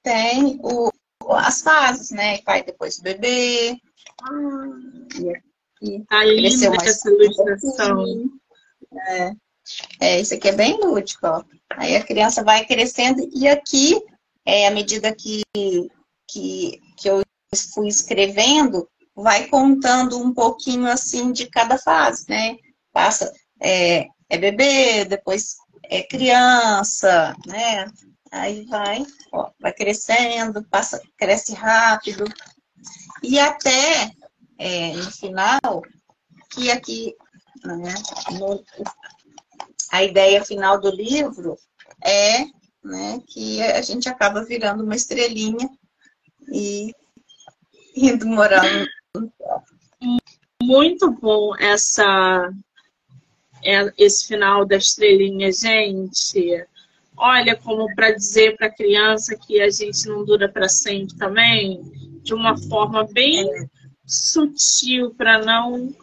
tem 0.03 0.59
o, 0.61 0.89
as 1.31 1.61
fases, 1.61 2.11
né? 2.11 2.39
Pai 2.39 2.63
depois 2.63 2.99
bebê. 2.99 3.77
Ah, 4.21 4.85
e 5.81 5.99
tá 6.05 6.23
linda 6.23 6.75
essa 6.83 7.09
ilustração. 7.09 8.29
É. 9.09 9.31
é, 9.99 10.21
isso 10.21 10.33
aqui 10.33 10.47
é 10.47 10.55
bem 10.55 10.77
lúdico, 10.77 11.25
ó. 11.27 11.43
Aí 11.71 11.95
a 11.95 12.03
criança 12.03 12.43
vai 12.43 12.65
crescendo 12.65 13.27
e 13.33 13.47
aqui, 13.47 14.01
é, 14.45 14.67
à 14.67 14.71
medida 14.71 15.13
que, 15.13 15.41
que, 16.29 16.79
fui 17.61 17.87
escrevendo, 17.87 18.87
vai 19.15 19.47
contando 19.47 20.19
um 20.19 20.33
pouquinho 20.33 20.87
assim 20.87 21.31
de 21.31 21.47
cada 21.47 21.77
fase, 21.77 22.25
né? 22.29 22.57
Passa, 22.91 23.31
é, 23.61 24.07
é 24.29 24.37
bebê, 24.37 25.05
depois 25.05 25.55
é 25.89 26.03
criança, 26.03 27.35
né? 27.45 27.85
Aí 28.31 28.65
vai, 28.65 29.05
ó, 29.31 29.51
vai 29.59 29.71
crescendo, 29.71 30.63
passa, 30.65 31.01
cresce 31.17 31.53
rápido. 31.53 32.25
E 33.23 33.39
até 33.39 34.11
é, 34.57 34.93
no 34.93 35.11
final, 35.11 35.81
que 36.51 36.69
aqui, 36.69 37.15
né, 37.63 37.93
no, 38.37 38.63
a 39.91 40.03
ideia 40.03 40.43
final 40.43 40.79
do 40.79 40.89
livro 40.89 41.55
é 42.03 42.45
né, 42.83 43.19
que 43.27 43.61
a 43.63 43.81
gente 43.81 44.07
acaba 44.07 44.43
virando 44.43 44.83
uma 44.83 44.95
estrelinha 44.95 45.69
e 46.51 46.93
indo 48.11 48.27
morar 48.27 48.63
no 49.15 49.31
Muito 50.61 51.11
bom 51.11 51.55
essa, 51.57 52.51
é, 53.63 53.93
esse 53.97 54.27
final 54.27 54.65
da 54.65 54.77
estrelinha, 54.77 55.51
gente. 55.51 56.65
Olha, 57.17 57.55
como 57.55 57.93
para 57.95 58.11
dizer 58.11 58.57
para 58.57 58.67
a 58.67 58.73
criança 58.73 59.37
que 59.37 59.61
a 59.61 59.69
gente 59.69 60.07
não 60.07 60.25
dura 60.25 60.49
para 60.49 60.67
sempre 60.67 61.15
também, 61.15 61.81
de 62.21 62.33
uma 62.33 62.57
forma 62.57 63.05
bem 63.05 63.47
sutil, 64.05 65.15
para 65.15 65.39
não 65.39 65.95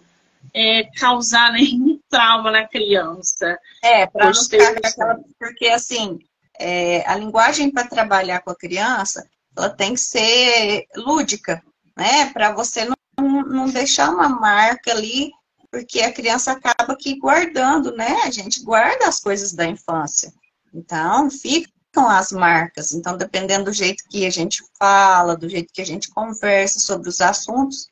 é, 0.54 0.84
causar 0.98 1.52
nenhum 1.52 2.00
trauma 2.08 2.50
na 2.50 2.66
criança. 2.66 3.58
É, 3.82 4.06
para 4.06 4.26
não 4.26 4.34
ficar 4.34 4.76
aquela... 4.78 5.18
Porque, 5.38 5.66
assim, 5.68 6.18
é, 6.58 7.06
a 7.06 7.16
linguagem 7.16 7.70
para 7.70 7.88
trabalhar 7.88 8.40
com 8.40 8.50
a 8.50 8.56
criança, 8.56 9.28
ela 9.56 9.68
tem 9.68 9.94
que 9.94 10.00
ser 10.00 10.86
lúdica, 10.96 11.62
né? 11.96 12.30
Para 12.32 12.52
você 12.52 12.84
não, 12.84 13.42
não 13.42 13.68
deixar 13.68 14.10
uma 14.10 14.28
marca 14.28 14.92
ali, 14.92 15.30
porque 15.70 16.00
a 16.00 16.12
criança 16.12 16.52
acaba 16.52 16.92
aqui 16.92 17.18
guardando, 17.18 17.96
né? 17.96 18.22
A 18.24 18.30
gente 18.30 18.62
guarda 18.62 19.08
as 19.08 19.20
coisas 19.20 19.52
da 19.52 19.66
infância. 19.66 20.32
Então, 20.72 21.30
ficam 21.30 22.08
as 22.08 22.32
marcas. 22.32 22.92
Então, 22.92 23.16
dependendo 23.16 23.64
do 23.64 23.72
jeito 23.72 24.04
que 24.08 24.26
a 24.26 24.30
gente 24.30 24.62
fala, 24.78 25.36
do 25.36 25.48
jeito 25.48 25.72
que 25.72 25.82
a 25.82 25.86
gente 25.86 26.10
conversa 26.10 26.78
sobre 26.78 27.08
os 27.08 27.20
assuntos, 27.20 27.88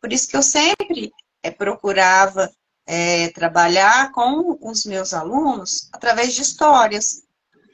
por 0.00 0.12
isso 0.12 0.28
que 0.28 0.36
eu 0.36 0.42
sempre 0.42 1.12
é, 1.42 1.50
procurava 1.50 2.50
é, 2.86 3.28
trabalhar 3.30 4.12
com 4.12 4.56
os 4.62 4.84
meus 4.84 5.12
alunos 5.12 5.88
através 5.92 6.34
de 6.34 6.42
histórias. 6.42 7.22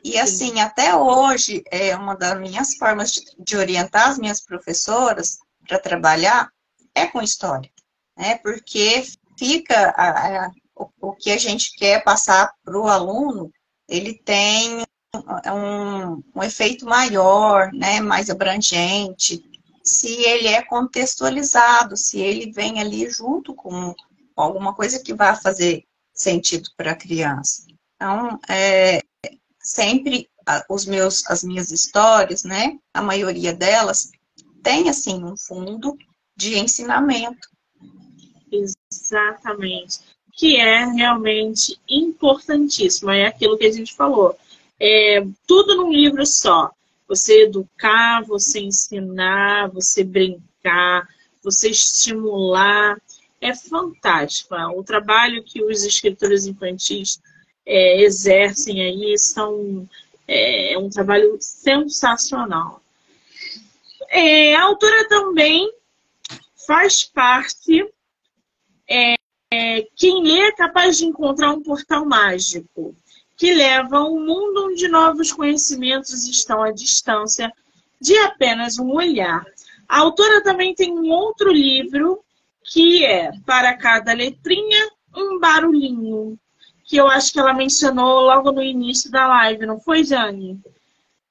E 0.04 0.18
assim, 0.18 0.52
Sim. 0.52 0.60
até 0.60 0.96
hoje, 0.96 1.62
é 1.70 1.94
uma 1.94 2.16
das 2.16 2.38
minhas 2.40 2.74
formas 2.74 3.12
de, 3.12 3.22
de 3.38 3.56
orientar 3.56 4.08
as 4.08 4.18
minhas 4.18 4.40
professoras 4.40 5.38
para 5.66 5.78
trabalhar 5.78 6.50
é 6.94 7.06
com 7.06 7.22
história, 7.22 7.70
né? 8.16 8.36
Porque 8.36 9.04
fica 9.38 9.90
a, 9.96 10.46
a, 10.46 10.50
o, 10.76 10.88
o 11.00 11.12
que 11.14 11.30
a 11.30 11.38
gente 11.38 11.74
quer 11.76 12.02
passar 12.04 12.52
para 12.64 12.78
o 12.78 12.88
aluno 12.88 13.50
ele 13.88 14.14
tem 14.14 14.82
um, 15.14 16.22
um 16.34 16.42
efeito 16.42 16.86
maior, 16.86 17.70
né, 17.72 18.00
mais 18.00 18.30
abrangente, 18.30 19.44
se 19.84 20.08
ele 20.24 20.48
é 20.48 20.62
contextualizado, 20.62 21.96
se 21.96 22.18
ele 22.18 22.52
vem 22.52 22.80
ali 22.80 23.10
junto 23.10 23.54
com 23.54 23.94
alguma 24.36 24.74
coisa 24.74 25.02
que 25.02 25.12
vai 25.12 25.36
fazer 25.36 25.84
sentido 26.14 26.70
para 26.76 26.92
a 26.92 26.96
criança. 26.96 27.66
Então, 27.96 28.38
é, 28.48 29.00
sempre 29.60 30.28
os 30.68 30.86
meus, 30.86 31.28
as 31.30 31.42
minhas 31.42 31.70
histórias, 31.70 32.44
né, 32.44 32.78
a 32.94 33.02
maioria 33.02 33.52
delas, 33.52 34.10
tem, 34.62 34.88
assim, 34.88 35.22
um 35.24 35.36
fundo 35.36 35.96
de 36.36 36.58
ensinamento. 36.58 37.48
Exatamente 38.50 40.00
que 40.32 40.56
é 40.56 40.84
realmente 40.86 41.78
importantíssimo. 41.88 43.10
É 43.10 43.26
aquilo 43.26 43.58
que 43.58 43.66
a 43.66 43.72
gente 43.72 43.94
falou. 43.94 44.36
É 44.80 45.24
tudo 45.46 45.76
num 45.76 45.92
livro 45.92 46.24
só. 46.26 46.70
Você 47.06 47.42
educar, 47.42 48.24
você 48.24 48.60
ensinar, 48.60 49.70
você 49.70 50.02
brincar, 50.02 51.08
você 51.42 51.70
estimular. 51.70 53.00
É 53.40 53.54
fantástico. 53.54 54.54
O 54.76 54.82
trabalho 54.82 55.44
que 55.44 55.62
os 55.62 55.84
escritores 55.84 56.46
infantis 56.46 57.20
é, 57.66 58.02
exercem 58.02 58.82
aí 58.82 59.18
são, 59.18 59.88
é, 60.26 60.72
é 60.72 60.78
um 60.78 60.88
trabalho 60.88 61.36
sensacional. 61.40 62.81
É, 64.14 64.54
a 64.54 64.64
autora 64.64 65.08
também 65.08 65.72
faz 66.66 67.02
parte 67.02 67.82
é, 68.86 69.14
é, 69.50 69.86
quem 69.96 70.22
lê 70.22 70.48
é 70.48 70.52
capaz 70.52 70.98
de 70.98 71.06
encontrar 71.06 71.50
um 71.50 71.62
portal 71.62 72.04
mágico 72.04 72.94
que 73.38 73.54
leva 73.54 73.96
a 73.96 74.04
um 74.04 74.22
mundo 74.22 74.66
onde 74.66 74.86
novos 74.86 75.32
conhecimentos 75.32 76.28
estão 76.28 76.62
à 76.62 76.70
distância 76.70 77.50
de 77.98 78.14
apenas 78.18 78.78
um 78.78 78.92
olhar. 78.92 79.46
A 79.88 80.00
autora 80.00 80.42
também 80.42 80.74
tem 80.74 80.92
um 80.92 81.08
outro 81.08 81.50
livro 81.50 82.22
que 82.62 83.06
é 83.06 83.32
Para 83.46 83.74
Cada 83.78 84.12
Letrinha, 84.12 84.90
um 85.16 85.38
Barulhinho, 85.38 86.38
que 86.84 86.98
eu 86.98 87.08
acho 87.08 87.32
que 87.32 87.40
ela 87.40 87.54
mencionou 87.54 88.20
logo 88.20 88.52
no 88.52 88.62
início 88.62 89.10
da 89.10 89.26
live, 89.26 89.64
não 89.64 89.80
foi, 89.80 90.04
Jane? 90.04 90.60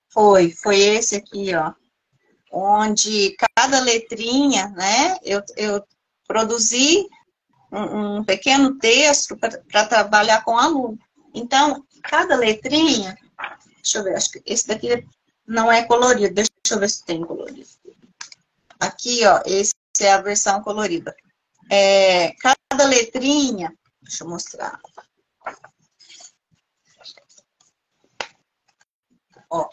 Foi, 0.10 0.50
foi 0.50 0.80
esse 0.80 1.16
aqui, 1.16 1.54
ó. 1.56 1.74
Onde 2.52 3.36
cada 3.56 3.80
letrinha, 3.80 4.68
né, 4.70 5.18
eu, 5.24 5.42
eu 5.56 5.84
produzi 6.28 7.08
um, 7.72 8.18
um 8.18 8.24
pequeno 8.24 8.78
texto 8.78 9.38
para 9.38 9.88
trabalhar 9.88 10.44
com 10.44 10.52
o 10.52 10.60
aluno. 10.60 11.00
Então, 11.34 11.86
cada 12.04 12.36
letrinha, 12.36 13.18
deixa 13.76 14.00
eu 14.00 14.04
ver, 14.04 14.16
acho 14.16 14.32
que 14.32 14.42
esse 14.46 14.68
daqui 14.68 15.08
não 15.48 15.72
é 15.72 15.84
colorido, 15.86 16.34
deixa 16.34 16.52
eu 16.72 16.80
ver 16.80 16.90
se 16.90 17.06
tem 17.06 17.24
colorido. 17.24 17.70
Aqui, 18.80 19.26
ó, 19.26 19.42
esse 19.46 19.74
é 20.02 20.12
a 20.12 20.22
versão 20.22 20.62
colorida. 20.62 21.16
É, 21.70 22.34
cada 22.34 22.86
letrinha, 22.86 23.74
deixa 24.02 24.24
eu 24.24 24.30
mostrar. 24.30 24.80
Ó, 29.50 29.70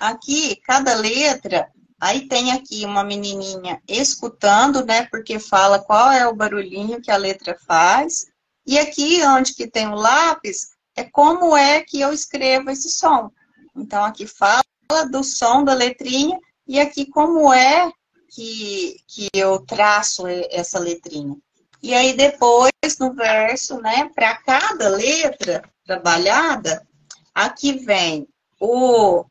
aqui, 0.00 0.56
cada 0.56 0.94
letra 0.94 1.70
Aí 2.02 2.26
tem 2.26 2.50
aqui 2.50 2.84
uma 2.84 3.04
menininha 3.04 3.80
escutando, 3.86 4.84
né? 4.84 5.06
Porque 5.08 5.38
fala 5.38 5.78
qual 5.78 6.10
é 6.10 6.26
o 6.26 6.34
barulhinho 6.34 7.00
que 7.00 7.12
a 7.12 7.16
letra 7.16 7.56
faz. 7.64 8.26
E 8.66 8.76
aqui, 8.76 9.24
onde 9.24 9.54
que 9.54 9.68
tem 9.68 9.86
o 9.86 9.94
lápis, 9.94 10.72
é 10.96 11.04
como 11.04 11.56
é 11.56 11.80
que 11.80 12.00
eu 12.00 12.12
escrevo 12.12 12.70
esse 12.70 12.90
som. 12.90 13.30
Então, 13.76 14.04
aqui 14.04 14.26
fala 14.26 14.64
do 15.12 15.22
som 15.22 15.62
da 15.62 15.74
letrinha 15.74 16.36
e 16.66 16.80
aqui 16.80 17.06
como 17.06 17.52
é 17.52 17.88
que, 18.30 18.96
que 19.06 19.28
eu 19.32 19.60
traço 19.64 20.24
essa 20.50 20.80
letrinha. 20.80 21.36
E 21.80 21.94
aí, 21.94 22.14
depois, 22.16 22.72
no 22.98 23.14
verso, 23.14 23.80
né? 23.80 24.10
Para 24.12 24.34
cada 24.38 24.88
letra 24.88 25.62
trabalhada, 25.86 26.84
aqui 27.32 27.74
vem 27.74 28.26
o 28.58 29.24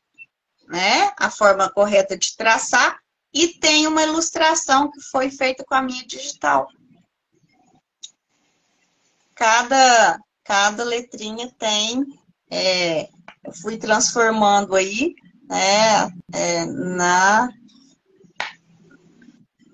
né, 0.72 1.12
a 1.18 1.30
forma 1.30 1.70
correta 1.70 2.18
de 2.18 2.36
traçar, 2.36 2.98
e 3.34 3.50
tem 3.60 3.86
uma 3.88 4.04
ilustração 4.04 4.90
que 4.90 5.02
foi 5.02 5.30
feita 5.30 5.64
com 5.66 5.76
a 5.76 5.82
minha 5.82 6.06
digital. 6.06 6.68
Cada, 9.36 10.20
cada 10.44 10.84
letrinha 10.84 11.52
tem, 11.60 12.06
é, 12.50 13.10
eu 13.44 13.54
fui 13.62 13.78
transformando 13.78 14.76
aí, 14.76 15.14
né, 15.50 16.10
é, 16.34 16.66
na... 16.66 17.50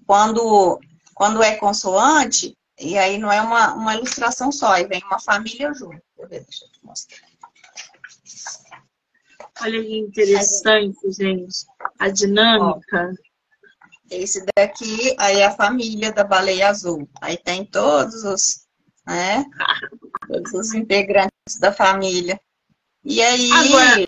Quando, 0.06 0.80
quando 1.14 1.44
é 1.44 1.58
consoante, 1.58 2.58
E 2.80 2.96
aí 2.98 3.18
não 3.18 3.32
é 3.32 3.42
uma, 3.42 3.74
uma 3.74 3.96
ilustração 3.96 4.52
só, 4.52 4.74
aí 4.74 4.86
vem 4.86 5.02
uma 5.04 5.20
família 5.20 5.74
junto. 5.74 6.02
Deixa 6.30 6.66
eu 6.66 6.72
te 6.72 6.86
mostrar. 6.86 7.27
Olha 9.62 9.84
que 9.84 9.98
interessante, 9.98 11.12
gente. 11.12 11.66
A 12.00 12.10
dinâmica. 12.10 13.14
Ó, 13.14 13.28
esse 14.10 14.46
daqui 14.56 15.16
aí 15.18 15.38
é 15.38 15.46
a 15.46 15.56
família 15.56 16.12
da 16.12 16.24
baleia 16.24 16.70
azul. 16.70 17.10
Aí 17.22 17.38
tem 17.38 17.66
todos 17.66 18.24
os, 18.24 18.66
né? 19.06 19.44
Todos 20.28 20.54
os 20.54 20.74
integrantes 20.74 21.60
da 21.60 21.72
família. 21.72 22.40
E 23.04 23.22
aí. 23.22 23.52
Agora... 23.52 24.08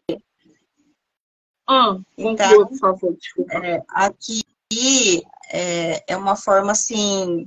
Ah, 1.67 1.97
então, 2.17 2.67
por 2.67 2.77
favor, 2.77 3.15
desculpa. 3.15 3.53
É, 3.63 3.83
aqui 3.89 4.41
é, 5.51 6.03
é 6.07 6.17
uma 6.17 6.35
forma 6.35 6.71
assim 6.71 7.45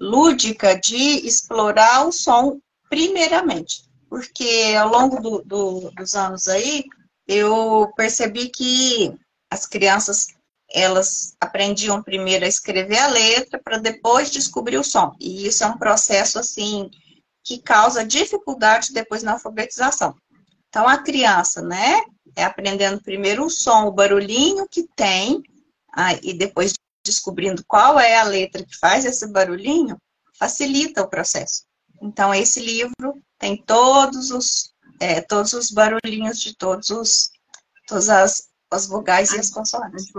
lúdica 0.00 0.78
de 0.78 1.26
explorar 1.26 2.06
o 2.06 2.12
som 2.12 2.60
primeiramente. 2.88 3.84
Porque 4.08 4.74
ao 4.78 4.88
longo 4.88 5.20
do, 5.20 5.42
do, 5.42 5.90
dos 5.92 6.14
anos 6.14 6.48
aí, 6.48 6.84
eu 7.26 7.92
percebi 7.96 8.48
que 8.48 9.14
as 9.50 9.66
crianças 9.66 10.28
elas 10.74 11.36
aprendiam 11.40 12.02
primeiro 12.02 12.44
a 12.44 12.48
escrever 12.48 12.98
a 12.98 13.06
letra 13.06 13.60
para 13.62 13.78
depois 13.78 14.30
descobrir 14.30 14.76
o 14.76 14.84
som. 14.84 15.14
E 15.20 15.46
isso 15.46 15.62
é 15.62 15.66
um 15.68 15.78
processo 15.78 16.38
assim 16.38 16.90
que 17.44 17.58
causa 17.58 18.04
dificuldade 18.04 18.92
depois 18.92 19.22
na 19.22 19.32
alfabetização. 19.32 20.16
Então 20.68 20.88
a 20.88 20.98
criança, 20.98 21.62
né, 21.62 22.02
é 22.34 22.42
aprendendo 22.42 23.00
primeiro 23.00 23.44
o 23.44 23.50
som, 23.50 23.84
o 23.86 23.92
barulhinho 23.92 24.66
que 24.68 24.88
tem, 24.96 25.42
aí, 25.92 26.18
e 26.22 26.34
depois 26.34 26.72
descobrindo 27.04 27.62
qual 27.66 28.00
é 28.00 28.16
a 28.16 28.24
letra 28.24 28.64
que 28.64 28.76
faz 28.76 29.04
esse 29.04 29.28
barulhinho, 29.28 29.96
facilita 30.36 31.02
o 31.02 31.08
processo. 31.08 31.62
Então 32.02 32.34
esse 32.34 32.60
livro 32.60 33.22
tem 33.38 33.56
todos 33.56 34.30
os 34.30 34.73
é, 35.00 35.20
todos 35.20 35.52
os 35.52 35.70
barulhinhos 35.70 36.40
de 36.40 36.56
todos 36.56 36.90
os 36.90 37.30
todas 37.86 38.08
as 38.08 38.54
as 38.70 38.86
vogais 38.88 39.32
e 39.32 39.38
as 39.38 39.50
consoantes. 39.50 40.10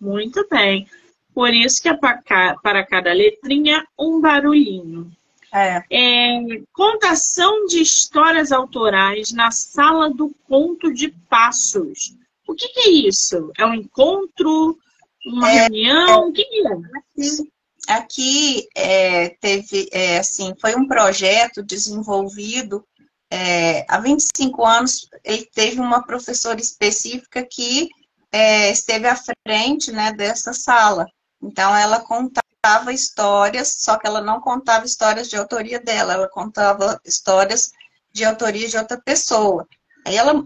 Muito 0.00 0.46
bem. 0.50 0.88
Por 1.32 1.52
isso 1.52 1.82
que 1.82 1.88
é 1.88 1.96
para 1.96 2.86
cada 2.86 3.12
letrinha 3.12 3.86
um 3.98 4.20
barulhinho. 4.20 5.10
É. 5.52 5.84
é. 5.88 6.62
contação 6.72 7.66
de 7.66 7.80
histórias 7.80 8.50
autorais 8.50 9.30
na 9.30 9.52
sala 9.52 10.10
do 10.10 10.34
conto 10.48 10.92
de 10.92 11.10
passos. 11.28 12.16
O 12.46 12.54
que, 12.54 12.68
que 12.68 12.80
é 12.80 12.90
isso? 13.08 13.52
É 13.56 13.64
um 13.64 13.74
encontro? 13.74 14.76
Uma 15.24 15.50
é, 15.50 15.60
reunião? 15.62 16.08
É, 16.08 16.16
o 16.16 16.32
que, 16.32 16.44
que 16.44 16.66
é? 16.66 16.72
Aqui, 16.72 17.52
aqui 17.88 18.68
é, 18.76 19.28
teve, 19.28 19.88
é, 19.92 20.18
assim, 20.18 20.52
foi 20.60 20.74
um 20.74 20.88
projeto 20.88 21.62
desenvolvido 21.62 22.84
é, 23.30 23.84
há 23.88 23.98
25 23.98 24.64
anos, 24.64 25.08
ele 25.24 25.48
teve 25.54 25.80
uma 25.80 26.04
professora 26.04 26.60
específica 26.60 27.44
que 27.44 27.88
é, 28.30 28.70
esteve 28.70 29.06
à 29.06 29.16
frente 29.16 29.90
né, 29.92 30.12
dessa 30.12 30.52
sala. 30.52 31.06
Então, 31.42 31.74
ela 31.74 32.00
contava 32.00 32.92
histórias, 32.92 33.76
só 33.78 33.98
que 33.98 34.06
ela 34.06 34.20
não 34.20 34.40
contava 34.40 34.86
histórias 34.86 35.28
de 35.28 35.36
autoria 35.36 35.80
dela, 35.80 36.14
ela 36.14 36.28
contava 36.28 37.00
histórias 37.04 37.70
de 38.12 38.24
autoria 38.24 38.68
de 38.68 38.76
outra 38.76 39.00
pessoa. 39.00 39.66
Aí 40.06 40.16
ela 40.16 40.44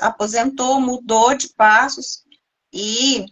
aposentou, 0.00 0.80
mudou 0.80 1.34
de 1.34 1.48
passos 1.48 2.24
e 2.72 3.26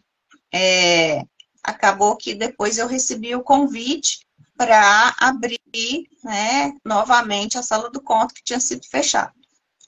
é, 0.53 1.25
acabou 1.63 2.17
que 2.17 2.35
depois 2.35 2.79
eu 2.79 2.87
recebi 2.87 3.35
o 3.35 3.43
convite 3.43 4.27
para 4.57 5.15
abrir 5.19 6.09
né, 6.23 6.73
novamente 6.85 7.59
a 7.59 7.63
sala 7.63 7.91
do 7.91 8.01
conto 8.01 8.35
que 8.35 8.45
tinha 8.45 8.61
sido 8.61 8.87
fechada. 8.89 9.33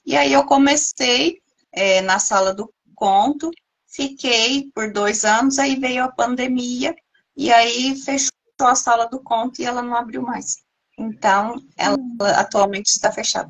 E 0.05 0.15
aí 0.15 0.33
eu 0.33 0.45
comecei 0.45 1.39
é, 1.71 2.01
na 2.01 2.19
sala 2.19 2.53
do 2.53 2.71
conto, 2.95 3.51
fiquei 3.87 4.69
por 4.73 4.91
dois 4.91 5.25
anos, 5.25 5.59
aí 5.59 5.75
veio 5.75 6.03
a 6.03 6.11
pandemia, 6.11 6.95
e 7.35 7.51
aí 7.51 7.95
fechou 7.95 8.31
a 8.61 8.75
sala 8.75 9.05
do 9.05 9.19
conto 9.19 9.61
e 9.61 9.65
ela 9.65 9.81
não 9.81 9.95
abriu 9.95 10.21
mais. 10.21 10.57
Então, 10.97 11.61
ela 11.75 11.97
atualmente 12.37 12.87
está 12.87 13.11
fechada. 13.11 13.49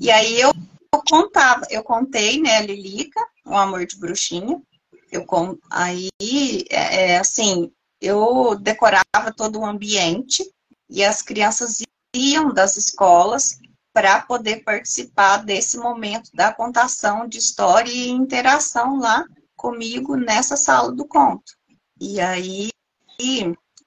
E 0.00 0.10
aí 0.10 0.40
eu, 0.40 0.52
eu 0.92 1.02
contava, 1.08 1.66
eu 1.70 1.82
contei, 1.82 2.40
né, 2.40 2.62
Lilica, 2.62 3.20
um 3.46 3.56
amor 3.56 3.86
de 3.86 3.96
bruxinha. 3.96 4.60
Eu 5.12 5.24
aí, 5.70 6.08
é, 6.70 7.12
é 7.12 7.18
assim, 7.18 7.70
eu 8.04 8.54
decorava 8.56 9.32
todo 9.34 9.60
o 9.60 9.64
ambiente 9.64 10.44
e 10.90 11.02
as 11.02 11.22
crianças 11.22 11.78
iam 12.14 12.52
das 12.52 12.76
escolas 12.76 13.58
para 13.92 14.20
poder 14.20 14.62
participar 14.62 15.38
desse 15.38 15.78
momento 15.78 16.30
da 16.34 16.52
contação 16.52 17.26
de 17.26 17.38
história 17.38 17.90
e 17.90 18.10
interação 18.10 18.98
lá 18.98 19.24
comigo 19.56 20.16
nessa 20.16 20.56
sala 20.56 20.92
do 20.92 21.06
conto. 21.06 21.52
E 21.98 22.20
aí, 22.20 22.70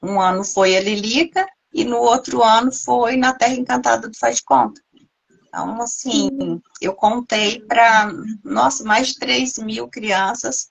um 0.02 0.20
ano 0.20 0.44
foi 0.44 0.76
a 0.76 0.82
Lilica 0.82 1.46
e 1.72 1.84
no 1.84 1.98
outro 1.98 2.42
ano 2.42 2.72
foi 2.72 3.18
na 3.18 3.34
Terra 3.34 3.54
Encantada 3.54 4.10
do 4.10 4.18
Faz 4.18 4.38
de 4.38 4.44
Conta. 4.44 4.82
Então, 5.48 5.82
assim, 5.82 6.30
eu 6.82 6.94
contei 6.94 7.60
para, 7.62 8.12
nossa, 8.44 8.84
mais 8.84 9.10
de 9.10 9.20
3 9.20 9.58
mil 9.60 9.88
crianças, 9.88 10.70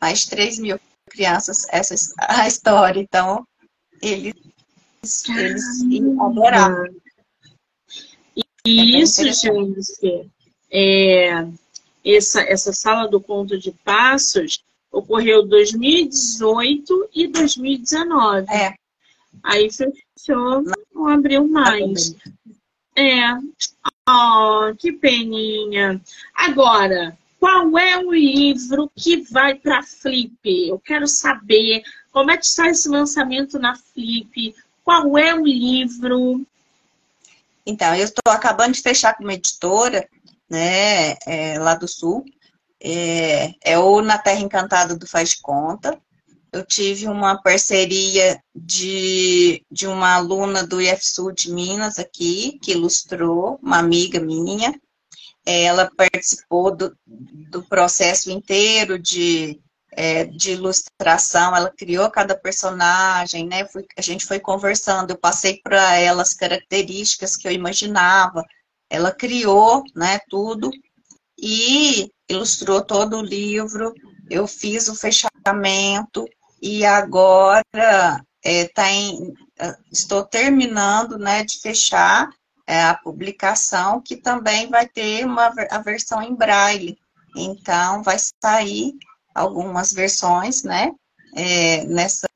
mais 0.00 0.20
de 0.20 0.30
3 0.30 0.58
mil 0.58 0.78
crianças 1.08 1.66
essa 1.70 1.94
a 2.18 2.46
história. 2.46 3.00
Então, 3.00 3.46
eles, 4.02 4.34
eles 5.28 5.64
adoraram. 6.20 6.94
E 8.66 8.80
é 8.80 9.00
isso, 9.00 9.22
gente, 9.32 10.30
é, 10.70 11.46
essa, 12.04 12.40
essa 12.42 12.72
sala 12.72 13.08
do 13.08 13.20
conto 13.20 13.58
de 13.58 13.70
passos 13.70 14.60
ocorreu 14.90 15.46
2018 15.46 17.10
e 17.14 17.28
2019. 17.28 18.52
É. 18.52 18.74
Aí 19.42 19.68
fechou, 19.70 20.64
não 20.92 21.08
abriu 21.08 21.46
mais. 21.46 22.14
É. 22.96 23.34
Oh, 24.08 24.74
que 24.76 24.92
peninha. 24.92 26.00
Agora, 26.34 27.16
qual 27.38 27.78
é 27.78 27.98
o 27.98 28.12
livro 28.12 28.90
que 28.94 29.22
vai 29.30 29.54
para 29.54 29.82
Flip? 29.82 30.36
Eu 30.44 30.78
quero 30.78 31.06
saber 31.06 31.82
como 32.10 32.30
é 32.30 32.36
que 32.36 32.46
está 32.46 32.68
esse 32.68 32.88
lançamento 32.88 33.58
na 33.58 33.76
Flip. 33.76 34.54
Qual 34.82 35.18
é 35.18 35.34
o 35.34 35.44
livro? 35.44 36.46
Então, 37.64 37.94
eu 37.94 38.04
estou 38.04 38.32
acabando 38.32 38.74
de 38.74 38.80
fechar 38.80 39.14
com 39.14 39.24
uma 39.24 39.34
editora, 39.34 40.08
né, 40.48 41.16
é, 41.26 41.58
lá 41.58 41.74
do 41.74 41.88
Sul. 41.88 42.24
É, 42.80 43.52
é 43.62 43.78
o 43.78 44.00
Na 44.00 44.18
Terra 44.18 44.40
Encantada 44.40 44.96
do 44.96 45.06
Faz 45.06 45.34
Conta. 45.34 45.98
Eu 46.52 46.64
tive 46.64 47.06
uma 47.06 47.42
parceria 47.42 48.40
de, 48.54 49.62
de 49.70 49.86
uma 49.86 50.14
aluna 50.14 50.64
do 50.66 50.80
IFSU 50.80 51.32
de 51.32 51.52
Minas 51.52 51.98
aqui, 51.98 52.58
que 52.62 52.72
ilustrou, 52.72 53.58
uma 53.62 53.78
amiga 53.78 54.20
minha 54.20 54.72
ela 55.46 55.88
participou 55.96 56.74
do, 56.74 56.96
do 57.06 57.62
processo 57.62 58.30
inteiro 58.30 58.98
de, 58.98 59.60
é, 59.92 60.24
de 60.24 60.50
ilustração, 60.52 61.54
ela 61.54 61.70
criou 61.70 62.10
cada 62.10 62.36
personagem, 62.36 63.46
né? 63.46 63.64
Fui, 63.66 63.86
a 63.96 64.02
gente 64.02 64.26
foi 64.26 64.40
conversando, 64.40 65.10
eu 65.12 65.18
passei 65.18 65.60
para 65.62 65.94
ela 65.96 66.22
as 66.22 66.34
características 66.34 67.36
que 67.36 67.46
eu 67.46 67.52
imaginava, 67.52 68.44
ela 68.90 69.12
criou, 69.12 69.84
né, 69.94 70.18
tudo 70.28 70.70
e 71.38 72.10
ilustrou 72.28 72.82
todo 72.82 73.18
o 73.18 73.22
livro. 73.22 73.92
Eu 74.28 74.46
fiz 74.46 74.88
o 74.88 74.94
fechamento 74.94 76.24
e 76.60 76.84
agora 76.84 77.62
é, 78.44 78.68
tá 78.68 78.90
em, 78.90 79.32
estou 79.92 80.24
terminando, 80.24 81.18
né, 81.18 81.44
de 81.44 81.60
fechar 81.60 82.28
é, 82.66 82.82
a 82.82 82.94
publicação, 82.94 84.00
que 84.00 84.16
também 84.16 84.68
vai 84.68 84.88
ter 84.88 85.24
uma, 85.24 85.52
a 85.70 85.78
versão 85.78 86.20
em 86.20 86.34
braille. 86.34 86.98
Então, 87.36 88.02
vai 88.02 88.16
sair 88.18 88.94
algumas 89.34 89.92
versões, 89.92 90.62
né, 90.62 90.92
é, 91.34 91.84
nessa, 91.84 92.28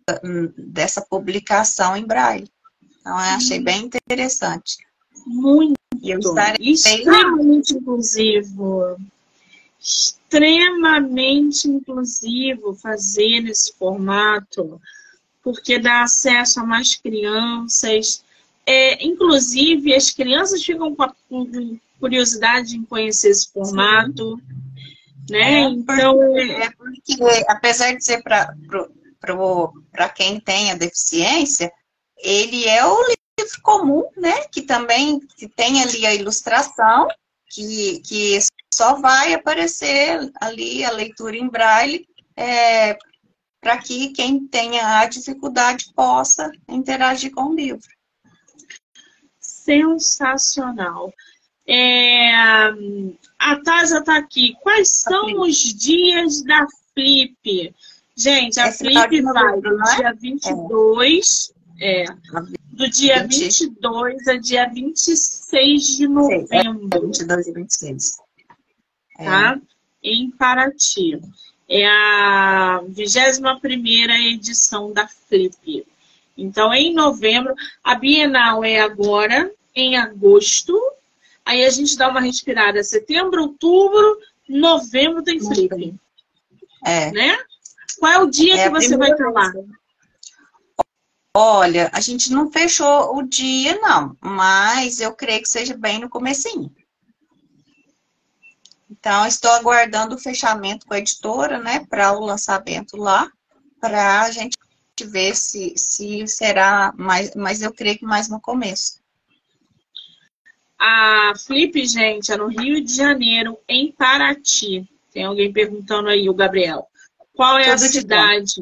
dessa 0.56 1.00
publicação 1.02 1.96
em 1.96 2.06
braille. 2.06 2.48
Então, 3.00 3.12
eu 3.12 3.36
achei 3.36 3.60
bem 3.60 3.86
interessante. 3.86 4.76
Muito. 5.26 5.78
E 6.02 6.10
eu 6.10 6.18
estarei 6.18 6.72
extremamente 6.72 7.74
inclusivo. 7.74 8.96
Extremamente 9.80 11.66
inclusivo 11.66 12.74
fazer 12.74 13.40
nesse 13.40 13.72
formato, 13.78 14.80
porque 15.42 15.78
dá 15.78 16.02
acesso 16.02 16.60
a 16.60 16.64
mais 16.64 16.94
crianças, 16.94 18.22
é, 18.70 19.04
inclusive, 19.04 19.92
as 19.92 20.12
crianças 20.12 20.64
ficam 20.64 20.94
com, 20.94 21.02
a, 21.02 21.12
com 21.28 21.76
curiosidade 21.98 22.76
em 22.76 22.84
conhecer 22.84 23.30
esse 23.30 23.50
formato. 23.52 24.36
Sim. 24.36 25.32
Né? 25.32 25.62
É, 25.62 25.62
então, 25.62 26.38
é 26.38 26.70
porque, 26.70 27.44
apesar 27.48 27.96
de 27.96 28.04
ser 28.04 28.22
para 28.22 30.08
quem 30.14 30.38
tem 30.38 30.70
a 30.70 30.76
deficiência, 30.76 31.72
ele 32.16 32.64
é 32.68 32.86
o 32.86 32.96
livro 33.08 33.62
comum, 33.62 34.04
né? 34.16 34.44
Que 34.52 34.62
também 34.62 35.18
que 35.18 35.48
tem 35.48 35.82
ali 35.82 36.06
a 36.06 36.14
ilustração, 36.14 37.08
que, 37.48 38.00
que 38.06 38.38
só 38.72 39.00
vai 39.00 39.34
aparecer 39.34 40.30
ali 40.40 40.84
a 40.84 40.92
leitura 40.92 41.36
em 41.36 41.48
braille, 41.48 42.06
é, 42.36 42.96
para 43.60 43.78
que 43.78 44.10
quem 44.10 44.46
tenha 44.46 45.00
a 45.00 45.06
dificuldade 45.06 45.92
possa 45.92 46.52
interagir 46.68 47.32
com 47.32 47.46
o 47.46 47.54
livro. 47.54 47.88
Sensacional. 49.70 51.14
É, 51.64 52.32
a 53.38 53.56
Taja 53.64 53.98
está 53.98 54.16
aqui. 54.16 54.56
Quais 54.60 54.88
são 54.88 55.42
os 55.42 55.56
dias 55.56 56.42
da 56.42 56.66
Flip? 56.92 57.72
Gente, 58.16 58.58
a 58.58 58.66
Esse 58.66 58.78
Flip 58.78 59.22
vai 59.22 59.60
do 59.60 59.80
é? 59.80 59.96
dia 59.96 60.12
22, 60.12 61.54
é. 61.80 62.02
é, 62.02 62.06
do 62.72 62.90
dia 62.90 63.22
20. 63.22 63.38
22 63.38 64.26
a 64.26 64.36
dia 64.38 64.68
26 64.68 65.96
de 65.96 66.08
novembro. 66.08 66.88
22 67.06 67.46
e 67.46 67.52
26. 67.52 68.16
Tá? 69.16 69.56
É. 70.02 70.10
Em 70.10 70.30
Paraty. 70.32 71.20
É 71.68 71.86
a 71.86 72.82
21 72.88 74.10
edição 74.32 74.92
da 74.92 75.06
Flip. 75.06 75.86
Então, 76.36 76.72
em 76.74 76.92
novembro, 76.92 77.54
a 77.84 77.94
Bienal 77.94 78.64
é 78.64 78.80
agora, 78.80 79.52
em 79.80 79.96
agosto. 79.96 80.78
Aí 81.44 81.64
a 81.64 81.70
gente 81.70 81.96
dá 81.96 82.08
uma 82.08 82.20
respirada. 82.20 82.82
Setembro, 82.82 83.42
outubro, 83.42 84.18
novembro 84.48 85.22
tem 85.22 85.40
Flip. 85.40 85.94
É. 86.84 87.10
Né? 87.10 87.38
Qual 87.98 88.12
é 88.12 88.18
o 88.18 88.26
dia 88.26 88.56
é 88.56 88.64
que 88.64 88.70
você 88.70 88.96
vai 88.96 89.10
estar 89.10 89.30
lá? 89.30 89.52
Olha, 91.34 91.90
a 91.92 92.00
gente 92.00 92.32
não 92.32 92.50
fechou 92.50 93.16
o 93.16 93.22
dia, 93.22 93.78
não. 93.80 94.16
Mas 94.20 95.00
eu 95.00 95.14
creio 95.14 95.42
que 95.42 95.48
seja 95.48 95.76
bem 95.76 96.00
no 96.00 96.08
comecinho. 96.08 96.74
Então, 98.90 99.26
estou 99.26 99.50
aguardando 99.52 100.16
o 100.16 100.18
fechamento 100.18 100.84
com 100.84 100.94
a 100.94 100.98
editora, 100.98 101.58
né, 101.58 101.86
para 101.88 102.12
o 102.12 102.24
lançamento 102.24 102.96
lá, 102.96 103.30
para 103.80 104.22
a 104.22 104.30
gente 104.30 104.56
ver 105.04 105.34
se, 105.34 105.72
se 105.76 106.26
será 106.26 106.92
mais, 106.96 107.34
mas 107.34 107.62
eu 107.62 107.72
creio 107.72 107.98
que 107.98 108.04
mais 108.04 108.28
no 108.28 108.40
começo. 108.40 108.99
A 110.82 111.34
Flip, 111.36 111.84
gente, 111.84 112.32
é 112.32 112.38
no 112.38 112.46
Rio 112.46 112.82
de 112.82 112.96
Janeiro, 112.96 113.58
em 113.68 113.92
Paraty. 113.92 114.88
Tem 115.12 115.24
alguém 115.24 115.52
perguntando 115.52 116.08
aí, 116.08 116.26
o 116.26 116.34
Gabriel. 116.34 116.86
Qual 117.34 117.58
é 117.58 117.64
Tudo 117.64 117.74
a 117.74 117.78
cidade? 117.78 118.54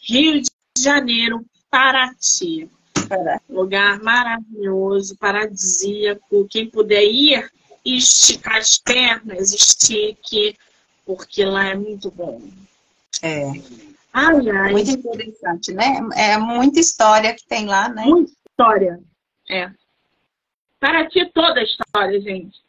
Rio 0.00 0.42
de 0.42 0.50
Janeiro, 0.76 1.46
Paraty. 1.70 2.68
Paraty. 3.08 3.44
Lugar 3.48 4.02
maravilhoso, 4.02 5.16
paradisíaco. 5.16 6.48
Quem 6.50 6.68
puder 6.68 7.04
ir, 7.04 7.48
esticar 7.84 8.56
as 8.56 8.76
pernas, 8.76 9.52
estique, 9.52 10.56
porque 11.06 11.44
lá 11.44 11.68
é 11.68 11.76
muito 11.76 12.10
bom. 12.10 12.42
É. 13.22 13.52
Ai, 14.12 14.50
ai. 14.50 14.72
Muito 14.72 14.90
interessante, 14.90 15.72
né? 15.72 16.00
É 16.16 16.36
muita 16.38 16.80
história 16.80 17.32
que 17.34 17.46
tem 17.46 17.66
lá, 17.66 17.88
né? 17.88 18.04
Muita 18.04 18.32
história. 18.50 19.00
É. 19.48 19.70
Para 20.80 21.08
ti 21.08 21.30
toda 21.32 21.60
a 21.60 21.64
história, 21.64 22.20
gente. 22.20 22.60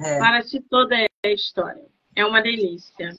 É. 0.00 0.18
Para 0.18 0.42
ti 0.42 0.60
toda 0.60 0.96
é 0.96 1.08
a 1.24 1.28
história. 1.28 1.84
É 2.14 2.24
uma 2.24 2.40
delícia. 2.40 3.16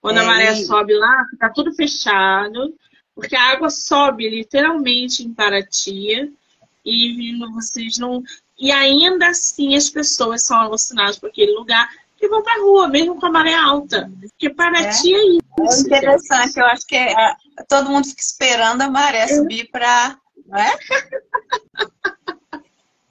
Quando 0.00 0.18
é. 0.18 0.20
a 0.20 0.24
maré 0.24 0.54
sobe 0.54 0.94
lá, 0.94 1.24
fica 1.30 1.50
tudo 1.52 1.74
fechado, 1.74 2.74
porque 3.14 3.34
a 3.34 3.52
água 3.52 3.68
sobe 3.68 4.28
literalmente 4.28 5.24
em 5.24 5.34
Paraty 5.34 6.32
e 6.84 7.38
vocês 7.52 7.98
não. 7.98 8.22
E 8.58 8.70
ainda 8.70 9.28
assim 9.28 9.76
as 9.76 9.90
pessoas 9.90 10.44
são 10.44 10.58
alucinadas 10.58 11.18
por 11.18 11.28
aquele 11.30 11.52
lugar 11.52 11.88
e 12.20 12.28
vão 12.28 12.42
pra 12.42 12.60
rua, 12.60 12.88
mesmo 12.88 13.18
com 13.18 13.26
a 13.26 13.30
maré 13.30 13.54
alta. 13.54 14.10
Porque 14.20 14.50
Paraty 14.50 15.14
é, 15.14 15.18
é 15.18 15.26
isso. 15.26 15.40
É 15.58 15.80
interessante, 15.80 16.58
eu 16.58 16.66
acho 16.66 16.86
que 16.86 16.96
é, 16.96 17.34
todo 17.68 17.90
mundo 17.90 18.06
fica 18.08 18.22
esperando 18.22 18.82
a 18.82 18.90
maré 18.90 19.22
é. 19.22 19.28
subir 19.28 19.68
para. 19.70 20.16
Né? 20.46 20.70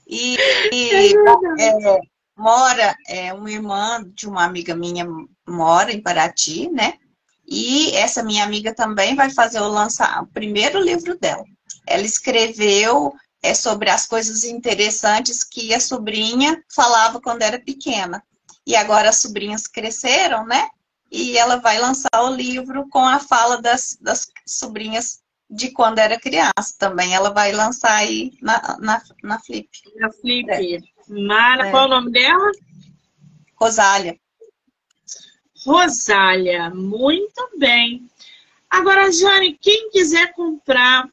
E, 0.08 0.38
e 0.72 1.14
é, 1.60 1.99
mora, 2.38 2.95
é, 3.08 3.34
uma 3.34 3.51
irmã 3.51 4.03
de 4.14 4.28
uma 4.28 4.45
amiga 4.45 4.76
minha 4.76 5.05
mora 5.47 5.91
em 5.91 6.01
Paraty, 6.01 6.70
né? 6.70 6.93
E 7.45 7.91
essa 7.95 8.24
minha 8.24 8.43
amiga 8.43 8.74
também 8.74 9.16
vai 9.16 9.30
fazer 9.30 9.60
o 9.60 9.68
lançar 9.68 10.24
o 10.24 10.28
primeiro 10.28 10.80
livro 10.80 11.18
dela. 11.18 11.43
Ela 11.86 12.03
escreveu 12.03 13.14
é 13.41 13.53
sobre 13.53 13.89
as 13.89 14.05
coisas 14.05 14.43
interessantes 14.43 15.43
que 15.43 15.74
a 15.74 15.80
sobrinha 15.80 16.62
falava 16.74 17.22
quando 17.22 17.43
era 17.43 17.60
pequena. 17.60 18.22
E 18.66 18.76
agora 18.76 19.10
as 19.10 19.18
sobrinhas 19.18 19.68
cresceram, 19.68 20.45
né? 20.45 20.68
E 21.10 21.38
ela 21.38 21.58
vai 21.58 21.80
lançar 21.80 22.22
o 22.24 22.36
livro 22.36 22.88
com 22.89 23.05
a 23.05 23.20
fala 23.20 23.62
das, 23.62 23.97
das 24.01 24.28
sobrinhas 24.45 25.20
de 25.50 25.72
quando 25.72 26.00
era 26.00 26.20
criança 26.20 26.76
também. 26.78 27.14
Ela 27.14 27.30
vai 27.30 27.52
lançar 27.52 27.95
aí 27.95 28.38
na, 28.41 28.78
na, 28.80 29.02
na 29.24 29.39
Flip. 29.39 29.70
Na 29.95 30.12
Flip. 30.12 30.50
É. 30.50 30.80
Mara, 31.08 31.68
é. 31.68 31.72
qual 31.72 31.84
é 31.84 31.88
o 31.88 31.89
nome 31.89 32.12
dela? 32.12 32.52
Rosália. 33.56 34.20
Rosália, 35.66 36.70
muito 36.70 37.50
bem. 37.58 38.10
Agora, 38.70 39.12
Jane, 39.12 39.58
quem 39.60 39.89
quiser 39.89 40.34
comprar 40.34 41.10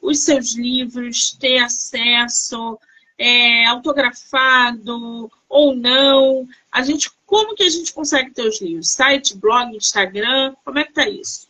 os 0.00 0.20
seus 0.20 0.54
livros, 0.54 1.32
ter 1.32 1.58
acesso 1.58 2.78
é, 3.18 3.64
autografado 3.66 5.30
ou 5.48 5.74
não, 5.74 6.46
a 6.70 6.82
gente, 6.82 7.10
como 7.24 7.54
que 7.54 7.62
a 7.62 7.68
gente 7.68 7.92
consegue 7.92 8.32
ter 8.32 8.46
os 8.46 8.60
livros? 8.60 8.90
Site, 8.90 9.36
blog, 9.36 9.74
Instagram, 9.74 10.54
como 10.64 10.78
é 10.78 10.84
que 10.84 10.92
tá 10.92 11.08
isso? 11.08 11.45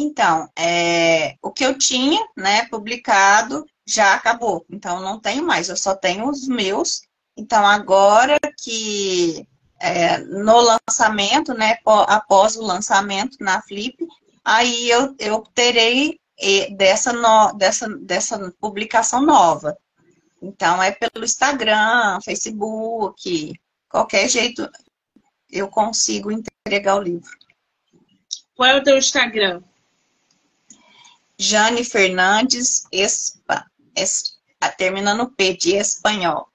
Então, 0.00 0.48
é, 0.56 1.34
o 1.42 1.52
que 1.52 1.62
eu 1.62 1.76
tinha, 1.76 2.26
né, 2.34 2.66
publicado, 2.68 3.66
já 3.86 4.14
acabou. 4.14 4.64
Então, 4.70 5.00
não 5.00 5.20
tenho 5.20 5.44
mais, 5.44 5.68
eu 5.68 5.76
só 5.76 5.94
tenho 5.94 6.26
os 6.26 6.48
meus. 6.48 7.02
Então, 7.36 7.66
agora 7.66 8.38
que 8.58 9.46
é, 9.78 10.16
no 10.18 10.58
lançamento, 10.58 11.52
né, 11.52 11.76
após 11.84 12.56
o 12.56 12.62
lançamento 12.62 13.36
na 13.40 13.60
Flip, 13.60 14.06
aí 14.42 14.88
eu, 14.88 15.14
eu 15.18 15.44
terei 15.54 16.18
dessa, 16.78 17.12
no, 17.12 17.52
dessa, 17.52 17.86
dessa 17.98 18.54
publicação 18.58 19.20
nova. 19.20 19.76
Então, 20.40 20.82
é 20.82 20.92
pelo 20.92 21.26
Instagram, 21.26 22.18
Facebook, 22.24 23.52
qualquer 23.86 24.30
jeito 24.30 24.66
eu 25.50 25.68
consigo 25.68 26.32
entregar 26.32 26.96
o 26.96 27.02
livro. 27.02 27.30
Qual 28.54 28.66
é 28.66 28.76
o 28.76 28.82
teu 28.82 28.96
Instagram? 28.96 29.62
Jane 31.40 31.82
Fernandes, 31.84 32.86
Espa, 32.92 33.64
es, 33.96 34.38
terminando 34.76 35.30
P, 35.30 35.56
de 35.56 35.74
espanhol. 35.76 36.46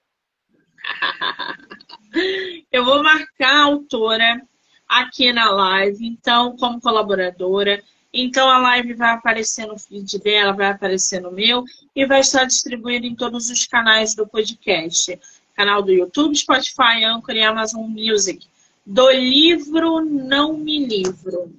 Eu 2.71 2.86
vou 2.86 3.01
marcar 3.01 3.51
a 3.51 3.63
autora 3.63 4.39
aqui 4.88 5.33
na 5.33 5.49
live, 5.49 6.05
então, 6.05 6.55
como 6.57 6.79
colaboradora. 6.79 7.83
Então, 8.13 8.47
a 8.47 8.59
live 8.59 8.93
vai 8.93 9.09
aparecer 9.09 9.65
no 9.65 9.79
feed 9.79 10.19
dela, 10.19 10.53
vai 10.53 10.67
aparecer 10.67 11.19
no 11.19 11.31
meu 11.31 11.65
e 11.95 12.05
vai 12.05 12.19
estar 12.19 12.45
distribuída 12.45 13.07
em 13.07 13.15
todos 13.15 13.49
os 13.49 13.65
canais 13.65 14.13
do 14.13 14.27
podcast. 14.27 15.19
Canal 15.55 15.81
do 15.81 15.91
YouTube, 15.91 16.38
Spotify, 16.38 17.03
Anchor 17.03 17.36
e 17.36 17.41
Amazon 17.41 17.88
Music. 17.88 18.47
Do 18.86 19.09
livro 19.09 20.01
Não 20.01 20.55
Me 20.55 20.86
Livro. 20.86 21.55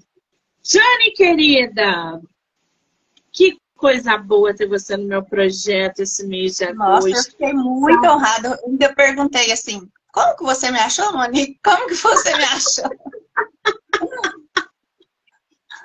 Jane, 0.63 1.11
querida, 1.11 2.21
que 2.21 2.36
coisa 3.77 4.17
boa 4.17 4.55
ter 4.55 4.67
você 4.67 4.97
no 4.97 5.05
meu 5.05 5.23
projeto 5.23 6.01
esse 6.01 6.27
mês 6.27 6.57
de 6.57 6.65
agosto. 6.65 7.09
Nossa, 7.09 7.09
eu 7.11 7.23
fiquei 7.23 7.53
muito 7.53 8.05
ah. 8.05 8.15
honrada. 8.15 8.49
Eu 8.49 8.71
ainda 8.71 8.95
perguntei 8.95 9.53
assim, 9.53 9.89
como 10.13 10.37
que 10.37 10.45
você 10.45 10.71
me 10.71 10.79
achou, 10.79 11.13
Monique? 11.13 11.59
Como 11.63 11.87
que 11.89 11.95
você 11.95 12.35
me 12.37 12.45
achou? 12.45 12.91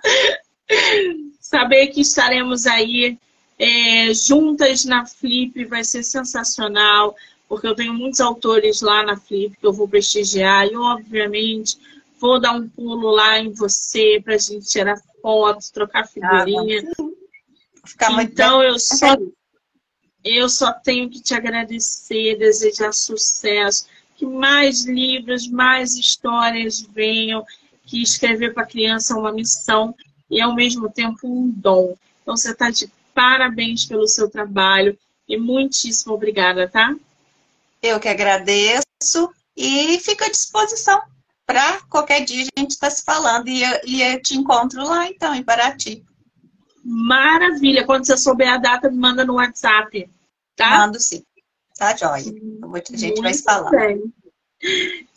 Saber 1.39 1.87
que 1.87 1.99
estaremos 1.99 2.65
aí 2.65 3.19
é, 3.59 4.13
juntas 4.13 4.85
na 4.85 5.05
Flip 5.05 5.65
vai 5.65 5.83
ser 5.83 6.03
sensacional, 6.03 7.13
porque 7.49 7.67
eu 7.67 7.75
tenho 7.75 7.93
muitos 7.93 8.21
autores 8.21 8.81
lá 8.81 9.03
na 9.03 9.17
Flip 9.17 9.55
que 9.57 9.67
eu 9.67 9.73
vou 9.73 9.87
prestigiar 9.87 10.65
e, 10.65 10.77
obviamente, 10.77 11.77
vou 12.17 12.39
dar 12.39 12.53
um 12.53 12.69
pulo 12.69 13.11
lá 13.11 13.37
em 13.37 13.51
você 13.51 14.21
para 14.23 14.35
a 14.35 14.37
gente 14.37 14.65
tirar 14.65 14.97
fotos, 15.21 15.69
trocar 15.69 16.03
ah, 16.03 16.07
figurinha. 16.07 16.89
Ah, 16.97 17.10
então, 18.21 18.61
eu 18.63 18.79
só, 18.79 19.15
eu 20.23 20.49
só 20.49 20.71
tenho 20.71 21.09
que 21.09 21.21
te 21.21 21.33
agradecer, 21.33 22.37
desejar 22.37 22.93
sucesso 22.93 23.87
que 24.21 24.25
mais 24.25 24.85
livros, 24.85 25.47
mais 25.47 25.95
histórias 25.95 26.79
venham, 26.79 27.43
que 27.87 28.03
escrever 28.03 28.53
para 28.53 28.61
a 28.63 28.67
criança 28.67 29.13
é 29.13 29.17
uma 29.17 29.31
missão 29.31 29.95
e 30.29 30.39
ao 30.39 30.53
mesmo 30.53 30.91
tempo 30.91 31.27
um 31.27 31.49
dom. 31.49 31.95
Então 32.21 32.37
você 32.37 32.51
está 32.51 32.69
de 32.69 32.87
parabéns 33.15 33.85
pelo 33.85 34.07
seu 34.07 34.29
trabalho 34.29 34.95
e 35.27 35.37
muitíssimo 35.37 36.13
obrigada, 36.13 36.69
tá? 36.69 36.95
Eu 37.81 37.99
que 37.99 38.07
agradeço 38.07 39.33
e 39.57 39.99
fico 39.99 40.23
à 40.23 40.29
disposição 40.29 41.01
para 41.45 41.81
qualquer 41.89 42.23
dia 42.23 42.47
a 42.55 42.59
gente 42.59 42.71
estar 42.71 42.89
tá 42.89 42.95
se 42.95 43.03
falando 43.03 43.47
e 43.47 43.63
eu, 43.63 43.81
e 43.85 44.03
eu 44.03 44.21
te 44.21 44.35
encontro 44.35 44.83
lá 44.83 45.07
então, 45.07 45.33
em 45.33 45.43
Paraty. 45.43 46.05
Maravilha! 46.83 47.85
Quando 47.85 48.05
você 48.05 48.17
souber 48.17 48.51
a 48.51 48.57
data, 48.57 48.89
me 48.89 48.97
manda 48.97 49.23
no 49.23 49.35
WhatsApp, 49.35 50.09
tá? 50.55 50.79
Mando 50.79 50.99
sim. 50.99 51.23
Tá, 51.77 51.95
joia. 51.95 52.25
Muita 52.61 52.95
gente 52.95 53.13
Muito 53.13 53.23
vai 53.23 53.33
se 53.33 53.43
falar. 53.43 53.71
Bem. 53.71 54.13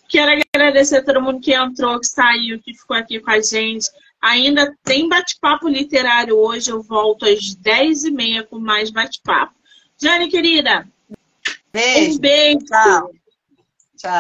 Quero 0.09 0.41
agradecer 0.55 0.99
a 0.99 1.05
todo 1.05 1.21
mundo 1.21 1.41
que 1.41 1.53
entrou, 1.53 1.99
que 1.99 2.07
saiu, 2.07 2.61
que 2.61 2.75
ficou 2.75 2.97
aqui 2.97 3.21
com 3.21 3.31
a 3.31 3.41
gente. 3.41 3.89
Ainda 4.21 4.75
tem 4.83 5.09
bate-papo 5.09 5.69
literário 5.69 6.37
hoje. 6.37 6.71
Eu 6.71 6.83
volto 6.83 7.27
às 7.27 7.55
10h30 7.57 8.47
com 8.47 8.59
mais 8.59 8.91
bate-papo. 8.91 9.55
Jane, 10.01 10.29
querida, 10.29 10.89
beijo. 11.73 12.17
um 12.17 12.19
beijo. 12.19 12.59
Tchau. 12.61 13.11
Tchau. 13.97 14.13